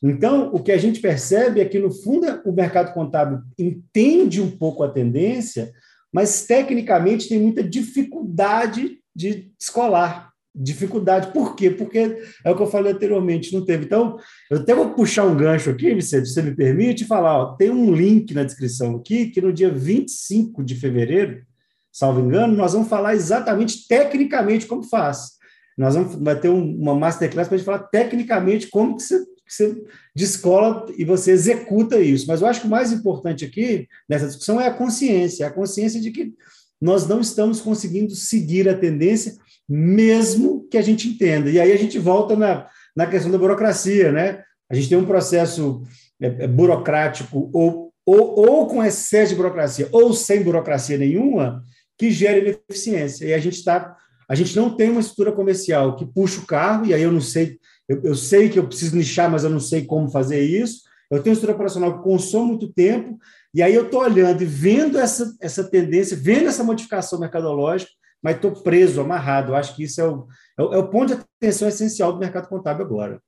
Então, 0.00 0.54
o 0.54 0.62
que 0.62 0.70
a 0.70 0.78
gente 0.78 1.00
percebe 1.00 1.60
é 1.60 1.64
que, 1.64 1.80
no 1.80 1.90
fundo, 1.90 2.40
o 2.44 2.52
mercado 2.52 2.94
contábil 2.94 3.40
entende 3.58 4.40
um 4.40 4.50
pouco 4.50 4.84
a 4.84 4.90
tendência, 4.90 5.72
mas, 6.12 6.46
tecnicamente, 6.46 7.28
tem 7.28 7.40
muita 7.40 7.64
dificuldade 7.64 9.00
de 9.12 9.50
escolar 9.58 10.33
dificuldade. 10.54 11.32
Por 11.32 11.56
quê? 11.56 11.70
Porque 11.70 12.18
é 12.44 12.50
o 12.50 12.54
que 12.54 12.62
eu 12.62 12.66
falei 12.66 12.92
anteriormente, 12.92 13.52
não 13.52 13.64
teve. 13.64 13.86
Então, 13.86 14.16
eu 14.50 14.58
até 14.58 14.74
vou 14.74 14.90
puxar 14.90 15.24
um 15.24 15.36
gancho 15.36 15.70
aqui, 15.70 15.92
Vicente, 15.94 16.28
se 16.28 16.34
você 16.34 16.42
me 16.42 16.54
permite, 16.54 17.04
falar, 17.04 17.38
ó, 17.38 17.56
tem 17.56 17.70
um 17.70 17.92
link 17.92 18.32
na 18.32 18.44
descrição 18.44 18.96
aqui, 18.96 19.26
que 19.26 19.40
no 19.40 19.52
dia 19.52 19.70
25 19.70 20.62
de 20.62 20.76
fevereiro, 20.76 21.42
salvo 21.90 22.20
engano, 22.20 22.56
nós 22.56 22.72
vamos 22.72 22.88
falar 22.88 23.14
exatamente, 23.14 23.88
tecnicamente, 23.88 24.66
como 24.66 24.84
faz. 24.84 25.34
Nós 25.76 25.94
vamos 25.94 26.14
vai 26.16 26.38
ter 26.38 26.50
um, 26.50 26.76
uma 26.76 26.94
masterclass 26.94 27.48
para 27.48 27.56
a 27.56 27.58
gente 27.58 27.66
falar 27.66 27.80
tecnicamente 27.80 28.68
como 28.68 28.96
que 28.96 29.02
você, 29.02 29.24
que 29.24 29.52
você 29.52 29.82
descola 30.14 30.86
e 30.96 31.04
você 31.04 31.32
executa 31.32 31.98
isso. 31.98 32.26
Mas 32.28 32.40
eu 32.40 32.46
acho 32.46 32.60
que 32.60 32.66
o 32.68 32.70
mais 32.70 32.92
importante 32.92 33.44
aqui, 33.44 33.88
nessa 34.08 34.26
discussão, 34.26 34.60
é 34.60 34.68
a 34.68 34.74
consciência, 34.74 35.46
a 35.46 35.50
consciência 35.50 36.00
de 36.00 36.12
que 36.12 36.32
nós 36.80 37.08
não 37.08 37.20
estamos 37.20 37.60
conseguindo 37.60 38.14
seguir 38.14 38.68
a 38.68 38.76
tendência 38.76 39.34
mesmo 39.68 40.66
que 40.70 40.76
a 40.76 40.82
gente 40.82 41.08
entenda. 41.08 41.50
E 41.50 41.58
aí 41.58 41.72
a 41.72 41.78
gente 41.78 41.98
volta 41.98 42.36
na, 42.36 42.68
na 42.96 43.06
questão 43.06 43.30
da 43.30 43.38
burocracia, 43.38 44.12
né? 44.12 44.42
A 44.70 44.74
gente 44.74 44.88
tem 44.88 44.98
um 44.98 45.06
processo 45.06 45.82
é, 46.20 46.26
é, 46.26 46.46
burocrático 46.46 47.50
ou, 47.52 47.92
ou, 48.04 48.38
ou 48.38 48.66
com 48.66 48.84
excesso 48.84 49.30
de 49.30 49.36
burocracia 49.36 49.88
ou 49.92 50.12
sem 50.12 50.42
burocracia 50.42 50.98
nenhuma 50.98 51.62
que 51.98 52.10
gera 52.10 52.38
ineficiência. 52.38 53.26
E 53.26 53.34
a 53.34 53.38
gente 53.38 53.54
está 53.54 53.96
a 54.28 54.34
gente 54.34 54.56
não 54.56 54.74
tem 54.74 54.90
uma 54.90 55.00
estrutura 55.00 55.32
comercial 55.32 55.96
que 55.96 56.06
puxa 56.06 56.40
o 56.40 56.46
carro, 56.46 56.86
e 56.86 56.94
aí 56.94 57.02
eu 57.02 57.12
não 57.12 57.20
sei, 57.20 57.58
eu, 57.88 58.00
eu, 58.02 58.14
sei 58.14 58.48
que 58.48 58.58
eu 58.58 58.66
preciso 58.66 58.96
nichar, 58.96 59.30
mas 59.30 59.44
eu 59.44 59.50
não 59.50 59.60
sei 59.60 59.84
como 59.84 60.10
fazer 60.10 60.40
isso. 60.40 60.82
Eu 61.10 61.22
tenho 61.22 61.32
uma 61.32 61.34
estrutura 61.34 61.54
operacional 61.54 61.98
que 61.98 62.04
consome 62.04 62.48
muito 62.48 62.72
tempo, 62.72 63.18
e 63.52 63.62
aí 63.62 63.74
eu 63.74 63.84
estou 63.84 64.00
olhando 64.00 64.42
e 64.42 64.46
vendo 64.46 64.98
essa, 64.98 65.34
essa 65.40 65.64
tendência, 65.64 66.16
vendo 66.16 66.48
essa 66.48 66.64
modificação 66.64 67.20
mercadológica, 67.20 67.92
mas 68.24 68.36
estou 68.36 68.52
preso, 68.52 69.02
amarrado. 69.02 69.52
Eu 69.52 69.56
acho 69.56 69.76
que 69.76 69.84
isso 69.84 70.00
é 70.00 70.08
o, 70.08 70.26
é 70.58 70.62
o, 70.62 70.72
é 70.72 70.78
o 70.78 70.88
ponto 70.88 71.14
de 71.14 71.22
atenção 71.36 71.68
essencial 71.68 72.10
do 72.10 72.18
mercado 72.18 72.48
contábil 72.48 72.86
agora. 72.86 73.20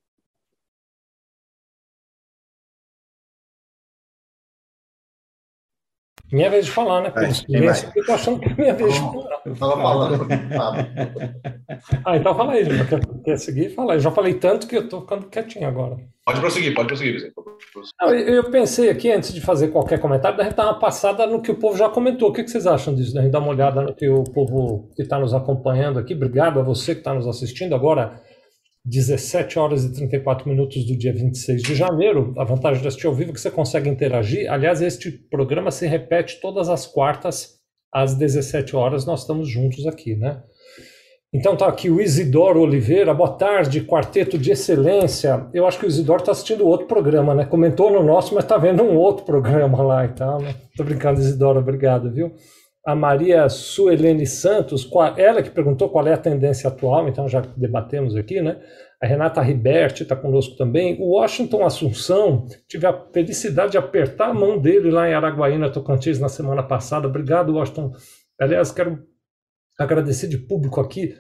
Minha 6.33 6.51
vez 6.51 6.67
de 6.67 6.71
falar, 6.73 7.03
né? 7.03 7.13
eu 7.95 8.05
tô 8.05 8.13
achando 8.13 8.41
que 8.41 8.49
é 8.49 8.55
minha 8.55 8.75
vez 8.75 8.95
de 8.95 9.01
falar. 9.01 9.41
Eu 9.45 9.53
estava 9.53 9.81
falando. 9.81 10.27
ah, 12.05 12.17
então 12.17 12.35
fala 12.35 12.53
aí, 12.53 12.65
quer, 12.89 13.01
quer 13.25 13.37
seguir? 13.39 13.71
Fala 13.71 13.95
aí. 13.95 14.01
Já 14.01 14.11
falei 14.11 14.35
tanto 14.35 14.67
que 14.67 14.77
eu 14.77 14.85
estou 14.85 15.03
ficando 15.03 15.29
quietinho 15.29 15.69
agora. 15.69 15.97
Pode 16.25 16.41
prosseguir, 16.41 16.75
pode 16.75 16.89
prosseguir, 16.89 17.15
Vicente. 17.15 17.35
Eu 18.27 18.51
pensei 18.51 18.91
aqui, 18.91 19.13
antes 19.13 19.33
de 19.33 19.41
fazer 19.41 19.69
qualquer 19.69 20.01
comentário, 20.01 20.37
da 20.37 20.43
gente 20.43 20.57
dar 20.57 20.65
uma 20.65 20.79
passada 20.81 21.25
no 21.25 21.41
que 21.41 21.53
o 21.53 21.55
povo 21.55 21.79
já 21.79 21.89
comentou. 21.89 22.31
O 22.31 22.33
que 22.33 22.47
vocês 22.47 22.67
acham 22.67 22.93
disso? 22.93 23.15
Da 23.15 23.23
gente 23.23 23.31
dar 23.31 23.39
uma 23.39 23.51
olhada 23.51 23.81
no 23.81 23.95
que 23.95 24.09
o 24.09 24.25
povo 24.25 24.91
que 24.97 25.03
está 25.03 25.21
nos 25.21 25.33
acompanhando 25.33 26.01
aqui. 26.01 26.15
Obrigado 26.15 26.59
a 26.59 26.65
você 26.65 26.95
que 26.95 27.01
está 27.01 27.15
nos 27.15 27.29
assistindo. 27.29 27.77
Agora, 27.77 28.21
17 28.87 29.59
horas 29.59 29.85
e 29.85 29.93
34 29.93 30.49
minutos 30.49 30.87
do 30.87 30.97
dia 30.97 31.13
26 31.13 31.61
de 31.61 31.75
janeiro. 31.75 32.33
A 32.39 32.45
vantagem 32.45 32.81
de 32.81 32.87
assistir 32.87 33.09
ao 33.09 33.15
vivo 33.15 33.33
é 33.33 33.35
que 33.35 33.41
você 33.41 33.51
consegue 33.51 33.91
interagir. 33.91 34.51
Aliás, 34.51 34.81
este 34.81 35.11
programa 35.11 35.73
se 35.73 35.89
repete 35.89 36.41
todas 36.41 36.69
as 36.69 36.87
quartas 36.87 37.57
às 37.93 38.15
17 38.15 38.77
horas. 38.77 39.05
Nós 39.05 39.23
estamos 39.23 39.49
juntos 39.49 39.87
aqui, 39.89 40.15
né? 40.15 40.41
Então 41.35 41.57
tá 41.57 41.67
aqui 41.67 41.91
o 41.91 42.01
Isidoro 42.01 42.61
Oliveira, 42.61 43.13
boa 43.13 43.31
tarde, 43.31 43.83
quarteto 43.83 44.39
de 44.39 44.53
excelência. 44.53 45.49
Eu 45.53 45.67
acho 45.67 45.81
que 45.81 45.85
o 45.85 45.89
Isidoro 45.89 46.21
está 46.21 46.31
assistindo 46.31 46.65
outro 46.65 46.87
programa, 46.87 47.35
né? 47.35 47.45
Comentou 47.45 47.91
no 47.91 48.05
nosso, 48.05 48.35
mas 48.37 48.45
está 48.45 48.57
vendo 48.57 48.85
um 48.85 48.97
outro 48.97 49.25
programa 49.25 49.83
lá 49.83 50.05
e 50.05 50.09
tal, 50.11 50.41
né? 50.41 50.55
Tô 50.77 50.85
brincando, 50.85 51.19
Isidoro, 51.19 51.59
obrigado, 51.59 52.11
viu? 52.13 52.33
A 52.87 52.95
Maria 52.95 53.49
Suelene 53.49 54.27
Santos, 54.27 54.89
ela 55.17 55.43
que 55.43 55.51
perguntou 55.51 55.89
qual 55.89 56.07
é 56.07 56.13
a 56.13 56.19
tendência 56.19 56.69
atual, 56.69 57.09
então 57.09 57.29
já 57.29 57.41
debatemos 57.41 58.15
aqui, 58.15 58.41
né? 58.41 58.61
A 59.03 59.07
Renata 59.07 59.43
Riberti 59.43 60.05
está 60.05 60.15
conosco 60.15 60.57
também. 60.57 60.97
O 61.01 61.17
Washington 61.17 61.67
Assunção, 61.67 62.47
tive 62.69 62.87
a 62.87 62.93
felicidade 63.13 63.73
de 63.73 63.79
apertar 63.79 64.29
a 64.29 64.35
mão 64.35 64.59
dele 64.59 64.91
lá 64.91 65.09
em 65.09 65.15
Araguaína, 65.15 65.69
Tocantins, 65.69 66.21
na 66.21 66.29
semana 66.29 66.63
passada. 66.63 67.09
Obrigado, 67.09 67.55
Washington. 67.55 67.91
Aliás, 68.41 68.71
quero 68.71 69.03
agradecer 69.79 70.29
de 70.29 70.39
público 70.39 70.81
aqui 70.81 71.15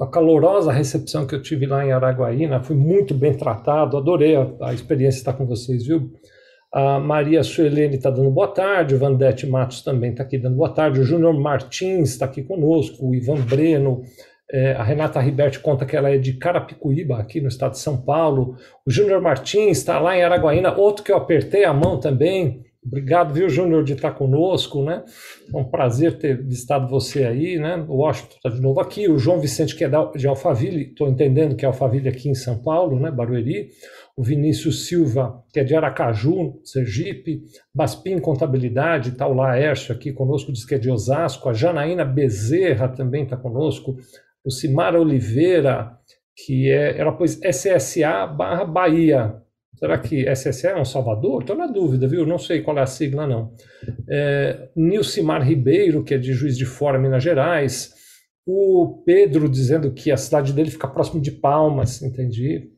a 0.00 0.06
calorosa 0.08 0.72
recepção 0.72 1.26
que 1.26 1.34
eu 1.34 1.42
tive 1.42 1.66
lá 1.66 1.84
em 1.86 1.92
Araguaína, 1.92 2.62
fui 2.62 2.76
muito 2.76 3.14
bem 3.14 3.36
tratado, 3.36 3.96
adorei 3.96 4.36
a, 4.36 4.50
a 4.62 4.74
experiência 4.74 5.18
estar 5.18 5.32
com 5.34 5.46
vocês, 5.46 5.86
viu? 5.86 6.10
A 6.72 6.98
Maria 6.98 7.42
Suelene 7.42 7.96
está 7.96 8.10
dando 8.10 8.30
boa 8.30 8.48
tarde, 8.48 8.94
o 8.94 8.98
Vandete 8.98 9.46
Matos 9.46 9.82
também 9.82 10.10
está 10.10 10.22
aqui 10.22 10.36
dando 10.36 10.56
boa 10.56 10.68
tarde, 10.68 11.00
o 11.00 11.04
Júnior 11.04 11.32
Martins 11.32 12.10
está 12.10 12.26
aqui 12.26 12.42
conosco, 12.42 13.08
o 13.08 13.14
Ivan 13.14 13.40
Breno, 13.40 14.02
é, 14.50 14.72
a 14.72 14.82
Renata 14.82 15.18
Riberti 15.18 15.60
conta 15.60 15.86
que 15.86 15.96
ela 15.96 16.10
é 16.10 16.18
de 16.18 16.34
Carapicuíba, 16.34 17.18
aqui 17.18 17.40
no 17.40 17.48
estado 17.48 17.72
de 17.72 17.78
São 17.78 17.96
Paulo, 18.02 18.56
o 18.86 18.90
Júnior 18.90 19.22
Martins 19.22 19.78
está 19.78 19.98
lá 19.98 20.16
em 20.16 20.22
Araguaína, 20.22 20.76
outro 20.76 21.02
que 21.02 21.10
eu 21.10 21.16
apertei 21.16 21.64
a 21.64 21.72
mão 21.72 21.98
também, 21.98 22.62
Obrigado, 22.88 23.34
viu, 23.34 23.50
Júnior, 23.50 23.84
de 23.84 23.92
estar 23.92 24.12
conosco, 24.12 24.82
né? 24.82 25.04
É 25.52 25.56
um 25.56 25.64
prazer 25.64 26.16
ter 26.16 26.42
visitado 26.42 26.88
você 26.88 27.24
aí, 27.24 27.58
né? 27.58 27.84
O 27.86 27.96
Washington 27.96 28.36
está 28.36 28.48
de 28.48 28.62
novo 28.62 28.80
aqui, 28.80 29.08
o 29.08 29.18
João 29.18 29.40
Vicente, 29.40 29.76
que 29.76 29.84
é 29.84 29.90
de 30.16 30.26
Alphaville, 30.26 30.84
estou 30.84 31.06
entendendo 31.08 31.54
que 31.54 31.66
é 31.66 31.68
Alphaville 31.68 32.08
aqui 32.08 32.30
em 32.30 32.34
São 32.34 32.62
Paulo, 32.62 32.98
né? 32.98 33.10
Barueri. 33.10 33.68
O 34.18 34.22
Vinícius 34.24 34.88
Silva, 34.88 35.44
que 35.52 35.60
é 35.60 35.64
de 35.64 35.76
Aracaju, 35.76 36.60
Sergipe. 36.64 37.44
Baspim 37.72 38.18
Contabilidade, 38.18 39.10
está 39.10 39.28
o 39.28 39.32
Laércio 39.32 39.94
aqui 39.94 40.12
conosco, 40.12 40.52
diz 40.52 40.64
que 40.64 40.74
é 40.74 40.78
de 40.78 40.90
Osasco. 40.90 41.48
A 41.48 41.52
Janaína 41.52 42.04
Bezerra 42.04 42.88
também 42.88 43.22
está 43.22 43.36
conosco. 43.36 43.96
O 44.44 44.50
Simara 44.50 45.00
Oliveira, 45.00 45.96
que 46.34 46.68
é, 46.68 46.98
ela 46.98 47.12
pôs 47.12 47.38
SSA 47.40 48.26
barra 48.26 48.64
Bahia, 48.64 49.40
Será 49.78 49.96
que 49.96 50.28
SSE 50.34 50.66
é 50.66 50.76
um 50.76 50.84
Salvador? 50.84 51.42
Estou 51.42 51.54
na 51.54 51.68
dúvida, 51.68 52.08
viu? 52.08 52.26
Não 52.26 52.38
sei 52.38 52.62
qual 52.62 52.76
é 52.78 52.82
a 52.82 52.86
sigla, 52.86 53.24
não. 53.28 53.52
É, 54.10 54.68
Nilcimar 54.74 55.46
Ribeiro, 55.46 56.02
que 56.02 56.14
é 56.14 56.18
de 56.18 56.32
Juiz 56.32 56.58
de 56.58 56.66
Fora, 56.66 56.98
Minas 56.98 57.22
Gerais. 57.22 57.94
O 58.44 59.00
Pedro 59.06 59.48
dizendo 59.48 59.92
que 59.92 60.10
a 60.10 60.16
cidade 60.16 60.52
dele 60.52 60.72
fica 60.72 60.88
próximo 60.88 61.22
de 61.22 61.30
Palmas, 61.30 62.02
entendi. 62.02 62.76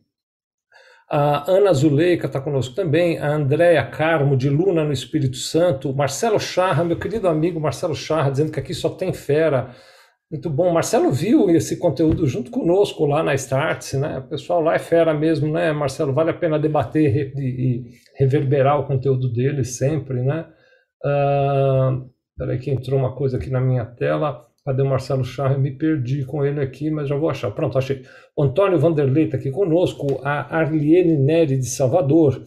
A 1.13 1.51
Ana 1.51 1.73
Zuleika 1.73 2.29
está 2.29 2.41
conosco 2.41 2.73
também. 2.73 3.19
A 3.19 3.35
Andréia 3.35 3.85
Carmo, 3.85 4.37
de 4.37 4.49
Luna, 4.49 4.85
no 4.85 4.93
Espírito 4.93 5.37
Santo. 5.37 5.93
Marcelo 5.93 6.39
Charra, 6.39 6.85
meu 6.85 6.97
querido 6.97 7.27
amigo 7.27 7.59
Marcelo 7.59 7.97
Charra, 7.97 8.31
dizendo 8.31 8.53
que 8.53 8.61
aqui 8.61 8.73
só 8.73 8.89
tem 8.91 9.13
fera. 9.13 9.75
Muito 10.31 10.49
bom. 10.49 10.73
Marcelo 10.73 11.11
viu 11.11 11.51
esse 11.51 11.81
conteúdo 11.81 12.29
junto 12.29 12.53
conosco 12.53 13.05
lá 13.07 13.25
na 13.25 13.35
Startse, 13.35 13.99
né? 13.99 14.19
O 14.19 14.29
pessoal 14.29 14.61
lá 14.61 14.75
é 14.77 14.79
fera 14.79 15.13
mesmo, 15.13 15.53
né, 15.53 15.73
Marcelo? 15.73 16.13
Vale 16.13 16.31
a 16.31 16.35
pena 16.35 16.61
debater 16.61 17.35
e 17.37 17.91
reverberar 18.17 18.79
o 18.79 18.87
conteúdo 18.87 19.33
dele 19.33 19.65
sempre, 19.65 20.23
né? 20.23 20.47
Uh, 21.05 22.09
peraí 22.39 22.59
que 22.61 22.71
entrou 22.71 23.01
uma 23.01 23.17
coisa 23.17 23.37
aqui 23.37 23.51
na 23.51 23.61
minha 23.61 23.85
tela. 23.85 24.47
Cadê 24.71 24.83
o 24.83 24.87
Marcelo 24.87 25.25
Charre? 25.25 25.59
Me 25.59 25.73
perdi 25.73 26.25
com 26.25 26.45
ele 26.45 26.61
aqui, 26.61 26.93
mas 26.93 27.09
já 27.09 27.16
vou 27.16 27.29
achar. 27.29 27.51
Pronto, 27.51 27.77
achei. 27.77 28.03
Antônio 28.39 28.79
Vanderlei 28.79 29.25
está 29.25 29.37
aqui 29.37 29.51
conosco. 29.51 30.21
A 30.23 30.59
Arliene 30.59 31.16
Neri 31.16 31.59
de 31.59 31.66
Salvador. 31.66 32.41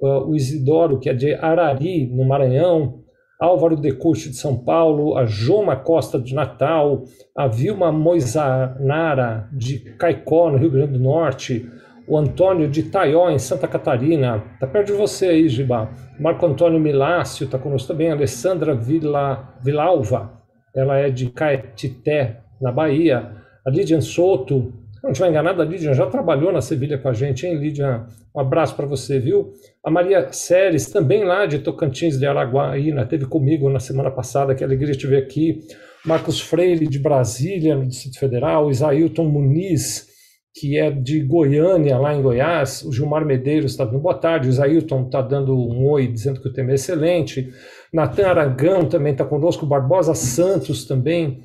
Uh, 0.00 0.30
o 0.30 0.34
Isidoro, 0.34 0.98
que 0.98 1.10
é 1.10 1.12
de 1.12 1.34
Arari, 1.34 2.06
no 2.06 2.24
Maranhão. 2.24 3.02
Álvaro 3.38 3.76
Decuste 3.76 4.30
de 4.30 4.36
São 4.36 4.56
Paulo, 4.56 5.18
a 5.18 5.26
Joma 5.26 5.76
Costa 5.76 6.18
de 6.18 6.34
Natal, 6.34 7.04
a 7.36 7.46
Vilma 7.46 7.92
Moisanara 7.92 9.46
de 9.52 9.80
Caicó, 9.98 10.50
no 10.50 10.56
Rio 10.56 10.70
Grande 10.70 10.94
do 10.94 10.98
Norte, 10.98 11.70
o 12.08 12.16
Antônio 12.16 12.70
de 12.70 12.84
Taió, 12.84 13.28
em 13.28 13.38
Santa 13.38 13.68
Catarina, 13.68 14.42
está 14.54 14.66
perto 14.66 14.86
de 14.86 14.92
você 14.94 15.26
aí, 15.26 15.46
Giba. 15.50 15.90
Marco 16.18 16.46
Antônio 16.46 16.80
Milácio 16.80 17.44
está 17.44 17.58
conosco 17.58 17.88
também, 17.88 18.10
Alessandra 18.10 18.74
Vila, 18.74 19.54
Vilalva, 19.62 20.36
ela 20.76 20.98
é 20.98 21.10
de 21.10 21.30
Caetité, 21.30 22.40
na 22.60 22.70
Bahia, 22.70 23.32
a 23.66 23.70
Lidian 23.70 24.00
Soto, 24.00 24.72
não 25.06 25.12
estiver 25.12 25.30
enganado, 25.30 25.62
a 25.62 25.64
Lídia 25.64 25.94
já 25.94 26.06
trabalhou 26.06 26.52
na 26.52 26.60
Sevilha 26.60 26.98
com 26.98 27.08
a 27.08 27.12
gente, 27.12 27.46
hein, 27.46 27.56
Lídia? 27.56 28.06
Um 28.34 28.40
abraço 28.40 28.74
para 28.74 28.86
você, 28.86 29.20
viu? 29.20 29.52
A 29.84 29.88
Maria 29.88 30.32
Séries, 30.32 30.90
também 30.90 31.22
lá 31.22 31.46
de 31.46 31.60
Tocantins 31.60 32.18
de 32.18 32.26
Araguaína, 32.26 33.06
teve 33.06 33.24
comigo 33.24 33.70
na 33.70 33.78
semana 33.78 34.10
passada, 34.10 34.52
que 34.52 34.64
alegria 34.64 34.94
te 34.94 35.06
ver 35.06 35.18
aqui. 35.18 35.60
Marcos 36.04 36.40
Freire, 36.40 36.88
de 36.88 36.98
Brasília, 36.98 37.76
no 37.76 37.86
Distrito 37.86 38.18
Federal. 38.18 38.68
Isailton 38.68 39.24
Muniz, 39.24 40.08
que 40.54 40.76
é 40.76 40.90
de 40.90 41.20
Goiânia, 41.20 41.98
lá 41.98 42.12
em 42.12 42.20
Goiás. 42.20 42.82
O 42.82 42.92
Gilmar 42.92 43.24
Medeiros 43.24 43.72
está 43.72 43.84
dando 43.84 44.00
boa 44.00 44.14
tarde. 44.14 44.48
O 44.48 44.50
Isailton 44.50 45.06
está 45.06 45.22
dando 45.22 45.56
um 45.56 45.88
oi, 45.88 46.08
dizendo 46.08 46.40
que 46.40 46.48
o 46.48 46.52
tema 46.52 46.72
é 46.72 46.74
excelente. 46.74 47.48
Natan 47.96 48.28
Aragão 48.28 48.86
também 48.86 49.12
está 49.12 49.24
conosco. 49.24 49.64
Barbosa 49.64 50.14
Santos 50.14 50.84
também 50.84 51.42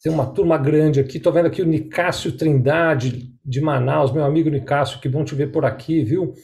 tem 0.00 0.12
uma 0.12 0.26
turma 0.26 0.56
grande 0.56 1.00
aqui. 1.00 1.16
Estou 1.16 1.32
vendo 1.32 1.46
aqui 1.46 1.60
o 1.60 1.66
Nicásio 1.66 2.36
Trindade, 2.36 3.32
de 3.44 3.60
Manaus, 3.60 4.12
meu 4.12 4.24
amigo 4.24 4.48
Nicásio, 4.48 5.00
que 5.00 5.08
bom 5.08 5.24
te 5.24 5.34
ver 5.34 5.50
por 5.50 5.64
aqui, 5.64 6.04
viu? 6.04 6.34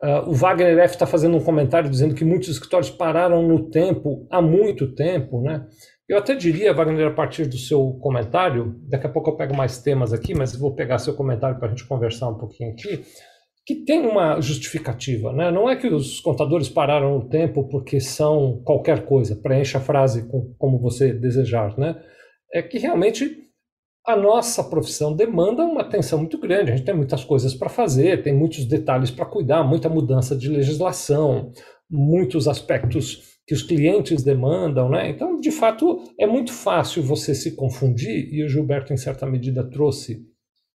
Uh, 0.00 0.30
o 0.30 0.32
Wagner 0.32 0.78
F 0.78 0.94
está 0.94 1.06
fazendo 1.06 1.36
um 1.36 1.42
comentário 1.42 1.90
dizendo 1.90 2.14
que 2.14 2.24
muitos 2.24 2.48
escritórios 2.50 2.88
pararam 2.88 3.42
no 3.42 3.68
tempo, 3.68 4.28
há 4.30 4.40
muito 4.40 4.94
tempo, 4.94 5.40
né? 5.42 5.66
Eu 6.08 6.16
até 6.16 6.36
diria, 6.36 6.72
Wagner, 6.72 7.08
a 7.08 7.14
partir 7.14 7.46
do 7.46 7.58
seu 7.58 7.98
comentário, 8.00 8.76
daqui 8.88 9.08
a 9.08 9.10
pouco 9.10 9.30
eu 9.30 9.36
pego 9.36 9.56
mais 9.56 9.82
temas 9.82 10.12
aqui, 10.12 10.36
mas 10.36 10.54
vou 10.54 10.72
pegar 10.72 10.98
seu 10.98 11.14
comentário 11.14 11.58
para 11.58 11.66
a 11.66 11.70
gente 11.70 11.84
conversar 11.84 12.28
um 12.28 12.38
pouquinho 12.38 12.70
aqui, 12.70 13.04
que 13.68 13.74
tem 13.74 14.00
uma 14.00 14.40
justificativa, 14.40 15.30
né? 15.30 15.50
Não 15.50 15.68
é 15.68 15.76
que 15.76 15.88
os 15.88 16.20
contadores 16.20 16.70
pararam 16.70 17.18
no 17.18 17.28
tempo 17.28 17.68
porque 17.68 18.00
são 18.00 18.62
qualquer 18.64 19.04
coisa, 19.04 19.36
preencha 19.36 19.76
a 19.76 19.82
frase 19.82 20.26
com, 20.26 20.54
como 20.56 20.80
você 20.80 21.12
desejar, 21.12 21.78
né? 21.78 22.02
é 22.52 22.62
que 22.62 22.78
realmente 22.78 23.44
a 24.06 24.16
nossa 24.16 24.64
profissão 24.64 25.14
demanda 25.14 25.62
uma 25.64 25.82
atenção 25.82 26.18
muito 26.18 26.38
grande. 26.38 26.72
A 26.72 26.76
gente 26.76 26.86
tem 26.86 26.94
muitas 26.94 27.24
coisas 27.24 27.54
para 27.54 27.68
fazer, 27.68 28.22
tem 28.22 28.34
muitos 28.34 28.64
detalhes 28.64 29.10
para 29.10 29.26
cuidar, 29.26 29.62
muita 29.62 29.88
mudança 29.88 30.34
de 30.34 30.48
legislação, 30.48 31.52
muitos 31.90 32.48
aspectos 32.48 33.36
que 33.46 33.52
os 33.52 33.62
clientes 33.62 34.22
demandam, 34.22 34.88
né? 34.88 35.10
Então, 35.10 35.38
de 35.38 35.50
fato, 35.50 36.02
é 36.18 36.26
muito 36.26 36.52
fácil 36.52 37.02
você 37.02 37.34
se 37.34 37.54
confundir, 37.54 38.32
e 38.32 38.42
o 38.42 38.48
Gilberto, 38.48 38.94
em 38.94 38.96
certa 38.96 39.26
medida, 39.26 39.68
trouxe 39.68 40.22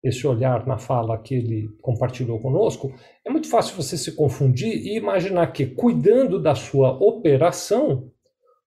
esse 0.02 0.26
olhar 0.26 0.66
na 0.66 0.78
fala 0.78 1.18
que 1.18 1.34
ele 1.34 1.68
compartilhou 1.82 2.40
conosco. 2.40 2.92
É 3.24 3.30
muito 3.30 3.48
fácil 3.48 3.76
você 3.76 3.96
se 3.98 4.12
confundir 4.12 4.72
e 4.72 4.96
imaginar 4.96 5.46
que, 5.48 5.66
cuidando 5.66 6.40
da 6.40 6.54
sua 6.54 6.92
operação, 6.92 8.10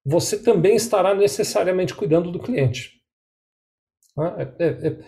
você 0.05 0.38
também 0.38 0.75
estará 0.75 1.15
necessariamente 1.15 1.95
cuidando 1.95 2.31
do 2.31 2.39
cliente. 2.39 3.01
É, 4.38 4.65
é, 4.65 4.67
é, 4.88 4.99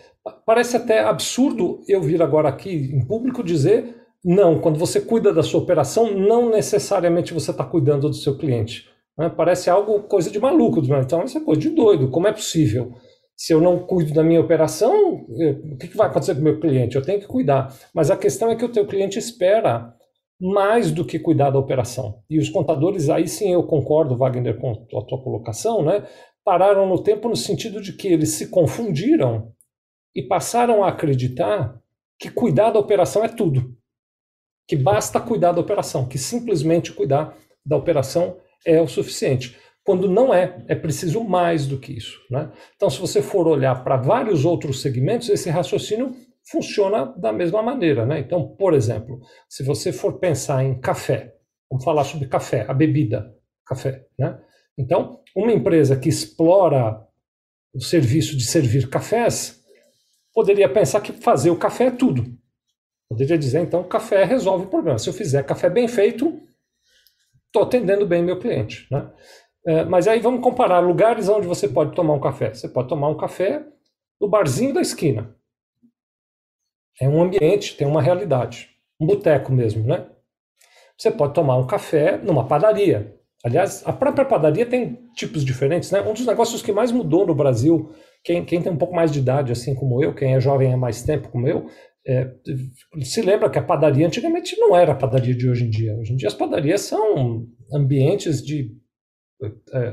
parece 0.45 0.75
até 0.75 1.03
absurdo 1.03 1.83
eu 1.87 2.01
vir 2.01 2.21
agora 2.23 2.49
aqui 2.49 2.71
em 2.71 3.05
público 3.05 3.43
dizer 3.43 4.03
não, 4.27 4.59
quando 4.59 4.79
você 4.79 4.99
cuida 4.99 5.31
da 5.31 5.43
sua 5.43 5.59
operação, 5.59 6.11
não 6.17 6.49
necessariamente 6.49 7.31
você 7.31 7.51
está 7.51 7.63
cuidando 7.63 8.09
do 8.09 8.15
seu 8.15 8.35
cliente. 8.35 8.89
Né? 9.15 9.29
Parece 9.29 9.69
algo 9.69 10.01
coisa 10.01 10.31
de 10.31 10.39
maluco. 10.39 10.79
Então, 10.79 11.23
isso 11.23 11.37
é 11.37 11.41
coisa 11.41 11.61
de 11.61 11.69
doido. 11.69 12.09
Como 12.09 12.27
é 12.27 12.31
possível? 12.31 12.95
Se 13.37 13.53
eu 13.53 13.59
não 13.59 13.79
cuido 13.79 14.13
da 14.13 14.23
minha 14.23 14.39
operação, 14.39 15.25
o 15.27 15.77
que 15.77 15.95
vai 15.95 16.07
acontecer 16.07 16.35
com 16.35 16.41
o 16.41 16.43
meu 16.43 16.59
cliente? 16.59 16.95
Eu 16.95 17.01
tenho 17.01 17.19
que 17.19 17.27
cuidar. 17.27 17.75
Mas 17.93 18.09
a 18.09 18.17
questão 18.17 18.49
é 18.49 18.55
que 18.55 18.63
o 18.63 18.71
teu 18.71 18.87
cliente 18.87 19.19
espera 19.19 19.93
mais 20.39 20.91
do 20.91 21.05
que 21.05 21.19
cuidar 21.19 21.49
da 21.49 21.59
operação. 21.59 22.23
E 22.29 22.39
os 22.39 22.49
contadores, 22.49 23.09
aí 23.09 23.27
sim 23.27 23.53
eu 23.53 23.63
concordo, 23.63 24.17
Wagner, 24.17 24.57
com 24.57 24.71
a 24.71 25.01
tua 25.05 25.21
colocação, 25.21 25.83
né? 25.83 26.05
pararam 26.45 26.87
no 26.87 27.01
tempo 27.01 27.27
no 27.27 27.35
sentido 27.35 27.81
de 27.81 27.91
que 27.93 28.07
eles 28.07 28.33
se 28.33 28.49
confundiram 28.49 29.51
e 30.15 30.21
passaram 30.21 30.83
a 30.83 30.89
acreditar 30.89 31.81
que 32.19 32.29
cuidar 32.29 32.69
da 32.69 32.79
operação 32.79 33.25
é 33.25 33.27
tudo. 33.27 33.75
Que 34.67 34.75
basta 34.75 35.19
cuidar 35.19 35.51
da 35.51 35.61
operação, 35.61 36.07
que 36.07 36.17
simplesmente 36.17 36.93
cuidar 36.93 37.35
da 37.65 37.75
operação 37.75 38.37
é 38.65 38.79
o 38.79 38.87
suficiente. 38.87 39.57
Quando 39.85 40.09
não 40.09 40.33
é, 40.33 40.65
é 40.67 40.73
preciso 40.73 41.23
mais 41.23 41.67
do 41.67 41.77
que 41.77 41.93
isso. 41.93 42.19
Né? 42.29 42.51
Então, 42.75 42.89
se 42.89 42.99
você 42.99 43.21
for 43.21 43.47
olhar 43.47 43.83
para 43.83 43.97
vários 43.97 44.43
outros 44.43 44.81
segmentos, 44.81 45.29
esse 45.29 45.47
raciocínio 45.49 46.15
funciona 46.43 47.05
da 47.17 47.31
mesma 47.31 47.61
maneira. 47.61 48.03
Né? 48.03 48.19
Então, 48.19 48.47
por 48.57 48.73
exemplo, 48.73 49.21
se 49.47 49.63
você 49.63 49.93
for 49.93 50.19
pensar 50.19 50.63
em 50.63 50.79
café, 50.79 51.35
vamos 51.69 51.85
falar 51.85 52.03
sobre 52.03 52.27
café, 52.27 52.65
a 52.67 52.73
bebida, 52.73 53.31
café. 53.63 54.07
Né? 54.17 54.35
Então, 54.75 55.21
uma 55.35 55.51
empresa 55.51 55.95
que 55.95 56.09
explora 56.09 57.05
o 57.71 57.79
serviço 57.79 58.35
de 58.35 58.43
servir 58.43 58.89
cafés 58.89 59.63
poderia 60.33 60.67
pensar 60.67 60.99
que 60.99 61.13
fazer 61.13 61.51
o 61.51 61.57
café 61.57 61.85
é 61.85 61.91
tudo. 61.91 62.25
Poderia 63.07 63.37
dizer, 63.37 63.59
então, 63.59 63.83
café 63.83 64.23
resolve 64.23 64.65
o 64.65 64.69
problema. 64.69 64.97
Se 64.97 65.07
eu 65.07 65.13
fizer 65.13 65.43
café 65.43 65.69
bem 65.69 65.87
feito, 65.87 66.41
estou 67.45 67.63
atendendo 67.63 68.07
bem 68.07 68.23
meu 68.23 68.39
cliente. 68.39 68.87
Né? 68.91 69.07
É, 69.67 69.83
mas 69.83 70.07
aí 70.07 70.19
vamos 70.19 70.41
comparar 70.41 70.79
lugares 70.79 71.27
onde 71.27 71.47
você 71.47 71.67
pode 71.67 71.95
tomar 71.95 72.13
um 72.13 72.19
café. 72.19 72.53
Você 72.53 72.69
pode 72.69 72.87
tomar 72.87 73.09
um 73.09 73.17
café 73.17 73.65
no 74.21 74.29
barzinho 74.29 74.73
da 74.73 74.81
esquina. 74.81 75.35
É 77.01 77.09
um 77.09 77.21
ambiente, 77.21 77.75
tem 77.75 77.87
uma 77.87 78.01
realidade. 78.01 78.69
Um 78.99 79.07
boteco 79.07 79.51
mesmo, 79.51 79.85
né? 79.85 80.05
Você 80.97 81.11
pode 81.11 81.33
tomar 81.33 81.57
um 81.57 81.67
café 81.67 82.17
numa 82.17 82.47
padaria. 82.47 83.15
Aliás, 83.43 83.83
a 83.85 83.91
própria 83.91 84.25
padaria 84.25 84.65
tem 84.65 84.99
tipos 85.13 85.43
diferentes, 85.43 85.91
né? 85.91 86.01
Um 86.01 86.13
dos 86.13 86.25
negócios 86.25 86.61
que 86.61 86.71
mais 86.71 86.91
mudou 86.91 87.27
no 87.27 87.35
Brasil, 87.35 87.91
quem, 88.23 88.45
quem 88.45 88.61
tem 88.61 88.71
um 88.71 88.77
pouco 88.77 88.95
mais 88.95 89.11
de 89.11 89.19
idade, 89.19 89.51
assim 89.51 89.75
como 89.75 90.01
eu, 90.03 90.15
quem 90.15 90.33
é 90.33 90.39
jovem 90.39 90.73
há 90.73 90.77
mais 90.77 91.03
tempo 91.03 91.29
como 91.29 91.47
eu, 91.47 91.67
é, 92.07 92.31
se 93.01 93.21
lembra 93.21 93.49
que 93.49 93.59
a 93.59 93.63
padaria 93.63 94.05
antigamente 94.05 94.57
não 94.57 94.75
era 94.75 94.93
a 94.93 94.95
padaria 94.95 95.35
de 95.35 95.49
hoje 95.49 95.65
em 95.65 95.69
dia. 95.69 95.95
Hoje 95.95 96.13
em 96.13 96.15
dia 96.15 96.27
as 96.27 96.33
padarias 96.33 96.81
são 96.81 97.45
ambientes 97.73 98.43
de 98.43 98.71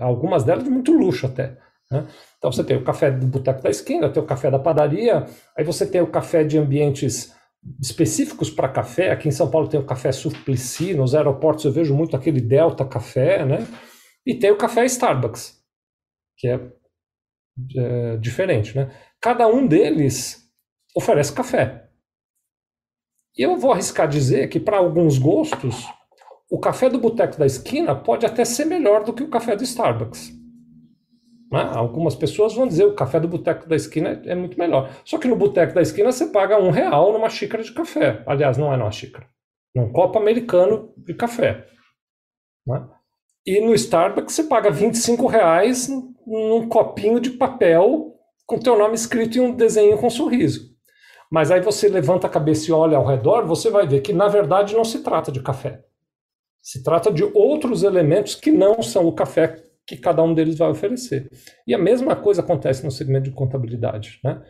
algumas 0.00 0.44
delas 0.44 0.64
de 0.64 0.70
muito 0.70 0.92
luxo 0.92 1.26
até. 1.26 1.58
Né? 1.90 2.06
Então 2.38 2.50
você 2.50 2.64
tem 2.64 2.76
o 2.76 2.84
café 2.84 3.10
do 3.10 3.26
boteco 3.26 3.62
da 3.62 3.70
esquina, 3.70 4.08
tem 4.08 4.22
o 4.22 4.26
café 4.26 4.50
da 4.50 4.58
padaria, 4.58 5.26
aí 5.56 5.64
você 5.64 5.86
tem 5.86 6.00
o 6.00 6.10
café 6.10 6.42
de 6.42 6.58
ambientes 6.58 7.34
específicos 7.80 8.50
para 8.50 8.68
café. 8.68 9.10
Aqui 9.10 9.28
em 9.28 9.32
São 9.32 9.50
Paulo 9.50 9.68
tem 9.68 9.78
o 9.78 9.86
café 9.86 10.10
Suplicy, 10.10 10.94
nos 10.94 11.14
aeroportos 11.14 11.64
eu 11.64 11.72
vejo 11.72 11.94
muito 11.94 12.16
aquele 12.16 12.40
Delta 12.40 12.84
Café, 12.84 13.44
né? 13.44 13.66
E 14.26 14.34
tem 14.34 14.50
o 14.50 14.56
café 14.56 14.84
Starbucks, 14.84 15.60
que 16.36 16.48
é, 16.48 16.60
é 17.76 18.16
diferente, 18.16 18.76
né? 18.76 18.90
Cada 19.20 19.46
um 19.46 19.66
deles 19.66 20.42
oferece 20.96 21.32
café. 21.32 21.88
E 23.36 23.42
eu 23.42 23.56
vou 23.56 23.72
arriscar 23.72 24.08
dizer 24.08 24.48
que 24.48 24.60
para 24.60 24.78
alguns 24.78 25.18
gostos 25.18 25.86
o 26.52 26.58
café 26.58 26.90
do 26.90 26.98
boteco 26.98 27.38
da 27.38 27.46
esquina 27.46 27.94
pode 27.94 28.26
até 28.26 28.44
ser 28.44 28.66
melhor 28.66 29.04
do 29.04 29.14
que 29.14 29.22
o 29.22 29.30
café 29.30 29.56
do 29.56 29.64
Starbucks. 29.64 30.30
Né? 31.50 31.62
Algumas 31.74 32.14
pessoas 32.14 32.52
vão 32.52 32.66
dizer 32.66 32.84
o 32.84 32.94
café 32.94 33.18
do 33.18 33.26
boteco 33.26 33.66
da 33.66 33.74
esquina 33.74 34.20
é 34.26 34.34
muito 34.34 34.58
melhor. 34.58 34.90
Só 35.02 35.16
que 35.16 35.26
no 35.26 35.34
boteco 35.34 35.72
da 35.72 35.80
esquina 35.80 36.12
você 36.12 36.26
paga 36.26 36.60
um 36.60 36.68
real 36.68 37.10
numa 37.10 37.30
xícara 37.30 37.62
de 37.62 37.72
café. 37.72 38.22
Aliás, 38.26 38.58
não 38.58 38.70
é 38.70 38.76
numa 38.76 38.90
xícara. 38.90 39.26
Num 39.74 39.90
copo 39.90 40.18
americano 40.18 40.92
de 40.94 41.14
café. 41.14 41.64
Né? 42.66 42.86
E 43.46 43.58
no 43.58 43.72
Starbucks 43.72 44.34
você 44.34 44.44
paga 44.44 44.70
25 44.70 45.26
reais 45.26 45.88
num 46.26 46.68
copinho 46.68 47.18
de 47.18 47.30
papel 47.30 48.14
com 48.44 48.58
teu 48.58 48.76
nome 48.76 48.94
escrito 48.94 49.38
e 49.38 49.40
um 49.40 49.56
desenho 49.56 49.96
com 49.96 50.08
um 50.08 50.10
sorriso. 50.10 50.70
Mas 51.30 51.50
aí 51.50 51.62
você 51.62 51.88
levanta 51.88 52.26
a 52.26 52.30
cabeça 52.30 52.68
e 52.68 52.74
olha 52.74 52.98
ao 52.98 53.06
redor, 53.06 53.46
você 53.46 53.70
vai 53.70 53.86
ver 53.86 54.02
que 54.02 54.12
na 54.12 54.28
verdade 54.28 54.76
não 54.76 54.84
se 54.84 55.02
trata 55.02 55.32
de 55.32 55.42
café. 55.42 55.82
Se 56.62 56.82
trata 56.82 57.12
de 57.12 57.24
outros 57.24 57.82
elementos 57.82 58.36
que 58.36 58.52
não 58.52 58.82
são 58.82 59.06
o 59.06 59.12
café 59.12 59.64
que 59.84 59.96
cada 59.96 60.22
um 60.22 60.32
deles 60.32 60.56
vai 60.56 60.70
oferecer. 60.70 61.28
E 61.66 61.74
a 61.74 61.78
mesma 61.78 62.14
coisa 62.14 62.40
acontece 62.40 62.84
no 62.84 62.90
segmento 62.90 63.24
de 63.24 63.34
contabilidade. 63.34 64.20
Né? 64.22 64.40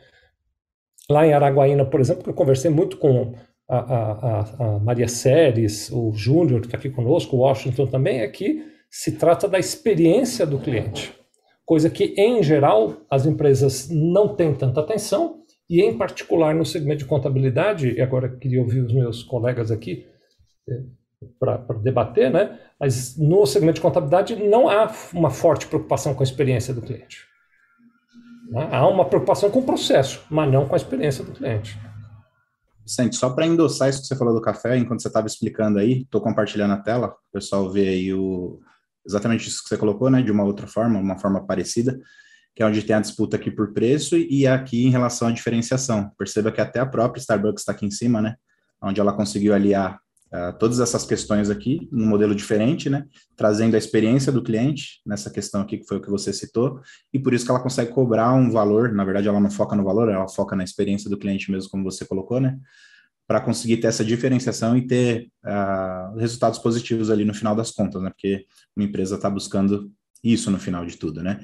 Lá 1.11 1.27
em 1.27 1.33
Araguaína, 1.33 1.87
por 1.87 2.01
exemplo, 2.01 2.31
eu 2.31 2.35
conversei 2.35 2.71
muito 2.71 2.99
com 2.99 3.35
a, 3.69 3.79
a, 3.79 4.41
a 4.59 4.79
Maria 4.81 5.09
Séries, 5.09 5.91
o 5.91 6.13
Júnior, 6.13 6.61
que 6.61 6.67
está 6.67 6.77
aqui 6.77 6.91
conosco, 6.91 7.37
o 7.37 7.41
Washington 7.41 7.87
também, 7.87 8.21
é 8.21 8.29
que 8.29 8.63
se 8.91 9.13
trata 9.13 9.49
da 9.49 9.59
experiência 9.59 10.47
do 10.47 10.59
cliente. 10.59 11.15
Coisa 11.65 11.89
que, 11.89 12.15
em 12.19 12.43
geral, 12.43 12.99
as 13.11 13.25
empresas 13.25 13.89
não 13.89 14.37
têm 14.37 14.55
tanta 14.55 14.81
atenção, 14.81 15.43
e 15.71 15.81
em 15.81 15.97
particular 15.97 16.55
no 16.55 16.67
segmento 16.67 16.99
de 16.99 17.07
contabilidade, 17.07 17.93
e 17.93 18.03
agora 18.03 18.29
queria 18.29 18.61
ouvir 18.61 18.81
os 18.81 18.93
meus 18.93 19.23
colegas 19.23 19.71
aqui, 19.71 20.07
eh, 20.69 20.83
para 21.39 21.59
debater, 21.83 22.31
né? 22.31 22.59
mas 22.79 23.17
no 23.17 23.47
segmento 23.47 23.77
de 23.77 23.81
contabilidade 23.81 24.37
não 24.37 24.69
há 24.69 24.93
uma 25.13 25.31
forte 25.31 25.67
preocupação 25.67 26.15
com 26.15 26.23
a 26.23 26.25
experiência 26.25 26.75
do 26.75 26.83
cliente. 26.83 27.27
Né? 28.51 28.69
Há 28.73 28.87
uma 28.89 29.05
preocupação 29.05 29.51
com 29.51 29.61
o 29.61 29.65
processo, 29.65 30.23
mas 30.31 30.51
não 30.51 30.67
com 30.67 30.75
a 30.75 30.77
experiência 30.77 31.25
do 31.25 31.33
cliente. 31.33 31.79
Vicente, 32.85 33.17
só 33.17 33.31
para 33.31 33.47
endossar 33.47 33.89
isso 33.89 34.03
que 34.03 34.09
você 34.09 34.17
falou 34.17 34.35
do 34.35 34.41
café, 34.41 34.77
enquanto 34.77 35.01
você 35.01 35.09
estava 35.09 35.27
explicando 35.27 35.79
aí, 35.79 36.03
estou 36.03 36.21
compartilhando 36.21 36.73
a 36.75 36.79
tela, 36.79 37.09
o 37.09 37.33
pessoal 37.33 37.71
vê 37.71 37.89
aí 37.89 38.13
o, 38.13 38.61
exatamente 39.07 39.49
isso 39.49 39.63
que 39.63 39.69
você 39.69 39.77
colocou, 39.77 40.11
né, 40.11 40.21
de 40.21 40.31
uma 40.31 40.45
outra 40.45 40.67
forma, 40.67 40.99
uma 40.99 41.19
forma 41.19 41.47
parecida, 41.47 41.99
que 42.55 42.63
é 42.63 42.67
onde 42.67 42.83
tem 42.83 42.97
a 42.97 43.01
disputa 43.01 43.37
aqui 43.37 43.51
por 43.51 43.73
preço 43.73 44.17
e 44.17 44.47
aqui 44.47 44.85
em 44.85 44.91
relação 44.91 45.29
à 45.29 45.33
diferenciação. 45.33 46.11
Perceba 46.19 46.53
que 46.53 46.61
até 46.61 46.81
a 46.81 46.87
própria 46.87 47.21
Starbucks 47.21 47.63
está 47.63 47.73
aqui 47.73 47.87
em 47.87 47.91
cima, 47.91 48.21
né, 48.21 48.37
onde 48.83 49.01
ela 49.01 49.13
conseguiu 49.13 49.55
aliar 49.55 50.01
uh, 50.33 50.57
todas 50.59 50.81
essas 50.81 51.05
questões 51.05 51.51
aqui, 51.51 51.89
num 51.93 52.07
modelo 52.07 52.35
diferente, 52.35 52.89
né? 52.89 53.05
Trazendo 53.37 53.75
a 53.75 53.79
experiência 53.79 54.33
do 54.33 54.43
cliente 54.43 55.01
nessa 55.05 55.31
questão 55.31 55.61
aqui, 55.61 55.79
que 55.79 55.87
foi 55.87 55.99
o 55.99 56.01
que 56.01 56.11
você 56.11 56.33
citou, 56.33 56.81
e 57.13 57.19
por 57.19 57.35
isso 57.35 57.45
que 57.45 57.51
ela 57.51 57.63
consegue 57.63 57.93
cobrar 57.93 58.33
um 58.33 58.51
valor, 58.51 58.93
na 58.93 59.05
verdade 59.05 59.29
ela 59.29 59.41
não 59.41 59.51
foca 59.51 59.77
no 59.77 59.85
valor, 59.85 60.09
ela 60.09 60.29
foca 60.29 60.57
na 60.57 60.65
experiência 60.65 61.11
do 61.11 61.19
cliente 61.19 61.51
mesmo, 61.51 61.71
como 61.71 61.85
você 61.85 62.05
colocou, 62.05 62.41
né? 62.41 62.59
Para 63.27 63.41
conseguir 63.41 63.77
ter 63.77 63.87
essa 63.87 64.05
diferenciação 64.05 64.77
e 64.77 64.87
ter 64.87 65.29
uh, 65.45 66.17
resultados 66.19 66.59
positivos 66.59 67.11
ali 67.11 67.25
no 67.25 67.35
final 67.35 67.55
das 67.55 67.71
contas, 67.71 68.03
né? 68.03 68.11
Porque 68.11 68.47
uma 68.77 68.85
empresa 68.85 69.17
está 69.17 69.29
buscando 69.31 69.91
isso 70.23 70.51
no 70.51 70.59
final 70.59 70.87
de 70.87 70.97
tudo, 70.97 71.23
né? 71.23 71.41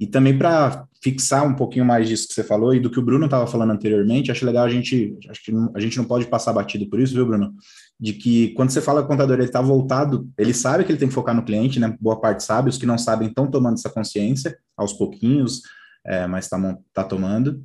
E 0.00 0.06
também 0.06 0.36
para 0.36 0.86
fixar 1.02 1.46
um 1.46 1.54
pouquinho 1.54 1.84
mais 1.84 2.08
disso 2.08 2.26
que 2.26 2.32
você 2.32 2.42
falou 2.42 2.74
e 2.74 2.80
do 2.80 2.88
que 2.88 2.98
o 2.98 3.02
Bruno 3.02 3.26
estava 3.26 3.46
falando 3.46 3.72
anteriormente, 3.72 4.32
acho 4.32 4.46
legal 4.46 4.64
a 4.64 4.68
gente, 4.70 5.14
acho 5.28 5.44
que 5.44 5.52
a 5.74 5.78
gente 5.78 5.98
não 5.98 6.06
pode 6.06 6.26
passar 6.26 6.54
batido 6.54 6.88
por 6.88 6.98
isso, 6.98 7.12
viu, 7.12 7.26
Bruno? 7.26 7.54
De 7.98 8.14
que 8.14 8.48
quando 8.54 8.70
você 8.70 8.80
fala 8.80 9.00
que 9.00 9.06
o 9.06 9.08
contador 9.08 9.36
ele 9.36 9.44
está 9.44 9.60
voltado, 9.60 10.26
ele 10.38 10.54
sabe 10.54 10.84
que 10.84 10.90
ele 10.90 10.98
tem 10.98 11.08
que 11.08 11.14
focar 11.14 11.34
no 11.34 11.44
cliente, 11.44 11.78
né? 11.78 11.94
Boa 12.00 12.18
parte 12.18 12.42
sabe, 12.42 12.70
os 12.70 12.78
que 12.78 12.86
não 12.86 12.96
sabem 12.96 13.28
estão 13.28 13.50
tomando 13.50 13.74
essa 13.74 13.90
consciência 13.90 14.56
aos 14.74 14.94
pouquinhos, 14.94 15.60
é, 16.06 16.26
mas 16.26 16.46
está 16.46 16.78
tá 16.94 17.04
tomando. 17.04 17.62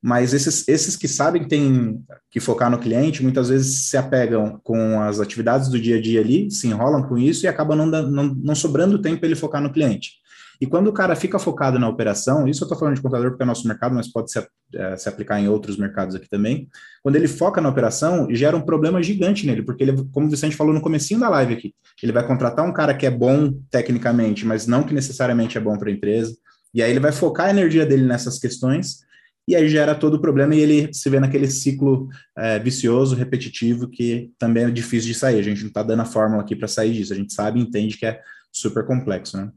Mas 0.00 0.34
esses, 0.34 0.68
esses 0.68 0.94
que 0.94 1.08
sabem 1.08 1.42
que 1.42 1.48
tem 1.48 2.04
que 2.30 2.38
focar 2.38 2.70
no 2.70 2.78
cliente, 2.78 3.22
muitas 3.22 3.48
vezes 3.48 3.88
se 3.88 3.96
apegam 3.96 4.60
com 4.62 5.00
as 5.00 5.20
atividades 5.20 5.68
do 5.68 5.80
dia 5.80 5.96
a 5.96 6.02
dia 6.02 6.20
ali, 6.20 6.50
se 6.50 6.68
enrolam 6.68 7.02
com 7.02 7.16
isso 7.16 7.46
e 7.46 7.48
acaba 7.48 7.74
não, 7.74 7.86
não, 7.86 8.24
não 8.34 8.54
sobrando 8.54 9.00
tempo 9.00 9.20
para 9.20 9.26
ele 9.26 9.34
focar 9.34 9.62
no 9.62 9.72
cliente. 9.72 10.18
E 10.60 10.66
quando 10.66 10.88
o 10.88 10.92
cara 10.92 11.14
fica 11.14 11.38
focado 11.38 11.78
na 11.78 11.88
operação, 11.88 12.48
isso 12.48 12.62
eu 12.62 12.66
estou 12.66 12.78
falando 12.78 12.96
de 12.96 13.02
contador 13.02 13.30
porque 13.30 13.42
é 13.42 13.46
nosso 13.46 13.66
mercado, 13.66 13.94
mas 13.94 14.10
pode 14.10 14.32
se, 14.32 14.44
é, 14.74 14.96
se, 14.96 15.08
aplicar 15.08 15.40
em 15.40 15.48
outros 15.48 15.76
mercados 15.76 16.14
aqui 16.16 16.28
também. 16.28 16.68
Quando 17.02 17.16
ele 17.16 17.28
foca 17.28 17.60
na 17.60 17.68
operação, 17.68 18.26
gera 18.34 18.56
um 18.56 18.60
problema 18.60 19.02
gigante 19.02 19.46
nele, 19.46 19.62
porque 19.62 19.84
ele, 19.84 20.04
como 20.12 20.26
o 20.26 20.30
Vicente 20.30 20.56
falou 20.56 20.74
no 20.74 20.80
comecinho 20.80 21.20
da 21.20 21.28
live 21.28 21.54
aqui, 21.54 21.74
ele 22.02 22.12
vai 22.12 22.26
contratar 22.26 22.66
um 22.66 22.72
cara 22.72 22.92
que 22.92 23.06
é 23.06 23.10
bom 23.10 23.52
tecnicamente, 23.70 24.44
mas 24.44 24.66
não 24.66 24.82
que 24.82 24.92
necessariamente 24.92 25.56
é 25.56 25.60
bom 25.60 25.78
para 25.78 25.90
a 25.90 25.92
empresa. 25.92 26.36
E 26.74 26.82
aí 26.82 26.90
ele 26.90 27.00
vai 27.00 27.12
focar 27.12 27.46
a 27.46 27.50
energia 27.50 27.86
dele 27.86 28.04
nessas 28.04 28.38
questões 28.38 29.06
e 29.48 29.56
aí 29.56 29.66
gera 29.66 29.94
todo 29.94 30.14
o 30.14 30.20
problema 30.20 30.54
e 30.54 30.60
ele 30.60 30.92
se 30.92 31.08
vê 31.08 31.18
naquele 31.18 31.46
ciclo 31.46 32.10
é, 32.36 32.58
vicioso, 32.58 33.16
repetitivo, 33.16 33.88
que 33.88 34.30
também 34.38 34.64
é 34.64 34.70
difícil 34.70 35.08
de 35.08 35.18
sair. 35.18 35.38
A 35.38 35.42
gente 35.42 35.62
não 35.62 35.68
está 35.68 35.82
dando 35.82 36.02
a 36.02 36.04
fórmula 36.04 36.42
aqui 36.42 36.54
para 36.54 36.68
sair 36.68 36.92
disso, 36.92 37.14
a 37.14 37.16
gente 37.16 37.32
sabe 37.32 37.58
e 37.58 37.62
entende 37.62 37.96
que 37.96 38.04
é 38.04 38.20
super 38.52 38.84
complexo, 38.84 39.38
né? 39.38 39.50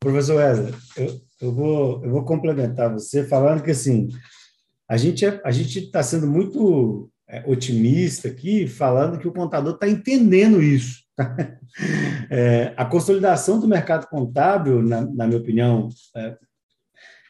Professor 0.00 0.36
Wesley, 0.36 0.74
eu, 0.96 1.20
eu, 1.42 1.52
vou, 1.52 2.02
eu 2.02 2.10
vou 2.10 2.24
complementar 2.24 2.90
você 2.90 3.22
falando 3.22 3.62
que 3.62 3.70
assim 3.70 4.08
a 4.88 4.96
gente 4.96 5.26
é, 5.26 5.40
a 5.44 5.50
gente 5.50 5.78
está 5.78 6.02
sendo 6.02 6.26
muito 6.26 7.10
é, 7.28 7.44
otimista 7.46 8.28
aqui, 8.28 8.66
falando 8.66 9.18
que 9.18 9.28
o 9.28 9.32
contador 9.32 9.74
está 9.74 9.88
entendendo 9.88 10.62
isso. 10.62 11.00
É, 12.28 12.74
a 12.76 12.84
consolidação 12.84 13.60
do 13.60 13.68
mercado 13.68 14.08
contábil, 14.08 14.82
na, 14.82 15.02
na 15.02 15.26
minha 15.26 15.38
opinião, 15.38 15.88
é, 16.16 16.36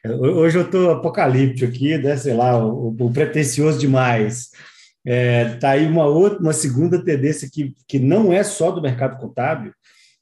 hoje 0.09 0.59
eu 0.59 0.65
estou 0.65 0.91
apocalíptico 0.91 1.71
aqui, 1.71 1.99
né, 1.99 2.17
sei 2.17 2.35
lá, 2.35 2.57
o, 2.57 2.89
o 2.89 3.13
pretencioso 3.13 3.79
demais. 3.79 4.51
Está 5.05 5.13
é, 5.13 5.57
tá 5.57 5.71
aí 5.71 5.87
uma 5.87 6.07
outra, 6.07 6.39
uma 6.39 6.55
segunda 6.55 7.05
tendência 7.05 7.49
que, 7.53 7.75
que 7.87 7.99
não 7.99 8.33
é 8.33 8.43
só 8.43 8.71
do 8.71 8.83
mercado 8.83 9.19
contábil, 9.19 9.73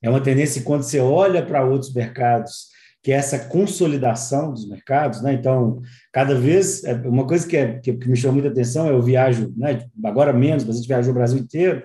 é 0.03 0.09
uma 0.09 0.21
tendência 0.21 0.63
quando 0.63 0.83
você 0.83 1.01
olha 1.01 1.45
para 1.45 1.65
outros 1.65 1.93
mercados, 1.93 2.69
que 3.03 3.13
é 3.13 3.17
essa 3.17 3.39
consolidação 3.39 4.53
dos 4.53 4.69
mercados, 4.69 5.23
né? 5.23 5.33
Então, 5.33 5.81
cada 6.13 6.35
vez, 6.35 6.85
é, 6.85 6.95
uma 6.95 7.27
coisa 7.27 7.47
que, 7.47 7.57
é, 7.57 7.79
que, 7.79 7.93
me 7.93 8.17
chama 8.17 8.35
muita 8.35 8.49
atenção 8.49 8.87
é 8.87 8.91
eu 8.91 9.03
viajo, 9.03 9.53
né? 9.57 9.87
Agora 10.05 10.33
menos, 10.33 10.65
mas 10.65 10.77
a 10.77 10.79
gente 10.79 10.89
viajou 10.89 11.13
o 11.13 11.15
Brasil 11.15 11.39
inteiro, 11.39 11.83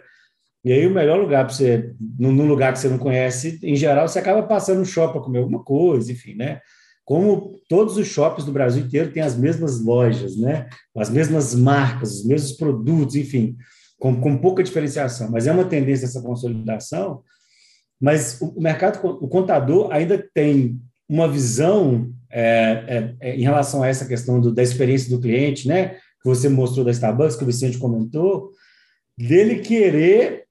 e 0.65 0.71
aí 0.71 0.87
o 0.87 0.93
melhor 0.93 1.19
lugar 1.19 1.45
para 1.45 1.53
você, 1.53 1.93
num 2.17 2.47
lugar 2.47 2.71
que 2.71 2.79
você 2.79 2.87
não 2.87 2.97
conhece, 2.97 3.59
em 3.61 3.75
geral, 3.75 4.07
você 4.07 4.19
acaba 4.19 4.43
passando 4.43 4.79
no 4.79 4.85
shopping 4.85 5.13
para 5.13 5.21
comer 5.21 5.39
alguma 5.39 5.63
coisa, 5.63 6.11
enfim, 6.11 6.35
né? 6.35 6.61
Como 7.03 7.59
todos 7.67 7.97
os 7.97 8.07
shoppings 8.07 8.45
do 8.45 8.53
Brasil 8.53 8.85
inteiro 8.85 9.11
têm 9.11 9.21
as 9.21 9.35
mesmas 9.35 9.83
lojas, 9.83 10.37
né? 10.37 10.69
As 10.95 11.09
mesmas 11.09 11.53
marcas, 11.53 12.19
os 12.19 12.25
mesmos 12.25 12.53
produtos, 12.53 13.15
enfim, 13.15 13.57
com, 13.99 14.19
com 14.21 14.37
pouca 14.37 14.63
diferenciação. 14.63 15.29
Mas 15.29 15.47
é 15.47 15.51
uma 15.51 15.65
tendência 15.65 16.05
essa 16.05 16.21
consolidação 16.21 17.21
mas 18.03 18.37
o 18.41 18.59
mercado, 18.59 18.99
o 19.01 19.29
contador 19.29 19.87
ainda 19.89 20.21
tem 20.33 20.77
uma 21.07 21.25
visão 21.25 22.11
é, 22.29 23.15
é, 23.21 23.29
é, 23.29 23.35
em 23.37 23.43
relação 23.43 23.81
a 23.81 23.87
essa 23.87 24.05
questão 24.05 24.41
do, 24.41 24.53
da 24.53 24.61
experiência 24.61 25.09
do 25.09 25.21
cliente, 25.21 25.69
né? 25.69 25.95
Que 26.21 26.25
você 26.25 26.49
mostrou 26.49 26.83
da 26.83 26.91
Starbucks, 26.91 27.37
que 27.37 27.45
o 27.45 27.47
Vicente 27.47 27.77
comentou, 27.77 28.51
dele 29.17 29.59
querer 29.59 30.43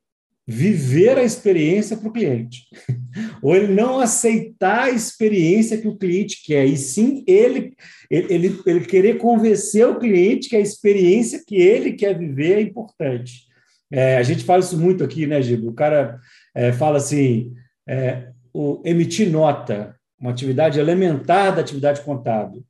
viver 0.49 1.19
a 1.19 1.23
experiência 1.23 1.95
para 1.95 2.09
o 2.09 2.13
cliente. 2.13 2.63
Ou 3.43 3.55
ele 3.55 3.75
não 3.75 4.01
aceitar 4.01 4.85
a 4.85 4.91
experiência 4.91 5.77
que 5.77 5.89
o 5.89 5.99
cliente 5.99 6.43
quer, 6.47 6.65
e 6.65 6.79
sim 6.79 7.23
ele, 7.27 7.75
ele, 8.11 8.59
ele 8.65 8.81
querer 8.87 9.19
convencer 9.19 9.87
o 9.87 9.99
cliente 9.99 10.49
que 10.49 10.57
a 10.57 10.61
experiência 10.61 11.43
que 11.47 11.57
ele 11.57 11.93
quer 11.93 12.19
viver 12.19 12.57
é 12.57 12.63
importante. 12.63 13.43
É, 13.93 14.17
a 14.17 14.23
gente 14.23 14.43
fala 14.43 14.61
isso 14.61 14.79
muito 14.79 15.05
aqui, 15.05 15.27
né, 15.27 15.43
Gibo? 15.43 15.69
O 15.69 15.75
cara 15.75 16.19
é, 16.55 16.73
fala 16.73 16.99
assim: 16.99 17.53
é, 17.89 18.29
o 18.53 18.81
emitir 18.85 19.31
nota, 19.31 19.95
uma 20.21 20.31
atividade 20.31 20.79
elementar 20.79 21.55
da 21.55 21.61
atividade 21.61 22.01
contábil. 22.03 22.65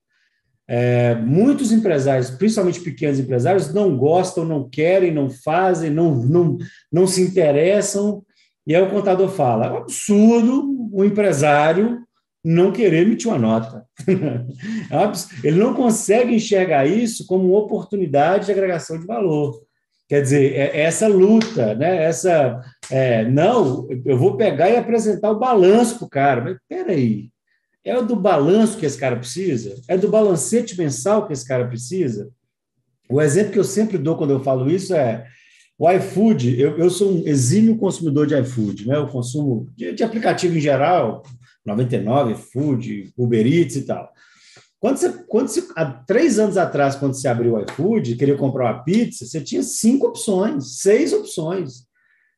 É, 0.68 1.14
muitos 1.16 1.72
empresários, 1.72 2.30
principalmente 2.30 2.80
pequenos 2.80 3.18
empresários, 3.18 3.74
não 3.74 3.96
gostam, 3.96 4.44
não 4.44 4.68
querem, 4.68 5.12
não 5.12 5.28
fazem, 5.28 5.90
não, 5.90 6.14
não, 6.14 6.56
não 6.90 7.06
se 7.06 7.20
interessam. 7.20 8.24
E 8.66 8.74
aí 8.74 8.82
o 8.82 8.90
contador 8.90 9.28
fala: 9.28 9.66
é 9.66 9.70
um 9.70 9.76
absurdo 9.78 10.72
o 10.92 11.04
empresário 11.04 12.02
não 12.44 12.72
querer 12.72 13.02
emitir 13.02 13.28
uma 13.30 13.38
nota. 13.38 13.86
É 14.90 15.46
ele 15.48 15.58
não 15.58 15.74
consegue 15.74 16.34
enxergar 16.34 16.86
isso 16.86 17.26
como 17.26 17.48
uma 17.48 17.58
oportunidade 17.60 18.46
de 18.46 18.52
agregação 18.52 18.98
de 18.98 19.06
valor. 19.06 19.62
Quer 20.08 20.20
dizer, 20.20 20.52
é, 20.52 20.76
é 20.76 20.80
essa 20.82 21.08
luta, 21.08 21.74
né? 21.74 22.04
essa. 22.04 22.60
É, 22.90 23.24
não, 23.24 23.88
eu 24.04 24.18
vou 24.18 24.36
pegar 24.36 24.70
e 24.70 24.76
apresentar 24.76 25.30
o 25.30 25.38
balanço 25.38 25.98
para 25.98 26.06
o 26.06 26.10
cara. 26.10 26.40
Mas 26.42 26.56
peraí, 26.68 27.30
é 27.84 28.00
do 28.02 28.16
balanço 28.16 28.78
que 28.78 28.86
esse 28.86 28.98
cara 28.98 29.16
precisa? 29.16 29.74
É 29.88 29.96
do 29.96 30.08
balancete 30.08 30.76
mensal 30.76 31.26
que 31.26 31.32
esse 31.32 31.46
cara 31.46 31.66
precisa? 31.66 32.30
O 33.08 33.20
exemplo 33.20 33.52
que 33.52 33.58
eu 33.58 33.64
sempre 33.64 33.98
dou 33.98 34.16
quando 34.16 34.30
eu 34.30 34.40
falo 34.40 34.70
isso 34.70 34.94
é 34.94 35.26
o 35.78 35.90
iFood. 35.90 36.60
Eu, 36.60 36.78
eu 36.78 36.90
sou 36.90 37.12
um 37.12 37.26
exímio 37.26 37.76
consumidor 37.76 38.26
de 38.26 38.38
iFood, 38.38 38.86
né? 38.86 38.96
Eu 38.96 39.08
consumo 39.08 39.68
de, 39.76 39.92
de 39.92 40.04
aplicativo 40.04 40.56
em 40.56 40.60
geral, 40.60 41.22
99, 41.64 42.34
Food, 42.34 43.12
Uber 43.16 43.46
Eats 43.46 43.76
e 43.76 43.82
tal. 43.82 44.12
Quando 44.78 44.96
você, 44.96 45.12
quando 45.28 45.48
você, 45.48 45.68
há 45.76 45.84
três 45.86 46.38
anos 46.38 46.56
atrás, 46.56 46.96
quando 46.96 47.14
você 47.14 47.28
abriu 47.28 47.54
o 47.54 47.60
iFood, 47.60 48.16
queria 48.16 48.36
comprar 48.36 48.72
uma 48.72 48.82
pizza, 48.82 49.24
você 49.24 49.40
tinha 49.40 49.62
cinco 49.62 50.08
opções, 50.08 50.80
seis 50.80 51.12
opções. 51.12 51.84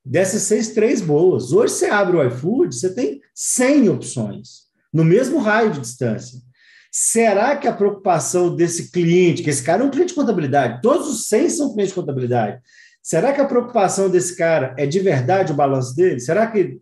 Dessas 0.05 0.43
seis, 0.43 0.71
três 0.71 1.01
boas. 1.01 1.53
Hoje 1.53 1.75
você 1.75 1.87
abre 1.87 2.17
o 2.17 2.27
iFood, 2.27 2.75
você 2.75 2.93
tem 2.93 3.21
100 3.35 3.89
opções, 3.89 4.65
no 4.93 5.03
mesmo 5.03 5.39
raio 5.39 5.71
de 5.71 5.81
distância. 5.81 6.41
Será 6.93 7.57
que 7.57 7.67
a 7.67 7.73
preocupação 7.73 8.55
desse 8.55 8.93
cliente, 8.93 9.43
que 9.43 9.51
esse 9.51 9.63
cara 9.63 9.83
é 9.83 9.87
um 9.87 9.91
cliente 9.91 10.11
de 10.11 10.15
contabilidade, 10.15 10.81
todos 10.83 11.09
os 11.09 11.27
100 11.29 11.49
são 11.49 11.73
clientes 11.73 11.95
de 11.95 12.01
contabilidade, 12.01 12.61
será 13.03 13.33
que 13.33 13.41
a 13.41 13.47
preocupação 13.47 14.11
desse 14.11 14.37
cara 14.37 14.75
é 14.79 14.87
de 14.87 15.01
verdade 15.01 15.53
o 15.53 15.57
balanço 15.57 15.97
dele? 15.97 16.21
Será 16.21 16.47
que 16.47 16.79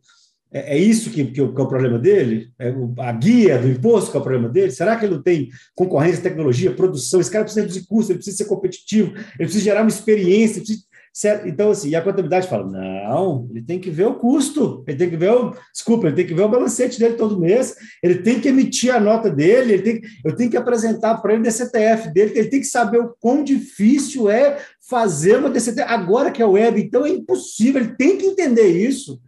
é, 0.52 0.76
é 0.76 0.78
isso 0.78 1.10
que, 1.10 1.24
que, 1.24 1.40
é 1.40 1.42
o 1.42 1.52
problema 1.52 1.98
dele? 1.98 2.50
É 2.58 2.74
a 2.98 3.12
guia 3.12 3.58
do 3.58 3.68
imposto 3.68 4.10
que 4.10 4.16
é 4.16 4.20
o 4.20 4.22
problema 4.22 4.48
dele? 4.48 4.70
Será 4.70 4.96
que 4.96 5.06
ele 5.06 5.14
não 5.14 5.22
tem 5.22 5.48
concorrência, 5.74 6.22
tecnologia, 6.22 6.74
produção? 6.74 7.20
Esse 7.20 7.30
cara 7.30 7.44
precisa 7.44 7.62
reduzir 7.62 7.86
custos, 7.86 8.10
ele 8.10 8.18
precisa 8.18 8.36
ser 8.36 8.44
competitivo, 8.44 9.12
ele 9.14 9.24
precisa 9.38 9.64
gerar 9.64 9.80
uma 9.80 9.88
experiência. 9.88 10.60
Precisa... 10.60 10.82
Então, 11.44 11.70
assim, 11.70 11.94
a 11.94 12.00
contabilidade 12.00 12.48
fala: 12.48 12.66
não, 12.70 13.46
ele 13.50 13.62
tem 13.62 13.78
que 13.78 13.90
ver 13.90 14.06
o 14.06 14.14
custo, 14.14 14.82
ele 14.86 14.96
tem 14.96 15.10
que 15.10 15.16
ver 15.16 15.30
o. 15.30 15.54
Desculpa, 15.72 16.06
ele 16.06 16.16
tem 16.16 16.26
que 16.26 16.32
ver 16.32 16.42
o 16.42 16.48
balancete 16.48 16.98
dele 16.98 17.14
todo 17.14 17.38
mês, 17.38 17.76
ele 18.02 18.16
tem 18.16 18.40
que 18.40 18.48
emitir 18.48 18.94
a 18.94 18.98
nota 18.98 19.30
dele, 19.30 19.74
ele 19.74 19.82
tem, 19.82 20.00
eu 20.24 20.34
tenho 20.34 20.50
que 20.50 20.56
apresentar 20.56 21.18
para 21.18 21.34
ele 21.34 21.42
o 21.42 21.44
DCTF 21.44 22.12
dele, 22.12 22.32
ele 22.34 22.48
tem 22.48 22.60
que 22.60 22.66
saber 22.66 22.98
o 22.98 23.14
quão 23.20 23.44
difícil 23.44 24.30
é 24.30 24.58
fazer 24.88 25.36
uma 25.36 25.50
DCTF. 25.50 25.82
Agora 25.86 26.30
que 26.30 26.40
é 26.40 26.46
web, 26.46 26.80
então 26.80 27.04
é 27.04 27.10
impossível, 27.10 27.82
ele 27.82 27.94
tem 27.94 28.16
que 28.16 28.26
entender 28.26 28.68
isso. 28.68 29.20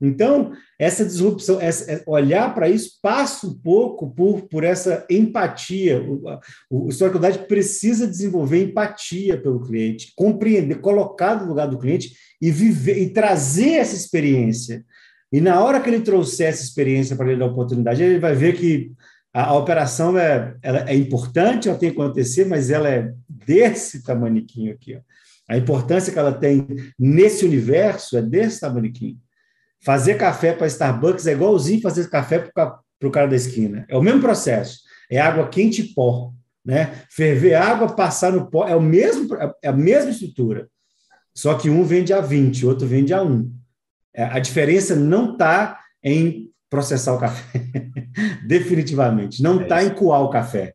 Então, 0.00 0.52
essa 0.78 1.04
disrupção, 1.04 1.60
essa, 1.60 1.90
é, 1.90 2.02
olhar 2.06 2.54
para 2.54 2.68
isso 2.68 2.98
passa 3.02 3.46
um 3.46 3.52
pouco 3.52 4.10
por, 4.10 4.42
por 4.48 4.64
essa 4.64 5.04
empatia. 5.10 6.02
O, 6.02 6.38
o 6.70 6.88
Historicidade 6.88 7.46
precisa 7.46 8.06
desenvolver 8.06 8.62
empatia 8.62 9.36
pelo 9.36 9.60
cliente, 9.60 10.12
compreender, 10.16 10.80
colocar 10.80 11.34
no 11.40 11.48
lugar 11.48 11.66
do 11.66 11.78
cliente 11.78 12.14
e 12.40 12.50
viver 12.50 12.98
e 12.98 13.10
trazer 13.10 13.72
essa 13.74 13.94
experiência. 13.94 14.84
E 15.30 15.40
na 15.40 15.62
hora 15.62 15.80
que 15.80 15.90
ele 15.90 16.00
trouxer 16.00 16.48
essa 16.48 16.62
experiência 16.62 17.14
para 17.14 17.28
ele 17.28 17.38
dar 17.38 17.46
oportunidade, 17.46 18.02
ele 18.02 18.18
vai 18.18 18.34
ver 18.34 18.56
que 18.56 18.92
a, 19.34 19.50
a 19.50 19.56
operação 19.56 20.18
é, 20.18 20.56
é 20.62 20.96
importante, 20.96 21.68
ela 21.68 21.78
tem 21.78 21.90
que 21.90 22.00
acontecer, 22.00 22.46
mas 22.46 22.70
ela 22.70 22.88
é 22.88 23.12
desse 23.28 24.02
tamaniquinho 24.02 24.72
aqui. 24.72 24.96
Ó. 24.96 25.00
A 25.48 25.58
importância 25.58 26.12
que 26.12 26.18
ela 26.18 26.32
tem 26.32 26.66
nesse 26.98 27.44
universo 27.44 28.16
é 28.16 28.22
desse 28.22 28.60
tamaniquinho. 28.60 29.18
Fazer 29.82 30.16
café 30.16 30.52
para 30.52 30.66
Starbucks 30.66 31.26
é 31.26 31.32
igualzinho 31.32 31.80
fazer 31.80 32.08
café 32.10 32.38
para 32.38 32.80
o 33.02 33.10
cara 33.10 33.26
da 33.26 33.36
esquina. 33.36 33.86
É 33.88 33.96
o 33.96 34.02
mesmo 34.02 34.20
processo. 34.20 34.80
É 35.10 35.18
água 35.18 35.48
quente 35.48 35.80
e 35.80 35.94
pó. 35.94 36.32
Né? 36.64 37.04
Ferver 37.10 37.54
água, 37.54 37.94
passar 37.94 38.32
no 38.32 38.50
pó, 38.50 38.68
é, 38.68 38.76
o 38.76 38.82
mesmo, 38.82 39.34
é 39.62 39.68
a 39.68 39.72
mesma 39.72 40.10
estrutura. 40.10 40.68
Só 41.34 41.54
que 41.54 41.70
um 41.70 41.82
vende 41.84 42.12
a 42.12 42.20
20, 42.20 42.66
outro 42.66 42.86
vende 42.86 43.14
a 43.14 43.22
1. 43.22 43.50
É, 44.14 44.24
a 44.24 44.38
diferença 44.38 44.94
não 44.94 45.32
está 45.32 45.80
em 46.02 46.50
processar 46.68 47.14
o 47.14 47.18
café. 47.18 47.62
Definitivamente. 48.46 49.42
Não 49.42 49.62
está 49.62 49.82
é 49.82 49.86
em 49.86 49.90
coar 49.90 50.22
o 50.22 50.30
café. 50.30 50.74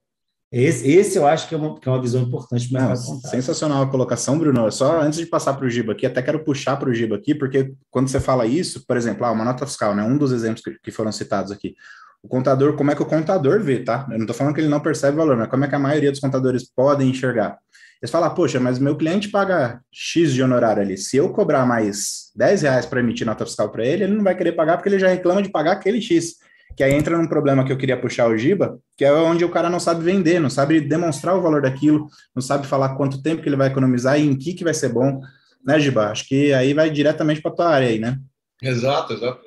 Esse, 0.52 0.90
esse 0.90 1.18
eu 1.18 1.28
acho 1.28 1.50
que 1.50 1.56
é 1.56 1.58
uma, 1.58 1.80
que 1.80 1.88
é 1.88 1.92
uma 1.92 2.02
visão 2.02 2.22
importante 2.22 2.70
para 2.70 2.94
o 2.94 2.96
Sensacional 2.96 3.84
a 3.84 3.90
colocação, 3.90 4.38
Bruno. 4.38 4.72
Só 4.72 5.02
antes 5.02 5.20
de 5.20 5.26
passar 5.26 5.54
para 5.54 5.66
o 5.66 5.70
Giba 5.70 5.94
aqui, 5.94 6.06
até 6.06 6.22
quero 6.22 6.44
puxar 6.44 6.78
para 6.78 6.90
o 6.90 6.94
Giba 6.94 7.16
aqui, 7.16 7.36
porque 7.36 7.74
quando 7.90 8.08
você 8.08 8.20
fala 8.20 8.46
isso, 8.46 8.86
por 8.86 8.96
exemplo, 8.96 9.26
ah, 9.26 9.32
uma 9.32 9.44
nota 9.44 9.66
fiscal, 9.66 9.96
né? 9.96 10.04
Um 10.04 10.18
dos 10.18 10.32
exemplos 10.32 10.64
que, 10.64 10.78
que 10.82 10.92
foram 10.92 11.12
citados 11.12 11.52
aqui. 11.52 11.76
O 12.24 12.28
contador, 12.28 12.76
como 12.76 12.92
é 12.92 12.96
que 12.96 13.04
o 13.04 13.06
contador 13.06 13.62
vê, 13.62 13.80
tá? 13.80 14.08
Eu 14.10 14.18
não 14.18 14.24
estou 14.24 14.36
falando 14.36 14.54
que 14.54 14.62
ele 14.62 14.70
não 14.70 14.80
percebe 14.80 15.18
valor, 15.18 15.36
mas 15.36 15.50
como 15.50 15.66
é 15.66 15.68
que 15.68 15.76
a 15.76 15.80
maioria 15.80 16.12
dos 16.12 16.20
contadores 16.20 16.70
podem 16.76 17.10
enxergar? 17.10 17.58
Eles 18.02 18.12
falam, 18.12 18.34
poxa, 18.34 18.60
mas 18.60 18.80
meu 18.80 18.96
cliente 18.96 19.30
paga 19.30 19.82
X 19.92 20.34
de 20.34 20.44
honorário 20.44 20.82
ali. 20.82 20.98
Se 20.98 21.18
eu 21.18 21.30
cobrar 21.30 21.66
mais 21.66 22.32
10 22.36 22.62
reais 22.62 22.86
para 22.86 23.00
emitir 23.00 23.26
nota 23.26 23.46
fiscal 23.46 23.70
para 23.70 23.86
ele, 23.86 24.04
ele 24.04 24.14
não 24.14 24.24
vai 24.24 24.36
querer 24.36 24.52
pagar 24.52 24.78
porque 24.78 24.90
ele 24.90 25.00
já 25.00 25.08
reclama 25.08 25.42
de 25.42 25.50
pagar 25.50 25.74
aquele 25.74 26.02
X 26.02 26.36
que 26.76 26.84
aí 26.84 26.94
entra 26.94 27.18
num 27.18 27.28
problema 27.28 27.64
que 27.66 27.72
eu 27.72 27.78
queria 27.78 28.00
puxar 28.00 28.28
o 28.28 28.38
Giba, 28.38 28.80
que 28.98 29.06
é 29.06 29.12
onde 29.12 29.46
o 29.46 29.50
cara 29.50 29.70
não 29.70 29.80
sabe 29.80 30.04
vender, 30.04 30.40
não 30.40 30.50
sabe 30.50 30.82
demonstrar 30.82 31.36
o 31.36 31.42
valor 31.42 31.62
daquilo, 31.62 32.10
não 32.36 32.42
sabe 32.42 32.68
falar 32.68 32.96
quanto 32.96 33.22
tempo 33.22 33.42
que 33.42 33.48
ele 33.50 33.56
vai 33.56 33.68
economizar 33.68 34.20
e 34.20 34.24
em 34.24 34.38
que 34.38 34.54
que 34.54 34.64
vai 34.64 34.74
ser 34.74 34.90
bom, 34.90 35.22
né, 35.66 35.80
Giba? 35.80 36.12
Acho 36.12 36.28
que 36.28 36.54
aí 36.54 36.74
vai 36.74 36.90
diretamente 36.90 37.42
para 37.42 37.52
tua 37.52 37.70
área 37.70 37.88
aí, 37.88 38.00
né? 38.00 38.20
Exato, 38.62 39.14
exato. 39.14 39.42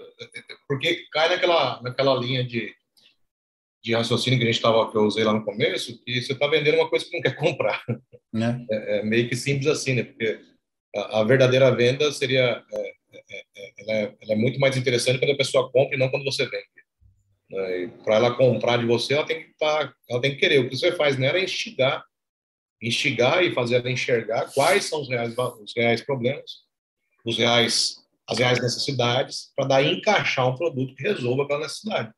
Porque 0.67 1.05
cai 1.13 1.29
naquela, 1.29 1.81
naquela 1.83 2.15
linha 2.19 2.45
de, 2.45 2.75
de 3.85 3.95
raciocínio 3.95 4.39
que 4.39 4.45
a 4.45 4.51
gente 4.51 4.61
tava, 4.61 4.91
que 4.91 4.97
eu 4.97 5.03
usei 5.03 5.25
lá 5.25 5.33
no 5.33 5.45
começo, 5.45 6.03
que 6.05 6.21
você 6.21 6.33
está 6.33 6.47
vendendo 6.47 6.77
uma 6.77 6.89
coisa 6.89 7.05
que 7.05 7.13
não 7.13 7.23
quer 7.23 7.37
comprar. 7.37 7.83
Né? 8.33 8.65
É, 8.71 8.99
é 8.99 9.03
meio 9.05 9.29
que 9.29 9.35
simples 9.35 9.67
assim, 9.67 9.95
né? 9.95 10.03
Porque 10.03 10.41
a, 10.95 11.21
a 11.21 11.25
verdadeira 11.25 11.75
venda 11.75 12.13
seria 12.13 12.63
é, 12.73 12.93
é, 13.11 13.45
é 13.57 13.73
ela, 13.79 13.93
é, 13.93 14.15
ela 14.21 14.33
é 14.33 14.37
muito 14.37 14.59
mais 14.61 14.77
interessante 14.77 15.19
quando 15.19 15.33
a 15.33 15.37
pessoa 15.37 15.71
compra 15.71 15.97
e 15.97 15.99
não 15.99 16.11
quando 16.11 16.25
você 16.25 16.45
vende. 16.45 16.88
Né? 17.51 17.91
Para 18.05 18.17
ela 18.17 18.35
comprar 18.35 18.79
de 18.79 18.87
você, 18.87 19.15
ela 19.15 19.27
tem 19.27 19.43
que 19.43 19.57
tá, 19.59 19.93
ela 20.09 20.21
tem 20.21 20.33
que 20.33 20.39
querer. 20.39 20.59
O 20.59 20.69
que 20.69 20.77
você 20.77 20.93
faz 20.93 21.17
nela 21.17 21.39
é 21.39 21.45
instigar, 21.45 22.05
instigar 22.83 23.43
e 23.43 23.55
fazer 23.55 23.77
ela 23.77 23.91
enxergar 23.91 24.53
quais 24.53 24.85
são 24.85 25.01
os 25.01 25.09
reais, 25.09 25.35
os 25.37 25.73
reais 25.77 26.01
problemas, 26.01 26.51
os 27.25 27.39
reais, 27.39 27.97
as 28.29 28.39
reais 28.39 28.61
necessidades, 28.61 29.53
para 29.57 29.67
daí 29.67 29.93
encaixar 29.93 30.49
um 30.49 30.57
produto 30.57 30.95
que 30.95 31.03
resolva 31.03 31.45
aquela 31.45 31.61
necessidade. 31.61 32.13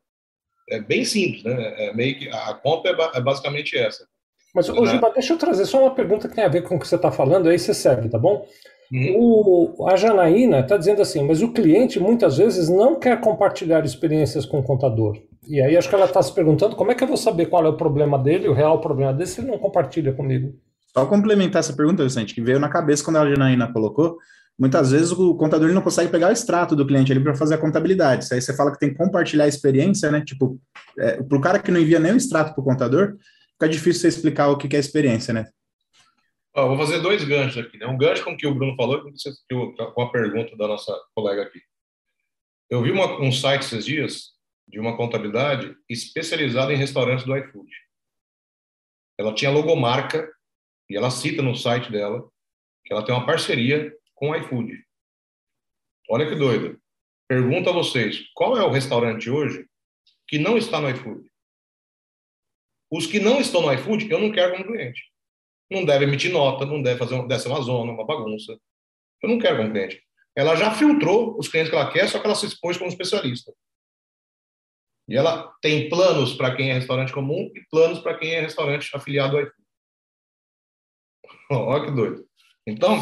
É 0.69 0.81
bem 0.81 1.05
simples, 1.05 1.43
né? 1.43 1.87
É 1.87 1.95
meio 1.95 2.19
que 2.19 2.29
a 2.29 2.55
compra 2.55 2.93
é, 2.93 3.19
é 3.19 3.21
basicamente 3.21 3.77
essa. 3.77 4.07
Mas, 4.55 4.69
ô, 4.69 4.83
né? 4.83 4.93
Giba, 4.93 5.11
deixa 5.11 5.33
eu 5.33 5.39
trazer 5.39 5.65
só 5.67 5.81
uma 5.81 5.95
pergunta 5.95 6.29
que 6.29 6.35
tem 6.35 6.45
a 6.45 6.49
ver 6.49 6.63
com 6.63 6.77
o 6.77 6.79
que 6.79 6.87
você 6.87 6.97
está 6.97 7.11
falando, 7.11 7.49
aí 7.49 7.59
você 7.59 7.73
segue, 7.73 8.09
tá 8.09 8.19
bom? 8.19 8.47
Uhum. 8.93 9.15
O, 9.17 9.89
a 9.89 9.97
Janaína 9.97 10.61
está 10.61 10.77
dizendo 10.77 11.01
assim, 11.01 11.25
mas 11.27 11.43
o 11.43 11.53
cliente 11.53 12.01
muitas 12.01 12.39
vezes 12.39 12.69
não 12.69 12.99
quer 12.99 13.21
compartilhar 13.21 13.85
experiências 13.85 14.45
com 14.45 14.59
o 14.59 14.63
contador. 14.63 15.17
E 15.47 15.61
aí 15.61 15.77
acho 15.77 15.89
que 15.89 15.95
ela 15.95 16.07
está 16.07 16.21
se 16.23 16.35
perguntando 16.35 16.77
como 16.77 16.91
é 16.91 16.95
que 16.95 17.03
eu 17.03 17.09
vou 17.09 17.17
saber 17.17 17.47
qual 17.47 17.65
é 17.65 17.69
o 17.69 17.77
problema 17.77 18.19
dele, 18.19 18.49
o 18.49 18.53
real 18.53 18.81
problema 18.81 19.13
dele, 19.13 19.29
se 19.29 19.41
ele 19.41 19.51
não 19.51 19.59
compartilha 19.59 20.13
comigo. 20.13 20.55
Só 20.93 21.07
complementar 21.07 21.61
essa 21.61 21.73
pergunta, 21.73 22.03
Vicente, 22.03 22.35
que 22.35 22.41
veio 22.41 22.59
na 22.59 22.69
cabeça 22.69 23.05
quando 23.05 23.19
a 23.19 23.29
Janaína 23.29 23.73
colocou, 23.73 24.17
muitas 24.59 24.91
vezes 24.91 25.13
o 25.13 25.35
contador 25.37 25.73
não 25.73 25.83
consegue 25.83 26.11
pegar 26.11 26.29
o 26.29 26.33
extrato 26.33 26.75
do 26.75 26.87
cliente 26.87 27.13
ali 27.13 27.23
para 27.23 27.35
fazer 27.35 27.55
a 27.55 27.59
contabilidade. 27.59 28.25
Isso 28.25 28.35
aí 28.35 28.43
você 28.43 28.55
fala 28.55 28.73
que 28.73 28.79
tem 28.79 28.91
que 28.91 28.97
compartilhar 28.97 29.45
a 29.45 29.49
experiência, 29.49 30.11
né? 30.11 30.21
Tipo, 30.21 30.59
é, 30.99 31.23
para 31.23 31.39
o 31.39 31.41
cara 31.41 31.59
que 31.61 31.71
não 31.71 31.81
envia 31.81 32.01
nem 32.01 32.13
o 32.13 32.17
extrato 32.17 32.53
para 32.53 32.61
o 32.61 32.65
contador, 32.65 33.15
fica 33.53 33.69
difícil 33.69 34.03
você 34.03 34.09
explicar 34.09 34.49
o 34.49 34.57
que 34.57 34.77
é 34.77 34.81
experiência, 34.81 35.33
né? 35.33 35.47
Vou 36.55 36.77
fazer 36.77 37.01
dois 37.01 37.23
ganchos 37.25 37.65
aqui. 37.65 37.79
Né? 37.79 37.87
Um 37.87 37.97
gancho 37.97 38.25
com 38.25 38.33
o 38.33 38.37
que 38.37 38.47
o 38.47 38.55
Bruno 38.55 38.75
falou 38.77 39.09
e 39.09 39.93
com 39.95 40.03
a 40.03 40.11
pergunta 40.11 40.57
da 40.57 40.67
nossa 40.67 40.97
colega 41.15 41.43
aqui. 41.43 41.61
Eu 42.69 42.83
vi 42.83 42.91
uma, 42.91 43.21
um 43.21 43.33
site 43.33 43.63
esses 43.63 43.85
dias 43.85 44.31
de 44.67 44.79
uma 44.79 44.97
contabilidade 44.97 45.77
especializada 45.89 46.73
em 46.73 46.77
restaurantes 46.77 47.25
do 47.25 47.37
iFood. 47.37 47.71
ela 49.19 49.35
tinha 49.35 49.51
logomarca, 49.51 50.31
e 50.89 50.97
ela 50.97 51.11
cita 51.11 51.43
no 51.43 51.55
site 51.55 51.91
dela 51.91 52.29
que 52.85 52.93
ela 52.93 53.05
tem 53.05 53.15
uma 53.15 53.27
parceria 53.27 53.97
com 54.15 54.31
o 54.31 54.37
iFood. 54.37 54.85
Olha 56.09 56.29
que 56.29 56.35
doido. 56.35 56.81
Pergunta 57.29 57.71
a 57.71 57.73
vocês, 57.73 58.29
qual 58.35 58.57
é 58.57 58.65
o 58.65 58.71
restaurante 58.71 59.31
hoje 59.31 59.69
que 60.27 60.39
não 60.39 60.59
está 60.59 60.81
no 60.81 60.91
iFood? 60.91 61.31
Os 62.91 63.07
que 63.07 63.21
não 63.21 63.41
estão 63.41 63.63
no 63.63 63.73
iFood, 63.73 64.11
eu 64.11 64.19
não 64.19 64.33
quero 64.33 64.53
como 64.53 64.67
cliente. 64.67 65.01
Não 65.71 65.85
deve 65.85 66.05
emitir 66.05 66.33
nota, 66.33 66.67
não 66.67 66.83
deve 66.83 66.99
fazer 66.99 67.39
ser 67.39 67.49
uma 67.49 67.61
zona, 67.61 67.93
uma 67.93 68.07
bagunça. 68.07 68.59
Eu 69.23 69.29
não 69.29 69.39
quero 69.39 69.59
como 69.59 69.71
cliente. 69.71 70.03
Ela 70.37 70.57
já 70.57 70.73
filtrou 70.73 71.39
os 71.39 71.49
clientes 71.49 71.71
que 71.71 71.77
ela 71.77 71.91
quer, 71.93 72.09
só 72.09 72.19
que 72.19 72.27
ela 72.27 72.35
se 72.35 72.47
expôs 72.47 72.77
como 72.77 72.91
especialista. 72.91 73.53
E 75.09 75.17
ela 75.17 75.53
tem 75.61 75.89
planos 75.89 76.35
para 76.35 76.55
quem 76.55 76.71
é 76.71 76.75
restaurante 76.75 77.13
comum 77.13 77.51
e 77.55 77.61
planos 77.71 77.99
para 77.99 78.17
quem 78.17 78.33
é 78.33 78.41
restaurante 78.41 78.91
afiliado 78.95 79.37
ao 79.37 79.43
iFood. 79.43 79.61
Olha 81.51 81.85
que 81.85 81.91
doido. 81.91 82.27
Então, 82.67 82.97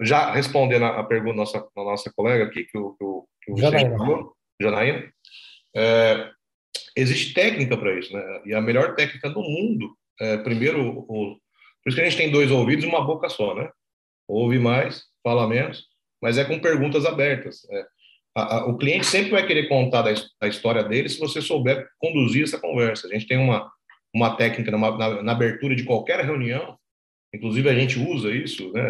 já 0.00 0.32
respondendo 0.32 0.84
a 0.84 1.02
pergunta 1.04 1.32
da 1.32 1.40
nossa, 1.40 1.58
da 1.60 1.82
nossa 1.82 2.12
colega 2.12 2.44
aqui, 2.44 2.64
que 2.64 2.76
o, 2.76 2.94
que 2.94 3.04
o, 3.04 3.28
que 3.42 3.52
o 3.52 3.56
Janaína. 3.56 3.96
falou, 3.96 4.36
Janaína, 4.60 5.12
é, 5.74 6.30
existe 6.94 7.32
técnica 7.32 7.76
para 7.76 7.98
isso, 7.98 8.12
né? 8.12 8.42
E 8.44 8.54
a 8.54 8.60
melhor 8.60 8.94
técnica 8.94 9.30
do 9.30 9.40
mundo, 9.40 9.96
é, 10.20 10.36
primeiro, 10.38 11.06
o, 11.08 11.38
por 11.82 11.88
isso 11.88 11.96
que 11.96 12.02
a 12.02 12.04
gente 12.08 12.16
tem 12.16 12.30
dois 12.30 12.50
ouvidos 12.50 12.84
e 12.84 12.88
uma 12.88 13.04
boca 13.04 13.28
só, 13.28 13.54
né? 13.54 13.70
Ouve 14.28 14.58
mais, 14.58 15.04
fala 15.22 15.48
menos, 15.48 15.84
mas 16.22 16.38
é 16.38 16.44
com 16.44 16.58
perguntas 16.58 17.04
abertas. 17.04 17.66
É. 17.70 17.84
A, 18.36 18.56
a, 18.56 18.66
o 18.66 18.78
cliente 18.78 19.06
sempre 19.06 19.30
vai 19.30 19.46
querer 19.46 19.68
contar 19.68 20.02
da, 20.02 20.14
a 20.40 20.46
história 20.46 20.84
dele 20.84 21.08
se 21.08 21.18
você 21.18 21.40
souber 21.40 21.88
conduzir 21.98 22.44
essa 22.44 22.60
conversa. 22.60 23.06
A 23.06 23.10
gente 23.10 23.26
tem 23.26 23.38
uma, 23.38 23.70
uma 24.14 24.36
técnica 24.36 24.70
na, 24.70 24.78
na, 24.96 25.22
na 25.22 25.32
abertura 25.32 25.74
de 25.74 25.84
qualquer 25.84 26.24
reunião, 26.24 26.78
inclusive 27.34 27.68
a 27.68 27.74
gente 27.74 27.98
usa 27.98 28.30
isso, 28.30 28.72
né? 28.72 28.88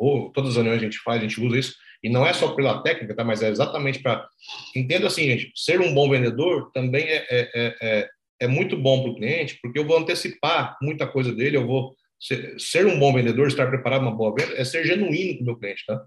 ou 0.00 0.30
todas 0.30 0.50
as 0.50 0.56
reuniões 0.56 0.80
a 0.80 0.84
gente 0.84 0.98
faz, 0.98 1.18
a 1.18 1.22
gente 1.22 1.40
usa 1.40 1.58
isso, 1.58 1.74
e 2.02 2.08
não 2.08 2.26
é 2.26 2.32
só 2.32 2.54
pela 2.54 2.82
técnica, 2.82 3.14
tá? 3.14 3.22
mas 3.22 3.42
é 3.42 3.50
exatamente 3.50 3.98
para. 3.98 4.26
Entenda 4.74 5.06
assim, 5.06 5.24
gente, 5.24 5.52
ser 5.54 5.80
um 5.80 5.92
bom 5.92 6.08
vendedor 6.08 6.70
também 6.72 7.04
é, 7.06 7.26
é, 7.30 7.76
é, 7.82 8.08
é 8.40 8.48
muito 8.48 8.76
bom 8.76 9.02
para 9.02 9.10
o 9.10 9.16
cliente, 9.16 9.58
porque 9.60 9.78
eu 9.78 9.86
vou 9.86 9.98
antecipar 9.98 10.78
muita 10.80 11.06
coisa 11.06 11.32
dele, 11.32 11.58
eu 11.58 11.66
vou. 11.66 11.94
Ser, 12.20 12.60
ser 12.60 12.86
um 12.86 12.98
bom 12.98 13.12
vendedor, 13.14 13.48
estar 13.48 13.66
preparado 13.68 14.02
uma 14.02 14.14
boa 14.14 14.34
venda, 14.38 14.54
é 14.54 14.64
ser 14.64 14.84
genuíno 14.84 15.38
com 15.38 15.42
o 15.42 15.46
meu 15.46 15.56
cliente, 15.56 15.84
tá? 15.86 16.04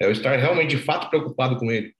É 0.00 0.06
eu 0.06 0.12
estar 0.12 0.36
realmente, 0.36 0.76
de 0.76 0.82
fato, 0.82 1.10
preocupado 1.10 1.56
com 1.56 1.72
ele. 1.72 1.92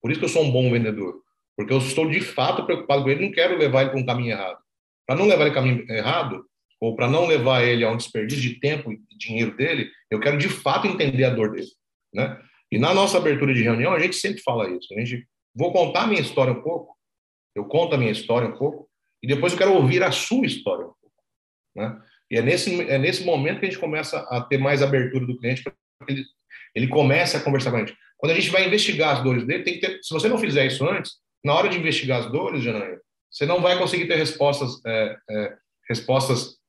Por 0.00 0.10
isso 0.10 0.18
que 0.18 0.24
eu 0.24 0.30
sou 0.30 0.42
um 0.42 0.50
bom 0.50 0.70
vendedor. 0.70 1.20
Porque 1.56 1.72
eu 1.72 1.78
estou, 1.78 2.08
de 2.08 2.20
fato, 2.20 2.64
preocupado 2.64 3.02
com 3.02 3.10
ele, 3.10 3.26
não 3.26 3.32
quero 3.32 3.58
levar 3.58 3.82
ele 3.82 3.90
para 3.90 4.00
um 4.00 4.06
caminho 4.06 4.30
errado. 4.30 4.58
Para 5.06 5.16
não 5.16 5.26
levar 5.26 5.44
ele 5.44 5.52
para 5.52 5.60
um 5.60 5.64
caminho 5.64 5.92
errado, 5.92 6.44
ou 6.80 6.96
para 6.96 7.08
não 7.08 7.26
levar 7.26 7.62
ele 7.62 7.84
a 7.84 7.90
um 7.90 7.96
desperdício 7.96 8.42
de 8.42 8.58
tempo 8.58 8.90
e 8.90 9.00
dinheiro 9.18 9.54
dele, 9.54 9.90
eu 10.10 10.18
quero 10.18 10.38
de 10.38 10.48
fato 10.48 10.86
entender 10.86 11.24
a 11.24 11.30
dor 11.30 11.52
dele, 11.52 11.68
né? 12.14 12.40
E 12.72 12.78
na 12.78 12.94
nossa 12.94 13.18
abertura 13.18 13.52
de 13.52 13.62
reunião, 13.62 13.92
a 13.92 13.98
gente 13.98 14.16
sempre 14.16 14.40
fala 14.40 14.70
isso. 14.70 14.94
A 14.94 15.00
gente 15.00 15.26
vou 15.54 15.72
contar 15.72 16.04
a 16.04 16.06
minha 16.06 16.20
história 16.20 16.52
um 16.52 16.62
pouco, 16.62 16.96
eu 17.54 17.66
conto 17.66 17.94
a 17.94 17.98
minha 17.98 18.12
história 18.12 18.48
um 18.48 18.56
pouco, 18.56 18.88
e 19.22 19.26
depois 19.26 19.52
eu 19.52 19.58
quero 19.58 19.74
ouvir 19.74 20.02
a 20.02 20.10
sua 20.10 20.46
história 20.46 20.86
um 20.86 20.94
pouco, 21.00 21.22
né? 21.76 22.00
E 22.30 22.38
é 22.38 22.42
nesse, 22.42 22.80
é 22.82 22.98
nesse 22.98 23.24
momento 23.24 23.60
que 23.60 23.66
a 23.66 23.68
gente 23.70 23.80
começa 23.80 24.20
a 24.30 24.40
ter 24.40 24.58
mais 24.58 24.82
abertura 24.82 25.26
do 25.26 25.36
cliente 25.38 25.62
para 25.62 25.74
ele, 26.08 26.24
ele 26.74 26.88
comece 26.88 27.36
a 27.36 27.40
conversar 27.40 27.70
com 27.70 27.78
a 27.78 27.80
gente. 27.80 27.96
Quando 28.16 28.32
a 28.32 28.34
gente 28.34 28.50
vai 28.50 28.66
investigar 28.66 29.16
as 29.16 29.24
dores 29.24 29.44
dele, 29.44 29.64
tem 29.64 29.74
que 29.74 29.80
ter, 29.80 29.98
se 30.02 30.12
você 30.12 30.28
não 30.28 30.38
fizer 30.38 30.66
isso 30.66 30.88
antes, 30.88 31.14
na 31.44 31.54
hora 31.54 31.68
de 31.68 31.78
investigar 31.78 32.20
as 32.20 32.30
dores, 32.30 32.62
Janaína, 32.62 33.00
você 33.30 33.46
não 33.46 33.60
vai 33.60 33.78
conseguir 33.78 34.06
ter 34.06 34.16
respostas, 34.16 34.80
é, 34.86 35.16
é, 35.30 35.56
respostas 35.88 36.60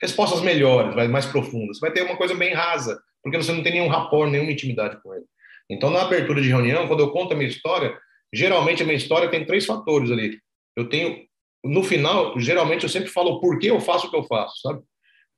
respostas 0.00 0.42
melhores, 0.42 0.94
mais 1.08 1.24
profundas. 1.24 1.78
Você 1.78 1.86
vai 1.86 1.92
ter 1.92 2.02
uma 2.02 2.16
coisa 2.16 2.34
bem 2.34 2.52
rasa, 2.52 3.00
porque 3.22 3.38
você 3.38 3.52
não 3.52 3.62
tem 3.62 3.72
nenhum 3.72 3.88
rapport, 3.88 4.30
nenhuma 4.30 4.52
intimidade 4.52 5.00
com 5.02 5.14
ele. 5.14 5.24
Então, 5.70 5.90
na 5.90 6.02
abertura 6.02 6.42
de 6.42 6.48
reunião, 6.48 6.86
quando 6.86 7.00
eu 7.00 7.10
conto 7.10 7.32
a 7.32 7.36
minha 7.36 7.48
história, 7.48 7.98
geralmente 8.32 8.82
a 8.82 8.86
minha 8.86 8.96
história 8.96 9.30
tem 9.30 9.46
três 9.46 9.64
fatores 9.64 10.10
ali. 10.10 10.38
Eu 10.76 10.88
tenho, 10.88 11.24
no 11.64 11.82
final, 11.82 12.38
geralmente 12.38 12.82
eu 12.82 12.88
sempre 12.88 13.08
falo 13.08 13.40
por 13.40 13.58
que 13.58 13.66
eu 13.66 13.80
faço 13.80 14.06
o 14.06 14.10
que 14.10 14.16
eu 14.16 14.24
faço, 14.24 14.60
sabe? 14.60 14.82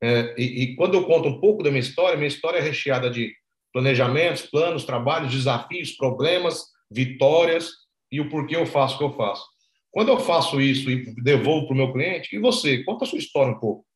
É, 0.02 0.34
e, 0.36 0.62
e, 0.62 0.76
quando 0.76 0.94
eu 0.94 1.04
conto 1.04 1.28
um 1.28 1.40
pouco 1.40 1.62
da 1.62 1.70
minha 1.70 1.80
história, 1.80 2.16
minha 2.16 2.28
história 2.28 2.58
é 2.58 2.62
recheada 2.62 3.08
de 3.08 3.32
planejamentos, 3.72 4.42
planos, 4.42 4.84
trabalhos, 4.84 5.32
desafios, 5.32 5.92
problemas, 5.92 6.66
vitórias 6.90 7.70
e 8.10 8.20
o 8.20 8.28
porquê 8.28 8.56
eu 8.56 8.66
faço 8.66 8.96
o 8.96 8.98
que 8.98 9.04
eu 9.04 9.12
faço. 9.12 9.46
Quando 9.90 10.08
eu 10.08 10.18
faço 10.18 10.60
isso 10.60 10.90
e 10.90 11.14
devolvo 11.22 11.66
para 11.66 11.74
o 11.74 11.76
meu 11.76 11.92
cliente, 11.92 12.36
e 12.36 12.38
você? 12.38 12.84
Conta 12.84 13.04
a 13.04 13.08
sua 13.08 13.18
história 13.18 13.52
um 13.52 13.58
pouco. 13.58 13.86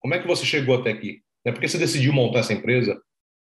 Como 0.00 0.14
é 0.14 0.18
que 0.18 0.26
você 0.26 0.44
chegou 0.44 0.76
até 0.76 0.90
aqui? 0.90 1.22
É 1.44 1.52
porque 1.52 1.66
você 1.66 1.78
decidiu 1.78 2.12
montar 2.12 2.40
essa 2.40 2.52
empresa? 2.52 3.00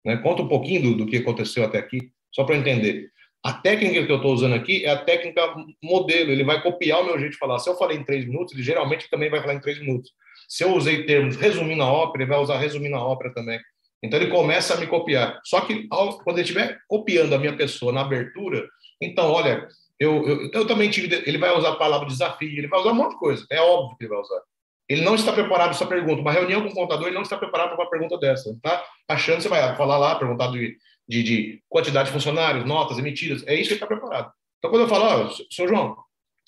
Né? 0.05 0.16
Conta 0.16 0.43
um 0.43 0.49
pouquinho 0.49 0.82
do, 0.82 0.97
do 0.97 1.07
que 1.07 1.18
aconteceu 1.18 1.64
até 1.64 1.78
aqui, 1.78 2.11
só 2.32 2.45
para 2.45 2.57
entender. 2.57 3.11
A 3.43 3.55
técnica 3.55 4.05
que 4.05 4.12
eu 4.12 4.16
estou 4.16 4.34
usando 4.34 4.55
aqui 4.55 4.84
é 4.84 4.91
a 4.91 4.99
técnica 4.99 5.55
modelo. 5.82 6.30
Ele 6.30 6.45
vai 6.45 6.62
copiar 6.62 7.01
o 7.01 7.07
meu 7.07 7.18
jeito 7.18 7.32
de 7.32 7.38
falar. 7.38 7.59
Se 7.59 7.70
eu 7.70 7.76
falei 7.76 7.97
em 7.97 8.05
três 8.05 8.26
minutos, 8.26 8.53
ele 8.53 8.62
geralmente 8.62 9.09
também 9.09 9.30
vai 9.30 9.41
falar 9.41 9.55
em 9.55 9.61
três 9.61 9.78
minutos. 9.78 10.12
Se 10.49 10.62
eu 10.62 10.74
usei 10.74 11.05
termos 11.05 11.36
resumindo 11.36 11.82
a 11.82 11.91
ópera, 11.91 12.24
ele 12.24 12.30
vai 12.30 12.41
usar 12.41 12.59
resumindo 12.59 12.97
a 12.97 13.05
ópera 13.05 13.32
também. 13.32 13.59
Então 14.03 14.20
ele 14.20 14.30
começa 14.30 14.74
a 14.74 14.76
me 14.76 14.86
copiar. 14.86 15.41
Só 15.45 15.62
que 15.62 15.86
ao, 15.91 16.18
quando 16.18 16.38
ele 16.38 16.43
estiver 16.43 16.78
copiando 16.86 17.34
a 17.34 17.38
minha 17.38 17.57
pessoa 17.57 17.93
na 17.93 18.03
abertura, 18.03 18.68
então 19.01 19.30
olha, 19.30 19.66
eu, 19.99 20.26
eu, 20.26 20.51
eu 20.53 20.66
também 20.66 20.91
tive. 20.91 21.14
Ele 21.26 21.38
vai 21.38 21.57
usar 21.57 21.70
a 21.70 21.76
palavra 21.76 22.07
desafio, 22.07 22.59
ele 22.59 22.68
vai 22.68 22.80
usar 22.80 22.93
um 22.93 22.95
monte 22.95 23.12
de 23.12 23.18
coisa. 23.18 23.47
É 23.51 23.61
óbvio 23.61 23.97
que 23.97 24.05
ele 24.05 24.11
vai 24.11 24.20
usar. 24.20 24.41
Ele 24.88 25.03
não 25.03 25.14
está 25.14 25.32
preparado 25.32 25.68
para 25.68 25.76
essa 25.76 25.86
pergunta. 25.86 26.20
Uma 26.20 26.32
reunião 26.32 26.62
com 26.62 26.68
o 26.68 26.74
contador, 26.74 27.07
ele 27.07 27.14
não 27.14 27.22
está 27.22 27.36
preparado 27.36 27.68
para 27.68 27.78
uma 27.78 27.91
pergunta 27.91 28.18
dessa. 28.18 28.59
Tá 28.61 28.84
achando 29.09 29.36
que 29.36 29.43
você 29.43 29.49
vai 29.49 29.76
falar 29.76 29.99
lá, 29.99 30.16
perguntar 30.16 30.49
de, 30.49 30.76
de, 31.11 31.22
de, 31.22 31.62
quantidade 31.68 32.08
de 32.08 32.12
funcionários, 32.12 32.64
notas 32.64 32.98
emitidas. 32.98 33.44
É 33.46 33.54
isso 33.54 33.68
que 33.68 33.74
ele 33.74 33.82
está 33.82 33.86
preparado. 33.86 34.32
Então, 34.58 34.70
quando 34.70 34.82
eu 34.82 34.88
falo, 34.88 35.30
senhor 35.50 35.68
João, 35.68 35.96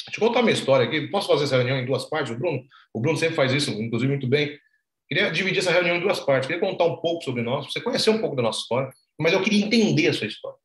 deixa 0.07 0.19
eu 0.21 0.27
contar 0.27 0.43
minha 0.43 0.55
história 0.55 0.87
aqui. 0.87 1.09
Posso 1.09 1.29
fazer 1.29 1.45
essa 1.45 1.57
reunião 1.57 1.79
em 1.79 1.87
duas 1.87 2.05
partes? 2.05 2.33
O 2.33 2.39
Bruno, 2.39 2.63
o 2.95 3.01
Bruno 3.01 3.19
sempre 3.19 3.35
faz 3.35 3.53
isso, 3.53 3.71
inclusive, 3.73 4.11
muito 4.11 4.29
bem. 4.29 4.59
Queria 5.09 5.31
dividir 5.31 5.59
essa 5.59 5.73
reunião 5.73 5.97
em 5.97 6.01
duas 6.01 6.21
partes. 6.21 6.47
Queria 6.47 6.61
contar 6.61 6.85
um 6.85 6.97
pouco 6.97 7.25
sobre 7.25 7.43
nós, 7.43 7.67
você 7.67 7.81
conhecer 7.81 8.11
um 8.11 8.21
pouco 8.21 8.37
da 8.37 8.43
nossa 8.43 8.61
história, 8.61 8.91
mas 9.19 9.33
eu 9.33 9.43
queria 9.43 9.65
entender 9.65 10.09
a 10.09 10.13
sua 10.13 10.27
história. 10.27 10.59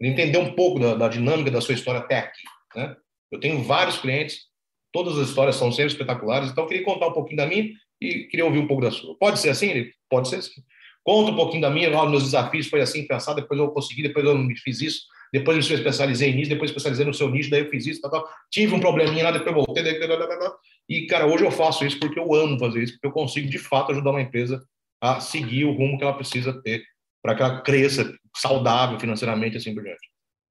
Entender 0.00 0.38
um 0.38 0.54
pouco 0.54 0.78
da, 0.78 0.94
da 0.94 1.08
dinâmica 1.08 1.50
da 1.50 1.60
sua 1.60 1.74
história 1.74 2.00
até 2.00 2.18
aqui. 2.18 2.42
Né? 2.76 2.96
Eu 3.32 3.40
tenho 3.40 3.62
vários 3.62 3.98
clientes 3.98 4.48
Todas 4.92 5.18
as 5.18 5.28
histórias 5.28 5.56
são 5.56 5.70
sempre 5.70 5.92
espetaculares, 5.92 6.50
então 6.50 6.64
eu 6.64 6.68
queria 6.68 6.84
contar 6.84 7.08
um 7.08 7.12
pouquinho 7.12 7.36
da 7.36 7.46
minha 7.46 7.70
e 8.00 8.24
queria 8.24 8.44
ouvir 8.44 8.58
um 8.58 8.66
pouco 8.66 8.82
da 8.82 8.90
sua. 8.90 9.16
Pode 9.18 9.38
ser 9.38 9.50
assim, 9.50 9.90
Pode 10.08 10.28
ser 10.28 10.36
assim. 10.36 10.62
Conta 11.08 11.30
um 11.30 11.36
pouquinho 11.36 11.62
da 11.62 11.70
minha, 11.70 11.88
meus 11.88 12.22
desafios 12.22 12.66
foi 12.66 12.82
assim, 12.82 13.06
pensar, 13.06 13.32
depois 13.32 13.58
eu 13.58 13.70
consegui, 13.70 14.02
depois 14.02 14.26
eu 14.26 14.36
fiz 14.62 14.82
isso, 14.82 15.06
depois 15.32 15.56
eu 15.56 15.66
me 15.66 15.80
especializei 15.80 16.34
nisso, 16.34 16.50
depois 16.50 16.70
especializei 16.70 17.06
no 17.06 17.14
seu 17.14 17.30
nicho, 17.30 17.48
daí 17.48 17.60
eu 17.60 17.70
fiz 17.70 17.86
isso, 17.86 18.02
tal. 18.02 18.28
tive 18.50 18.74
um 18.74 18.78
probleminha 18.78 19.24
lá, 19.24 19.30
depois 19.30 19.54
voltei, 19.54 19.82
daí, 19.82 19.98
daí, 19.98 20.06
daí, 20.06 20.50
e, 20.86 21.06
cara, 21.06 21.26
hoje 21.26 21.46
eu 21.46 21.50
faço 21.50 21.86
isso 21.86 21.98
porque 21.98 22.20
eu 22.20 22.34
amo 22.34 22.58
fazer 22.58 22.82
isso, 22.82 22.92
porque 22.92 23.06
eu 23.06 23.12
consigo, 23.12 23.48
de 23.48 23.58
fato, 23.58 23.92
ajudar 23.92 24.10
uma 24.10 24.20
empresa 24.20 24.62
a 25.00 25.18
seguir 25.18 25.64
o 25.64 25.72
rumo 25.72 25.96
que 25.96 26.04
ela 26.04 26.12
precisa 26.12 26.52
ter 26.60 26.84
para 27.22 27.34
que 27.34 27.42
ela 27.42 27.62
cresça 27.62 28.14
saudável 28.36 29.00
financeiramente 29.00 29.56
assim 29.56 29.74
por 29.74 29.82
diante. 29.82 30.06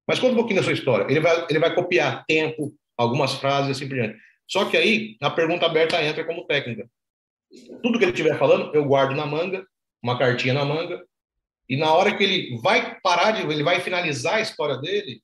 Mas 0.08 0.18
conta 0.18 0.32
um 0.32 0.38
pouquinho 0.38 0.58
da 0.58 0.64
sua 0.64 0.72
história. 0.72 1.06
Ele 1.08 1.20
vai, 1.20 1.46
ele 1.48 1.58
vai 1.60 1.72
copiar 1.72 2.24
tempo, 2.26 2.74
algumas 2.96 3.34
frases 3.34 3.76
assim 3.76 3.86
por 3.86 3.94
diante. 3.94 4.18
Só 4.48 4.64
que 4.64 4.76
aí 4.76 5.16
a 5.22 5.30
pergunta 5.30 5.66
aberta 5.66 6.02
entra 6.02 6.24
como 6.24 6.46
técnica. 6.48 6.90
Tudo 7.80 7.96
que 7.96 8.04
ele 8.04 8.10
estiver 8.10 8.36
falando, 8.36 8.74
eu 8.74 8.84
guardo 8.84 9.14
na 9.14 9.24
manga, 9.24 9.64
uma 10.02 10.18
cartinha 10.18 10.54
na 10.54 10.64
manga, 10.64 11.04
e 11.68 11.76
na 11.76 11.92
hora 11.92 12.16
que 12.16 12.24
ele 12.24 12.58
vai 12.62 12.98
parar 13.00 13.32
de, 13.32 13.42
ele 13.42 13.62
vai 13.62 13.80
finalizar 13.80 14.36
a 14.36 14.40
história 14.40 14.78
dele, 14.78 15.22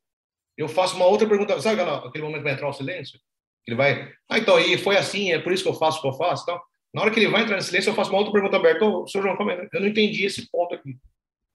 eu 0.57 0.69
faço 0.69 0.95
uma 0.97 1.07
outra 1.07 1.27
pergunta. 1.27 1.59
Sabe 1.61 1.81
aquele 1.81 2.25
momento 2.25 2.39
que 2.39 2.45
vai 2.45 2.53
entrar 2.53 2.69
o 2.69 2.73
silêncio? 2.73 3.19
Ele 3.67 3.77
vai, 3.77 4.13
ah, 4.29 4.39
então, 4.39 4.61
e 4.61 4.77
foi 4.77 4.97
assim, 4.97 5.33
é 5.33 5.39
por 5.39 5.53
isso 5.53 5.63
que 5.63 5.69
eu 5.71 5.75
faço 5.75 5.99
o 5.99 6.03
que 6.03 6.09
eu 6.09 6.13
faço, 6.13 6.43
então. 6.43 6.61
Na 6.93 7.03
hora 7.03 7.11
que 7.11 7.19
ele 7.19 7.31
vai 7.31 7.43
entrar 7.43 7.57
em 7.57 7.63
silêncio, 7.63 7.91
eu 7.91 7.95
faço 7.95 8.11
uma 8.11 8.19
outra 8.19 8.33
pergunta 8.33 8.57
aberta. 8.57 8.85
Ô, 8.85 9.07
senhor 9.09 9.25
João, 9.25 9.51
é? 9.51 9.69
eu 9.73 9.81
não 9.81 9.89
entendi 9.89 10.25
esse 10.25 10.49
ponto 10.51 10.75
aqui. 10.75 10.97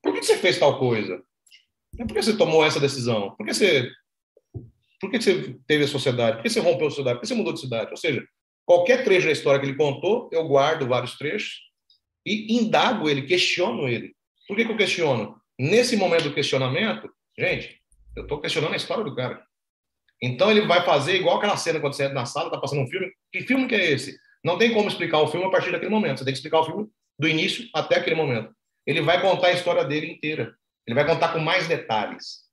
Por 0.02 0.14
que 0.14 0.24
você 0.24 0.38
fez 0.38 0.58
tal 0.58 0.78
coisa? 0.78 1.22
Por 1.96 2.08
que 2.08 2.22
você 2.22 2.36
tomou 2.36 2.66
essa 2.66 2.80
decisão? 2.80 3.36
Por 3.36 3.46
que 3.46 3.54
você 3.54 3.90
por 5.00 5.10
que 5.10 5.22
você 5.22 5.56
teve 5.66 5.86
a 5.86 5.88
sociedade? 5.88 6.38
Por 6.38 6.44
que 6.44 6.50
você 6.50 6.60
rompeu 6.60 6.88
a 6.88 6.90
sociedade? 6.90 7.16
Por 7.18 7.22
que 7.22 7.28
você 7.28 7.34
mudou 7.34 7.54
de 7.54 7.62
cidade? 7.62 7.90
Ou 7.90 7.96
seja, 7.96 8.22
qualquer 8.66 9.06
trecho 9.06 9.28
da 9.28 9.32
história 9.32 9.60
que 9.60 9.66
ele 9.66 9.78
contou, 9.78 10.30
eu 10.34 10.46
guardo 10.46 10.86
vários 10.86 11.18
trechos 11.18 11.69
e 12.30 12.58
indago 12.58 13.10
ele, 13.10 13.24
questiono 13.24 13.88
ele. 13.88 14.14
Por 14.48 14.56
que, 14.56 14.64
que 14.64 14.72
eu 14.72 14.78
questiono? 14.78 15.36
Nesse 15.58 15.98
momento 15.98 16.24
do 16.24 16.34
questionamento, 16.34 17.10
gente, 17.38 17.82
eu 18.16 18.24
estou 18.24 18.40
questionando 18.40 18.74
a 18.74 18.78
história 18.78 19.04
do 19.04 19.16
cara. 19.16 19.44
Então 20.22 20.52
ele 20.52 20.68
vai 20.68 20.86
fazer 20.86 21.16
igual 21.16 21.38
aquela 21.38 21.58
cena 21.58 21.80
quando 21.80 21.94
você 21.94 22.04
entra 22.04 22.16
na 22.16 22.26
sala, 22.26 22.48
está 22.48 22.60
passando 22.60 22.82
um 22.82 22.88
filme. 22.88 23.12
Que 23.32 23.42
filme 23.42 23.68
que 23.68 23.76
é 23.76 23.92
esse? 23.92 24.18
Não 24.44 24.58
tem 24.58 24.74
como 24.74 24.88
explicar 24.88 25.20
o 25.20 25.28
filme 25.28 25.48
a 25.48 25.50
partir 25.50 25.72
daquele 25.72 25.92
momento. 25.92 26.20
Você 26.20 26.26
tem 26.26 26.34
que 26.34 26.38
explicar 26.38 26.60
o 26.60 26.66
filme 26.66 26.88
do 27.18 27.28
início 27.28 27.68
até 27.74 27.98
aquele 27.98 28.16
momento. 28.16 28.54
Ele 28.86 29.02
vai 29.02 29.22
contar 29.22 29.48
a 29.48 29.54
história 29.54 29.84
dele 29.84 30.12
inteira. 30.12 30.54
Ele 30.86 30.96
vai 30.96 31.06
contar 31.06 31.30
com 31.30 31.40
mais 31.40 31.68
detalhes. 31.68 32.48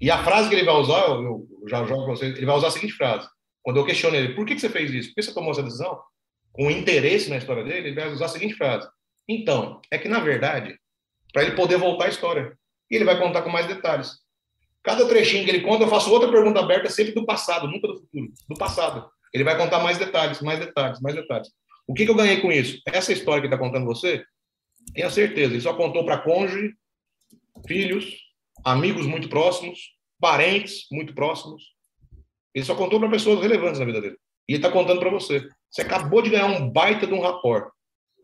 E 0.00 0.10
a 0.10 0.22
frase 0.22 0.48
que 0.48 0.54
ele 0.54 0.64
vai 0.64 0.74
usar, 0.74 1.08
eu, 1.08 1.46
já 1.68 1.84
jogo 1.84 2.04
para 2.04 2.14
vocês, 2.14 2.36
ele 2.36 2.46
vai 2.46 2.56
usar 2.56 2.68
a 2.68 2.70
seguinte 2.70 2.94
frase. 2.94 3.28
Quando 3.62 3.78
eu 3.78 3.84
questiono 3.84 4.16
ele, 4.16 4.34
por 4.34 4.46
que, 4.46 4.54
que 4.54 4.60
você 4.60 4.68
fez 4.68 4.92
isso? 4.92 5.08
Por 5.08 5.16
que 5.16 5.22
você 5.22 5.34
tomou 5.34 5.50
essa 5.50 5.62
decisão? 5.62 6.00
com 6.58 6.70
interesse 6.72 7.30
na 7.30 7.36
história 7.36 7.62
dele, 7.62 7.88
ele 7.88 7.94
vai 7.94 8.12
usar 8.12 8.26
a 8.26 8.28
seguinte 8.28 8.54
frase: 8.54 8.88
Então, 9.28 9.80
é 9.90 9.98
que 9.98 10.08
na 10.08 10.20
verdade, 10.20 10.78
para 11.32 11.42
ele 11.42 11.54
poder 11.54 11.76
voltar 11.76 12.06
à 12.06 12.08
história, 12.08 12.56
e 12.90 12.96
ele 12.96 13.04
vai 13.04 13.18
contar 13.18 13.42
com 13.42 13.50
mais 13.50 13.66
detalhes. 13.66 14.12
Cada 14.82 15.06
trechinho 15.06 15.44
que 15.44 15.50
ele 15.50 15.60
conta, 15.60 15.84
eu 15.84 15.88
faço 15.88 16.10
outra 16.10 16.30
pergunta 16.30 16.60
aberta, 16.60 16.88
sempre 16.88 17.12
do 17.12 17.26
passado, 17.26 17.66
nunca 17.66 17.86
do 17.86 18.00
futuro, 18.00 18.32
do 18.48 18.56
passado. 18.56 19.08
Ele 19.32 19.44
vai 19.44 19.56
contar 19.56 19.80
mais 19.80 19.98
detalhes, 19.98 20.40
mais 20.40 20.58
detalhes, 20.58 21.00
mais 21.00 21.14
detalhes. 21.14 21.48
O 21.86 21.92
que, 21.92 22.04
que 22.04 22.10
eu 22.10 22.14
ganhei 22.14 22.40
com 22.40 22.50
isso? 22.50 22.80
Essa 22.86 23.12
história 23.12 23.42
que 23.42 23.46
está 23.46 23.58
contando 23.58 23.84
você, 23.84 24.24
tenha 24.94 25.10
certeza, 25.10 25.52
ele 25.52 25.60
só 25.60 25.74
contou 25.74 26.04
para 26.04 26.18
cônjuge, 26.18 26.72
filhos, 27.66 28.16
amigos 28.64 29.06
muito 29.06 29.28
próximos, 29.28 29.94
parentes 30.18 30.86
muito 30.90 31.14
próximos. 31.14 31.62
Ele 32.54 32.64
só 32.64 32.74
contou 32.74 32.98
para 32.98 33.10
pessoas 33.10 33.40
relevantes 33.40 33.78
na 33.78 33.84
vida 33.84 34.00
dele. 34.00 34.16
E 34.48 34.52
ele 34.52 34.58
está 34.58 34.70
contando 34.70 35.00
para 35.00 35.10
você. 35.10 35.46
Você 35.70 35.82
acabou 35.82 36.22
de 36.22 36.30
ganhar 36.30 36.46
um 36.46 36.70
baita 36.70 37.06
de 37.06 37.12
um 37.12 37.20
rapport, 37.20 37.70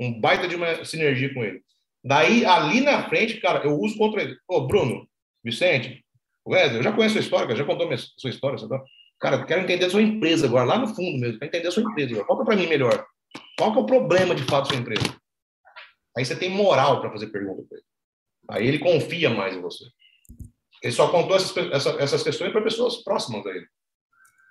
um 0.00 0.20
baita 0.20 0.48
de 0.48 0.56
uma 0.56 0.84
sinergia 0.84 1.32
com 1.32 1.44
ele. 1.44 1.62
Daí, 2.04 2.44
ali 2.44 2.80
na 2.80 3.08
frente, 3.08 3.40
cara, 3.40 3.64
eu 3.64 3.78
uso 3.78 3.96
contra 3.96 4.22
ele. 4.22 4.36
Ô, 4.46 4.66
Bruno, 4.66 5.08
Vicente, 5.42 6.04
Wesley, 6.46 6.78
eu 6.78 6.82
já 6.82 6.92
conheço 6.92 7.18
a 7.18 7.22
sua 7.22 7.24
história, 7.24 7.56
já 7.56 7.64
contou 7.64 7.90
a 7.90 7.96
sua 7.96 8.30
história. 8.30 8.58
Sabe? 8.58 8.82
Cara, 9.18 9.36
eu 9.36 9.46
quero 9.46 9.62
entender 9.62 9.86
a 9.86 9.90
sua 9.90 10.02
empresa 10.02 10.46
agora, 10.46 10.64
lá 10.64 10.78
no 10.78 10.88
fundo 10.88 11.18
mesmo, 11.18 11.38
para 11.38 11.48
entender 11.48 11.68
a 11.68 11.70
sua 11.70 11.82
empresa. 11.82 12.24
Conta 12.24 12.44
para 12.44 12.56
mim 12.56 12.66
melhor. 12.66 13.06
Qual 13.56 13.72
que 13.72 13.78
é 13.78 13.82
o 13.82 13.86
problema 13.86 14.34
de 14.34 14.44
fato 14.44 14.64
da 14.64 14.70
sua 14.74 14.80
empresa? 14.80 15.16
Aí 16.16 16.24
você 16.24 16.36
tem 16.36 16.50
moral 16.50 17.00
para 17.00 17.10
fazer 17.10 17.28
pergunta 17.28 17.62
para 17.68 17.78
ele. 17.78 17.86
Aí 18.50 18.68
ele 18.68 18.78
confia 18.78 19.30
mais 19.30 19.56
em 19.56 19.60
você. 19.60 19.84
Ele 20.82 20.92
só 20.92 21.08
contou 21.08 21.36
essas, 21.36 21.56
essas, 21.56 21.98
essas 21.98 22.22
questões 22.22 22.52
para 22.52 22.62
pessoas 22.62 23.02
próximas 23.02 23.46
a 23.46 23.50
ele. 23.50 23.66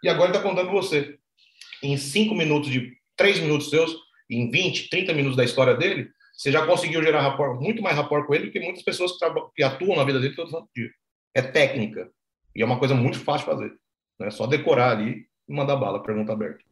E 0.04 0.10
agora 0.10 0.32
ele 0.32 0.38
está 0.38 0.50
contando 0.50 0.72
você. 0.72 1.18
Em 1.82 1.96
cinco 1.98 2.34
minutos, 2.34 2.70
de 2.70 2.98
três 3.16 3.40
minutos 3.40 3.70
seus, 3.70 3.96
em 4.36 4.50
20, 4.50 4.90
30 4.90 5.14
minutos 5.14 5.38
da 5.38 5.44
história 5.44 5.76
dele, 5.76 6.10
você 6.36 6.52
já 6.52 6.66
conseguiu 6.66 7.02
gerar 7.04 7.22
rapport, 7.22 7.60
muito 7.62 7.82
mais 7.82 7.96
rapport 7.96 8.26
com 8.26 8.34
ele 8.34 8.48
do 8.48 8.52
que 8.52 8.60
muitas 8.60 8.84
pessoas 8.84 9.12
que, 9.12 9.26
que 9.56 9.64
atuam 9.64 9.96
na 9.96 10.04
vida 10.04 10.20
dele 10.20 10.36
todo 10.36 10.50
santo 10.50 10.68
dia. 10.76 10.90
É 11.34 11.42
técnica. 11.42 12.10
E 12.56 12.62
é 12.62 12.66
uma 12.66 12.80
coisa 12.80 12.94
muito 12.94 13.20
fácil 13.20 13.48
de 13.48 13.54
fazer. 13.54 13.74
É 14.20 14.26
né? 14.26 14.32
só 14.32 14.48
decorar 14.48 14.92
ali 14.92 15.26
e 15.48 15.54
mandar 15.54 15.76
bala, 15.76 16.02
pergunta 16.02 16.34
aberta. 16.34 16.64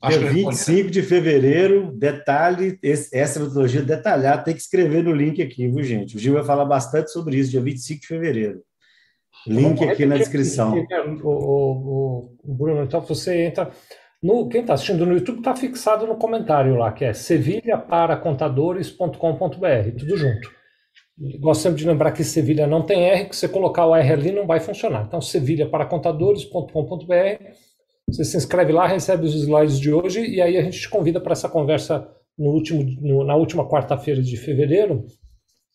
Acho 0.00 0.18
Dia 0.20 0.30
25 0.30 0.90
de 0.90 1.02
fevereiro, 1.02 1.90
detalhe, 1.92 2.78
esse, 2.82 3.16
essa 3.16 3.40
metodologia 3.40 3.82
detalhada, 3.82 4.44
tem 4.44 4.54
que 4.54 4.60
escrever 4.60 5.02
no 5.02 5.12
link 5.12 5.42
aqui, 5.42 5.66
viu, 5.66 5.82
gente? 5.82 6.16
O 6.16 6.20
Gil 6.20 6.34
vai 6.34 6.44
falar 6.44 6.64
bastante 6.64 7.10
sobre 7.10 7.36
isso, 7.36 7.50
dia 7.50 7.60
25 7.60 8.00
de 8.00 8.06
fevereiro. 8.06 8.62
Link 9.46 9.82
aqui 9.84 10.06
na 10.06 10.16
descrição. 10.16 10.86
O, 11.22 11.28
o, 11.28 12.36
o 12.44 12.54
Bruno, 12.54 12.84
então 12.84 13.00
você 13.00 13.42
entra. 13.42 13.72
No, 14.22 14.48
quem 14.48 14.60
está 14.62 14.74
assistindo 14.74 15.06
no 15.06 15.14
YouTube 15.14 15.38
está 15.38 15.54
fixado 15.54 16.04
no 16.06 16.16
comentário 16.16 16.76
lá, 16.76 16.90
que 16.92 17.04
é 17.04 17.12
sevilhaparacontadores.com.br, 17.12 19.98
tudo 19.98 20.16
junto. 20.16 20.50
Gosto 21.40 21.62
sempre 21.62 21.78
de 21.78 21.86
lembrar 21.86 22.12
que 22.12 22.24
Sevilha 22.24 22.66
não 22.66 22.84
tem 22.84 23.04
R, 23.04 23.26
que 23.26 23.36
você 23.36 23.48
colocar 23.48 23.86
o 23.86 23.94
R 23.94 24.12
ali 24.12 24.32
não 24.32 24.46
vai 24.46 24.60
funcionar. 24.60 25.04
Então, 25.06 25.20
sevilhaparacontadores.com.br 25.20 27.68
você 28.08 28.24
se 28.24 28.38
inscreve 28.38 28.72
lá, 28.72 28.86
recebe 28.86 29.26
os 29.26 29.34
slides 29.34 29.78
de 29.78 29.92
hoje 29.92 30.24
e 30.24 30.40
aí 30.40 30.56
a 30.56 30.62
gente 30.62 30.80
te 30.80 30.88
convida 30.88 31.20
para 31.20 31.32
essa 31.32 31.48
conversa 31.48 32.08
no 32.38 32.50
último, 32.50 32.82
no, 33.02 33.22
na 33.22 33.36
última 33.36 33.68
quarta-feira 33.68 34.22
de 34.22 34.36
fevereiro, 34.36 35.04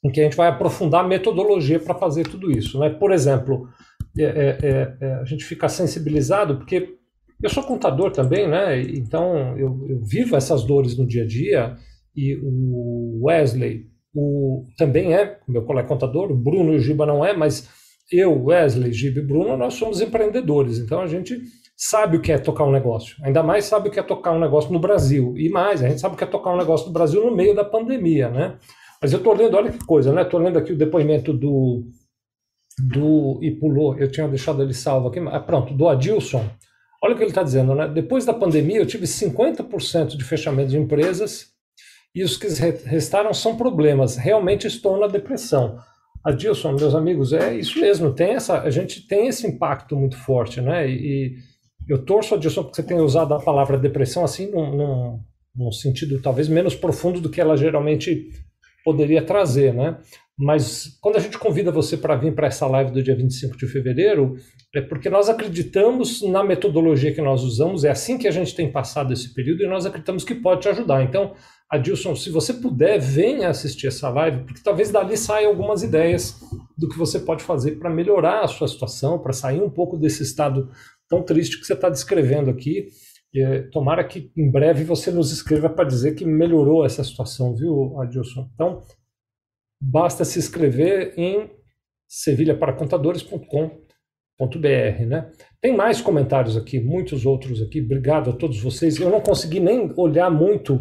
em 0.03 0.09
que 0.09 0.19
a 0.19 0.23
gente 0.23 0.35
vai 0.35 0.49
aprofundar 0.49 1.05
a 1.05 1.07
metodologia 1.07 1.79
para 1.79 1.93
fazer 1.93 2.27
tudo 2.27 2.51
isso. 2.51 2.79
Né? 2.79 2.89
Por 2.89 3.11
exemplo, 3.11 3.67
é, 4.17 4.23
é, 4.23 4.57
é, 4.63 4.97
é, 4.99 5.13
a 5.15 5.25
gente 5.25 5.45
fica 5.45 5.69
sensibilizado 5.69 6.57
porque 6.57 6.97
eu 7.43 7.49
sou 7.49 7.63
contador 7.63 8.11
também, 8.11 8.47
né? 8.47 8.81
então 8.81 9.57
eu, 9.57 9.85
eu 9.89 9.99
vivo 10.01 10.35
essas 10.35 10.63
dores 10.63 10.97
no 10.97 11.05
dia 11.05 11.23
a 11.23 11.27
dia 11.27 11.75
e 12.15 12.35
o 12.41 13.19
Wesley 13.25 13.87
o, 14.15 14.65
também 14.77 15.13
é 15.13 15.39
meu 15.47 15.63
colega 15.63 15.87
contador, 15.87 16.31
o 16.31 16.35
Bruno 16.35 16.73
e 16.73 16.77
o 16.77 16.79
Giba 16.79 17.05
não 17.05 17.25
é, 17.25 17.35
mas 17.35 17.67
eu, 18.11 18.45
Wesley, 18.45 18.93
Giba 18.93 19.19
e 19.19 19.23
Bruno, 19.23 19.57
nós 19.57 19.73
somos 19.73 20.01
empreendedores, 20.01 20.77
então 20.77 21.01
a 21.01 21.07
gente 21.07 21.41
sabe 21.75 22.17
o 22.17 22.21
que 22.21 22.31
é 22.31 22.37
tocar 22.37 22.63
um 22.63 22.71
negócio. 22.71 23.17
Ainda 23.23 23.41
mais 23.41 23.65
sabe 23.65 23.89
o 23.89 23.91
que 23.91 23.99
é 23.99 24.03
tocar 24.03 24.31
um 24.31 24.39
negócio 24.39 24.71
no 24.71 24.79
Brasil. 24.79 25.33
E 25.37 25.49
mais, 25.49 25.83
a 25.83 25.89
gente 25.89 25.99
sabe 25.99 26.15
o 26.15 26.17
que 26.17 26.23
é 26.23 26.27
tocar 26.27 26.53
um 26.53 26.57
negócio 26.57 26.87
no 26.87 26.93
Brasil 26.93 27.25
no 27.25 27.35
meio 27.35 27.55
da 27.55 27.65
pandemia, 27.65 28.29
né? 28.29 28.57
Mas 29.01 29.11
eu 29.11 29.17
estou 29.17 29.33
lendo, 29.33 29.57
olha 29.57 29.71
que 29.71 29.83
coisa, 29.83 30.13
né? 30.13 30.21
Estou 30.21 30.39
lendo 30.39 30.57
aqui 30.57 30.71
o 30.71 30.77
depoimento 30.77 31.33
do, 31.33 31.83
do. 32.79 33.39
E 33.41 33.51
pulou, 33.51 33.97
eu 33.97 34.09
tinha 34.09 34.27
deixado 34.27 34.61
ele 34.61 34.73
salvo 34.73 35.07
aqui. 35.09 35.19
Ah, 35.19 35.39
pronto, 35.39 35.73
do 35.73 35.89
Adilson. 35.89 36.45
Olha 37.03 37.15
o 37.15 37.17
que 37.17 37.23
ele 37.23 37.31
está 37.31 37.43
dizendo, 37.43 37.75
né? 37.75 37.85
Depois 37.85 38.23
da 38.23 38.33
pandemia, 38.33 38.77
eu 38.77 38.85
tive 38.85 39.05
50% 39.05 40.15
de 40.15 40.23
fechamento 40.23 40.69
de 40.69 40.77
empresas 40.77 41.47
e 42.15 42.23
os 42.23 42.37
que 42.37 42.47
restaram 42.85 43.33
são 43.33 43.57
problemas. 43.57 44.15
Realmente 44.15 44.67
estou 44.67 44.97
na 44.97 45.07
depressão. 45.07 45.77
Adilson, 46.23 46.71
meus 46.71 46.95
amigos, 46.95 47.33
é 47.33 47.57
isso 47.57 47.77
mesmo. 47.81 48.13
Tem 48.13 48.35
essa, 48.35 48.61
a 48.61 48.69
gente 48.69 49.05
tem 49.05 49.27
esse 49.27 49.45
impacto 49.45 49.97
muito 49.97 50.15
forte, 50.15 50.61
né? 50.61 50.89
E, 50.89 51.35
eu 51.89 52.05
torço, 52.05 52.35
Adilson, 52.35 52.63
porque 52.63 52.77
você 52.77 52.83
tenha 52.83 53.03
usado 53.03 53.33
a 53.33 53.41
palavra 53.41 53.77
depressão 53.77 54.23
assim, 54.23 54.49
num, 54.49 54.73
num, 54.73 55.19
num, 55.53 55.71
sentido 55.73 56.21
talvez 56.21 56.47
menos 56.47 56.73
profundo 56.73 57.19
do 57.19 57.29
que 57.29 57.41
ela 57.41 57.57
geralmente 57.57 58.29
poderia 58.85 59.21
trazer, 59.21 59.73
né? 59.73 59.97
Mas 60.37 60.97
quando 61.01 61.17
a 61.17 61.19
gente 61.19 61.37
convida 61.37 61.69
você 61.69 61.97
para 61.97 62.15
vir 62.15 62.33
para 62.33 62.47
essa 62.47 62.65
live 62.65 62.91
do 62.91 63.03
dia 63.03 63.13
25 63.13 63.57
de 63.57 63.67
fevereiro, 63.67 64.37
é 64.75 64.81
porque 64.81 65.09
nós 65.09 65.29
acreditamos 65.29 66.21
na 66.23 66.43
metodologia 66.43 67.13
que 67.13 67.21
nós 67.21 67.43
usamos, 67.43 67.83
é 67.83 67.91
assim 67.91 68.17
que 68.17 68.27
a 68.27 68.31
gente 68.31 68.55
tem 68.55 68.71
passado 68.71 69.13
esse 69.13 69.31
período 69.31 69.61
e 69.63 69.67
nós 69.67 69.85
acreditamos 69.85 70.23
que 70.23 70.33
pode 70.33 70.61
te 70.61 70.69
ajudar. 70.69 71.03
Então, 71.03 71.35
Adilson, 71.69 72.15
se 72.15 72.31
você 72.31 72.53
puder, 72.53 72.99
venha 72.99 73.49
assistir 73.49 73.87
essa 73.87 74.09
live, 74.09 74.45
porque 74.45 74.63
talvez 74.63 74.91
dali 74.91 75.15
saiam 75.15 75.51
algumas 75.51 75.83
ideias 75.83 76.39
do 76.75 76.89
que 76.89 76.97
você 76.97 77.19
pode 77.19 77.43
fazer 77.43 77.77
para 77.77 77.89
melhorar 77.89 78.41
a 78.41 78.47
sua 78.47 78.67
situação, 78.67 79.19
para 79.19 79.31
sair 79.31 79.61
um 79.61 79.69
pouco 79.69 79.95
desse 79.95 80.23
estado 80.23 80.71
tão 81.07 81.21
triste 81.21 81.59
que 81.59 81.65
você 81.65 81.73
está 81.73 81.89
descrevendo 81.89 82.49
aqui. 82.49 82.87
E, 83.31 83.69
tomara 83.71 84.03
que 84.03 84.31
em 84.35 84.49
breve 84.51 84.83
você 84.83 85.11
nos 85.11 85.31
escreva 85.31 85.69
para 85.69 85.85
dizer 85.85 86.15
que 86.15 86.25
melhorou 86.25 86.83
essa 86.85 87.03
situação, 87.03 87.55
viu, 87.55 87.99
Adilson? 87.99 88.49
Então, 88.53 88.83
basta 89.81 90.25
se 90.25 90.39
inscrever 90.39 91.13
em 91.17 91.49
sevilhaparacontadores.com.br, 92.07 93.82
né? 95.05 95.29
Tem 95.61 95.75
mais 95.75 96.01
comentários 96.01 96.57
aqui, 96.57 96.79
muitos 96.79 97.25
outros 97.25 97.61
aqui. 97.61 97.81
Obrigado 97.81 98.29
a 98.29 98.33
todos 98.33 98.61
vocês. 98.61 98.99
Eu 98.99 99.09
não 99.09 99.21
consegui 99.21 99.59
nem 99.59 99.93
olhar 99.97 100.29
muito 100.29 100.77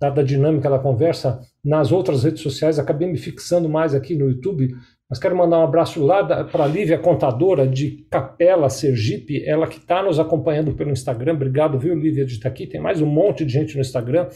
dada 0.00 0.22
a 0.22 0.24
dinâmica 0.24 0.70
da 0.70 0.78
conversa 0.78 1.40
nas 1.62 1.92
outras 1.92 2.24
redes 2.24 2.42
sociais, 2.42 2.78
acabei 2.78 3.06
me 3.06 3.18
fixando 3.18 3.68
mais 3.68 3.94
aqui 3.94 4.16
no 4.16 4.30
YouTube, 4.30 4.74
mas 5.08 5.18
quero 5.18 5.36
mandar 5.36 5.58
um 5.58 5.64
abraço 5.64 6.02
lá 6.02 6.44
para 6.44 6.64
a 6.64 6.66
Lívia 6.66 6.98
Contadora 6.98 7.66
de 7.66 8.06
Capela, 8.10 8.70
Sergipe, 8.70 9.44
ela 9.44 9.66
que 9.66 9.78
está 9.78 10.02
nos 10.02 10.18
acompanhando 10.18 10.72
pelo 10.74 10.90
Instagram. 10.90 11.34
Obrigado, 11.34 11.78
viu, 11.78 11.94
Lívia, 11.94 12.24
de 12.24 12.32
estar 12.32 12.48
tá 12.48 12.48
aqui. 12.48 12.66
Tem 12.66 12.80
mais 12.80 13.02
um 13.02 13.06
monte 13.06 13.44
de 13.44 13.52
gente 13.52 13.74
no 13.74 13.82
Instagram 13.82 14.28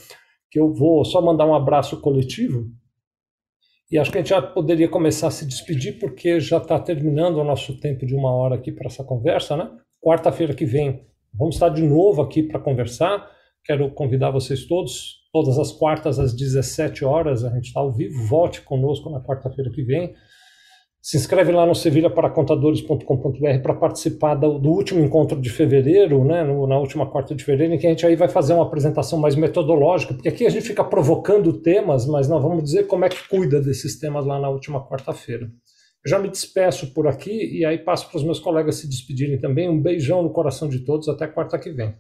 que 0.51 0.61
eu 0.61 0.73
vou 0.73 1.05
só 1.05 1.23
mandar 1.23 1.47
um 1.47 1.55
abraço 1.55 2.01
coletivo. 2.01 2.67
E 3.91 3.99
acho 3.99 4.11
que 4.11 4.19
a 4.19 4.21
gente 4.21 4.31
já 4.31 4.41
poderia 4.43 4.89
começar 4.89 5.29
a 5.29 5.31
se 5.31 5.47
despedir, 5.47 5.99
porque 5.99 6.41
já 6.41 6.59
está 6.59 6.79
terminando 6.79 7.37
o 7.37 7.45
nosso 7.45 7.79
tempo 7.79 8.07
de 8.07 8.15
uma 8.15 8.35
hora 8.35 8.55
aqui 8.55 8.73
para 8.73 8.87
essa 8.87 9.05
conversa, 9.05 9.57
né? 9.57 9.71
Quarta-feira 10.03 10.55
que 10.55 10.65
vem 10.65 11.07
vamos 11.37 11.57
estar 11.57 11.69
de 11.69 11.83
novo 11.83 12.23
aqui 12.23 12.43
para 12.43 12.61
conversar. 12.61 13.29
Quero 13.65 13.91
convidar 13.91 14.31
vocês 14.31 14.67
todos, 14.67 15.23
todas 15.33 15.59
as 15.59 15.73
quartas 15.73 16.19
às 16.19 16.35
17 16.35 17.05
horas, 17.05 17.45
a 17.45 17.51
gente 17.51 17.67
está 17.67 17.81
ao 17.81 17.93
vivo. 17.93 18.27
Volte 18.27 18.61
conosco 18.61 19.11
na 19.11 19.21
quarta-feira 19.21 19.71
que 19.71 19.83
vem. 19.83 20.15
Se 21.05 21.19
inscreve 21.19 21.53
lá 21.53 21.67
no 21.67 21.75
sevilhaparacontadores.com.br 21.75 23.63
para 23.63 23.75
participar 23.75 24.37
do, 24.37 24.59
do, 24.59 24.71
último 24.71 25.05
encontro 25.05 25.39
de 25.39 25.51
fevereiro, 25.51 26.25
né, 26.25 26.43
no, 26.43 26.67
na 26.67 26.79
última 26.79 27.07
quarta 27.07 27.35
de 27.35 27.45
fevereiro, 27.45 27.75
em 27.75 27.79
que 27.79 27.87
a 27.87 27.91
gente 27.91 28.07
aí 28.07 28.17
vai 28.17 28.27
fazer 28.27 28.55
uma 28.55 28.65
apresentação 28.65 29.19
mais 29.19 29.37
metodológica, 29.37 30.15
porque 30.15 30.31
aqui 30.31 30.47
a 30.47 30.49
gente 30.49 30.67
fica 30.67 30.83
provocando 30.83 31.61
temas, 31.61 32.07
mas 32.07 32.27
nós 32.27 32.43
vamos 32.43 32.65
dizer 32.65 32.87
como 32.87 33.05
é 33.05 33.11
que 33.11 33.29
cuida 33.29 33.61
desses 33.61 33.99
temas 33.99 34.25
lá 34.25 34.41
na 34.41 34.49
última 34.49 34.83
quarta-feira. 34.89 35.45
Eu 35.45 36.11
já 36.11 36.19
me 36.19 36.31
despeço 36.31 36.95
por 36.95 37.07
aqui 37.07 37.55
e 37.55 37.67
aí 37.67 37.77
passo 37.77 38.09
para 38.09 38.17
os 38.17 38.25
meus 38.25 38.41
colegas 38.41 38.77
se 38.77 38.89
despedirem 38.89 39.39
também. 39.39 39.69
Um 39.69 39.83
beijão 39.83 40.23
no 40.23 40.33
coração 40.33 40.71
de 40.71 40.87
todos, 40.87 41.07
até 41.11 41.27
quarta 41.27 41.59
que 41.59 41.71
vem. 41.71 41.95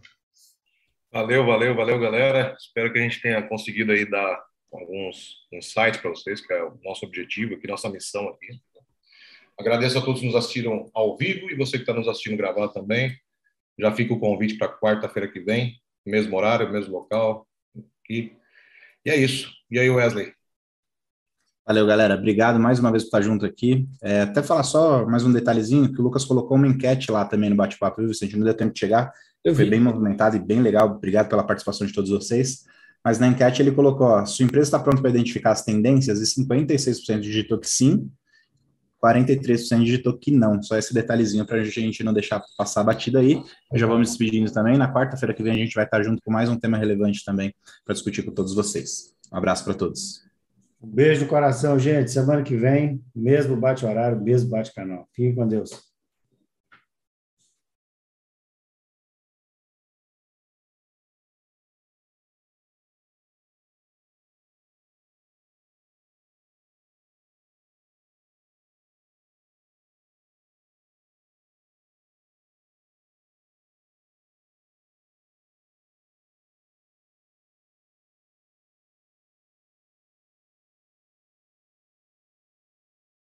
Valeu, 1.13 1.45
valeu, 1.45 1.75
valeu, 1.75 1.99
galera. 1.99 2.57
Espero 2.59 2.91
que 2.91 2.99
a 2.99 3.03
gente 3.03 3.21
tenha 3.21 3.43
conseguido 3.47 3.93
aí 3.93 4.09
dar 4.09 4.43
alguns 4.73 5.45
insights 5.53 6.01
para 6.01 6.09
vocês, 6.09 6.41
que 6.41 6.55
é 6.55 6.65
o 6.65 6.79
nosso 6.83 7.05
objetivo 7.05 7.53
aqui, 7.53 7.69
nossa 7.69 7.91
missão 7.91 8.27
aqui. 8.29 8.47
Agradeço 9.59 9.99
a 9.99 10.03
todos 10.03 10.21
que 10.21 10.27
nos 10.27 10.35
assistiram 10.35 10.91
ao 10.93 11.17
vivo 11.17 11.51
e 11.51 11.57
você 11.57 11.73
que 11.73 11.83
está 11.83 11.93
nos 11.93 12.09
assistindo 12.09 12.37
gravado 12.37 12.73
também. 12.73 13.17
Já 13.79 13.93
fica 13.93 14.13
o 14.13 14.21
convite 14.21 14.57
para 14.57 14.69
quarta-feira 14.69 15.29
que 15.31 15.41
vem, 15.41 15.81
mesmo 16.05 16.37
horário, 16.37 16.73
mesmo 16.73 16.93
local. 16.93 17.47
E, 18.09 18.33
e 19.05 19.11
é 19.11 19.17
isso. 19.17 19.51
E 19.71 19.79
aí, 19.79 19.89
Wesley? 19.89 20.33
Valeu, 21.67 21.87
galera. 21.87 22.15
Obrigado 22.15 22.61
mais 22.61 22.79
uma 22.79 22.91
vez 22.91 23.05
por 23.05 23.09
estar 23.09 23.23
junto 23.23 23.47
aqui. 23.47 23.89
É, 24.03 24.21
até 24.23 24.43
falar 24.43 24.65
só 24.65 25.07
mais 25.07 25.25
um 25.25 25.33
detalhezinho, 25.33 25.91
que 25.91 26.01
o 26.01 26.05
Lucas 26.05 26.25
colocou 26.25 26.57
uma 26.57 26.69
enquete 26.69 27.11
lá 27.11 27.25
também 27.25 27.49
no 27.49 27.57
bate-papo, 27.57 28.01
viu, 28.01 28.09
Vicente? 28.09 28.37
Não 28.37 28.45
deu 28.45 28.55
tempo 28.55 28.75
de 28.75 28.81
chegar. 28.81 29.13
Eu 29.43 29.55
Foi 29.55 29.65
vi. 29.65 29.71
bem 29.71 29.81
movimentado 29.81 30.37
e 30.37 30.41
bem 30.41 30.61
legal. 30.61 30.89
Obrigado 30.89 31.29
pela 31.29 31.43
participação 31.43 31.87
de 31.87 31.93
todos 31.93 32.11
vocês. 32.11 32.65
Mas 33.03 33.19
na 33.19 33.29
enquete 33.29 33.63
ele 33.63 33.73
colocou: 33.73 34.07
ó, 34.07 34.27
sua 34.27 34.45
empresa 34.45 34.69
está 34.69 34.79
pronta 34.79 35.01
para 35.01 35.11
identificar 35.11 35.53
as 35.53 35.65
tendências 35.65 36.21
e 36.21 36.43
56% 36.43 37.21
digitou 37.21 37.59
que 37.59 37.69
sim, 37.69 38.11
43% 39.05 39.85
digitou 39.85 40.17
que 40.17 40.31
não. 40.31 40.63
Só 40.63 40.79
esse 40.79 40.95
detalhezinho 40.95 41.45
para 41.45 41.61
a 41.61 41.65
gente 41.65 42.03
não 42.03 42.13
deixar 42.13 42.43
passar 42.57 42.81
a 42.81 42.85
batida 42.85 43.21
aí. 43.21 43.43
Eu 43.71 43.79
já 43.79 43.87
vou 43.87 43.99
me 43.99 44.05
despedindo 44.05 44.51
também. 44.51 44.79
Na 44.79 44.93
quarta-feira 44.93 45.35
que 45.35 45.43
vem 45.43 45.53
a 45.53 45.57
gente 45.57 45.75
vai 45.75 45.85
estar 45.85 46.03
junto 46.03 46.23
com 46.23 46.33
mais 46.33 46.49
um 46.49 46.59
tema 46.59 46.79
relevante 46.79 47.23
também 47.25 47.55
para 47.85 47.93
discutir 47.93 48.23
com 48.23 48.33
todos 48.33 48.55
vocês. 48.55 49.15
Um 49.31 49.37
abraço 49.37 49.65
para 49.65 49.75
todos. 49.75 50.23
Um 50.83 50.89
beijo 50.89 51.23
no 51.23 51.29
coração, 51.29 51.79
gente. 51.79 52.11
Semana 52.11 52.43
que 52.43 52.57
vem, 52.57 53.03
mesmo 53.15 53.57
bate-horário, 53.57 54.21
mesmo 54.21 54.51
bate-canal. 54.51 55.07
Fiquem 55.13 55.35
com 55.35 55.47
Deus. 55.47 55.94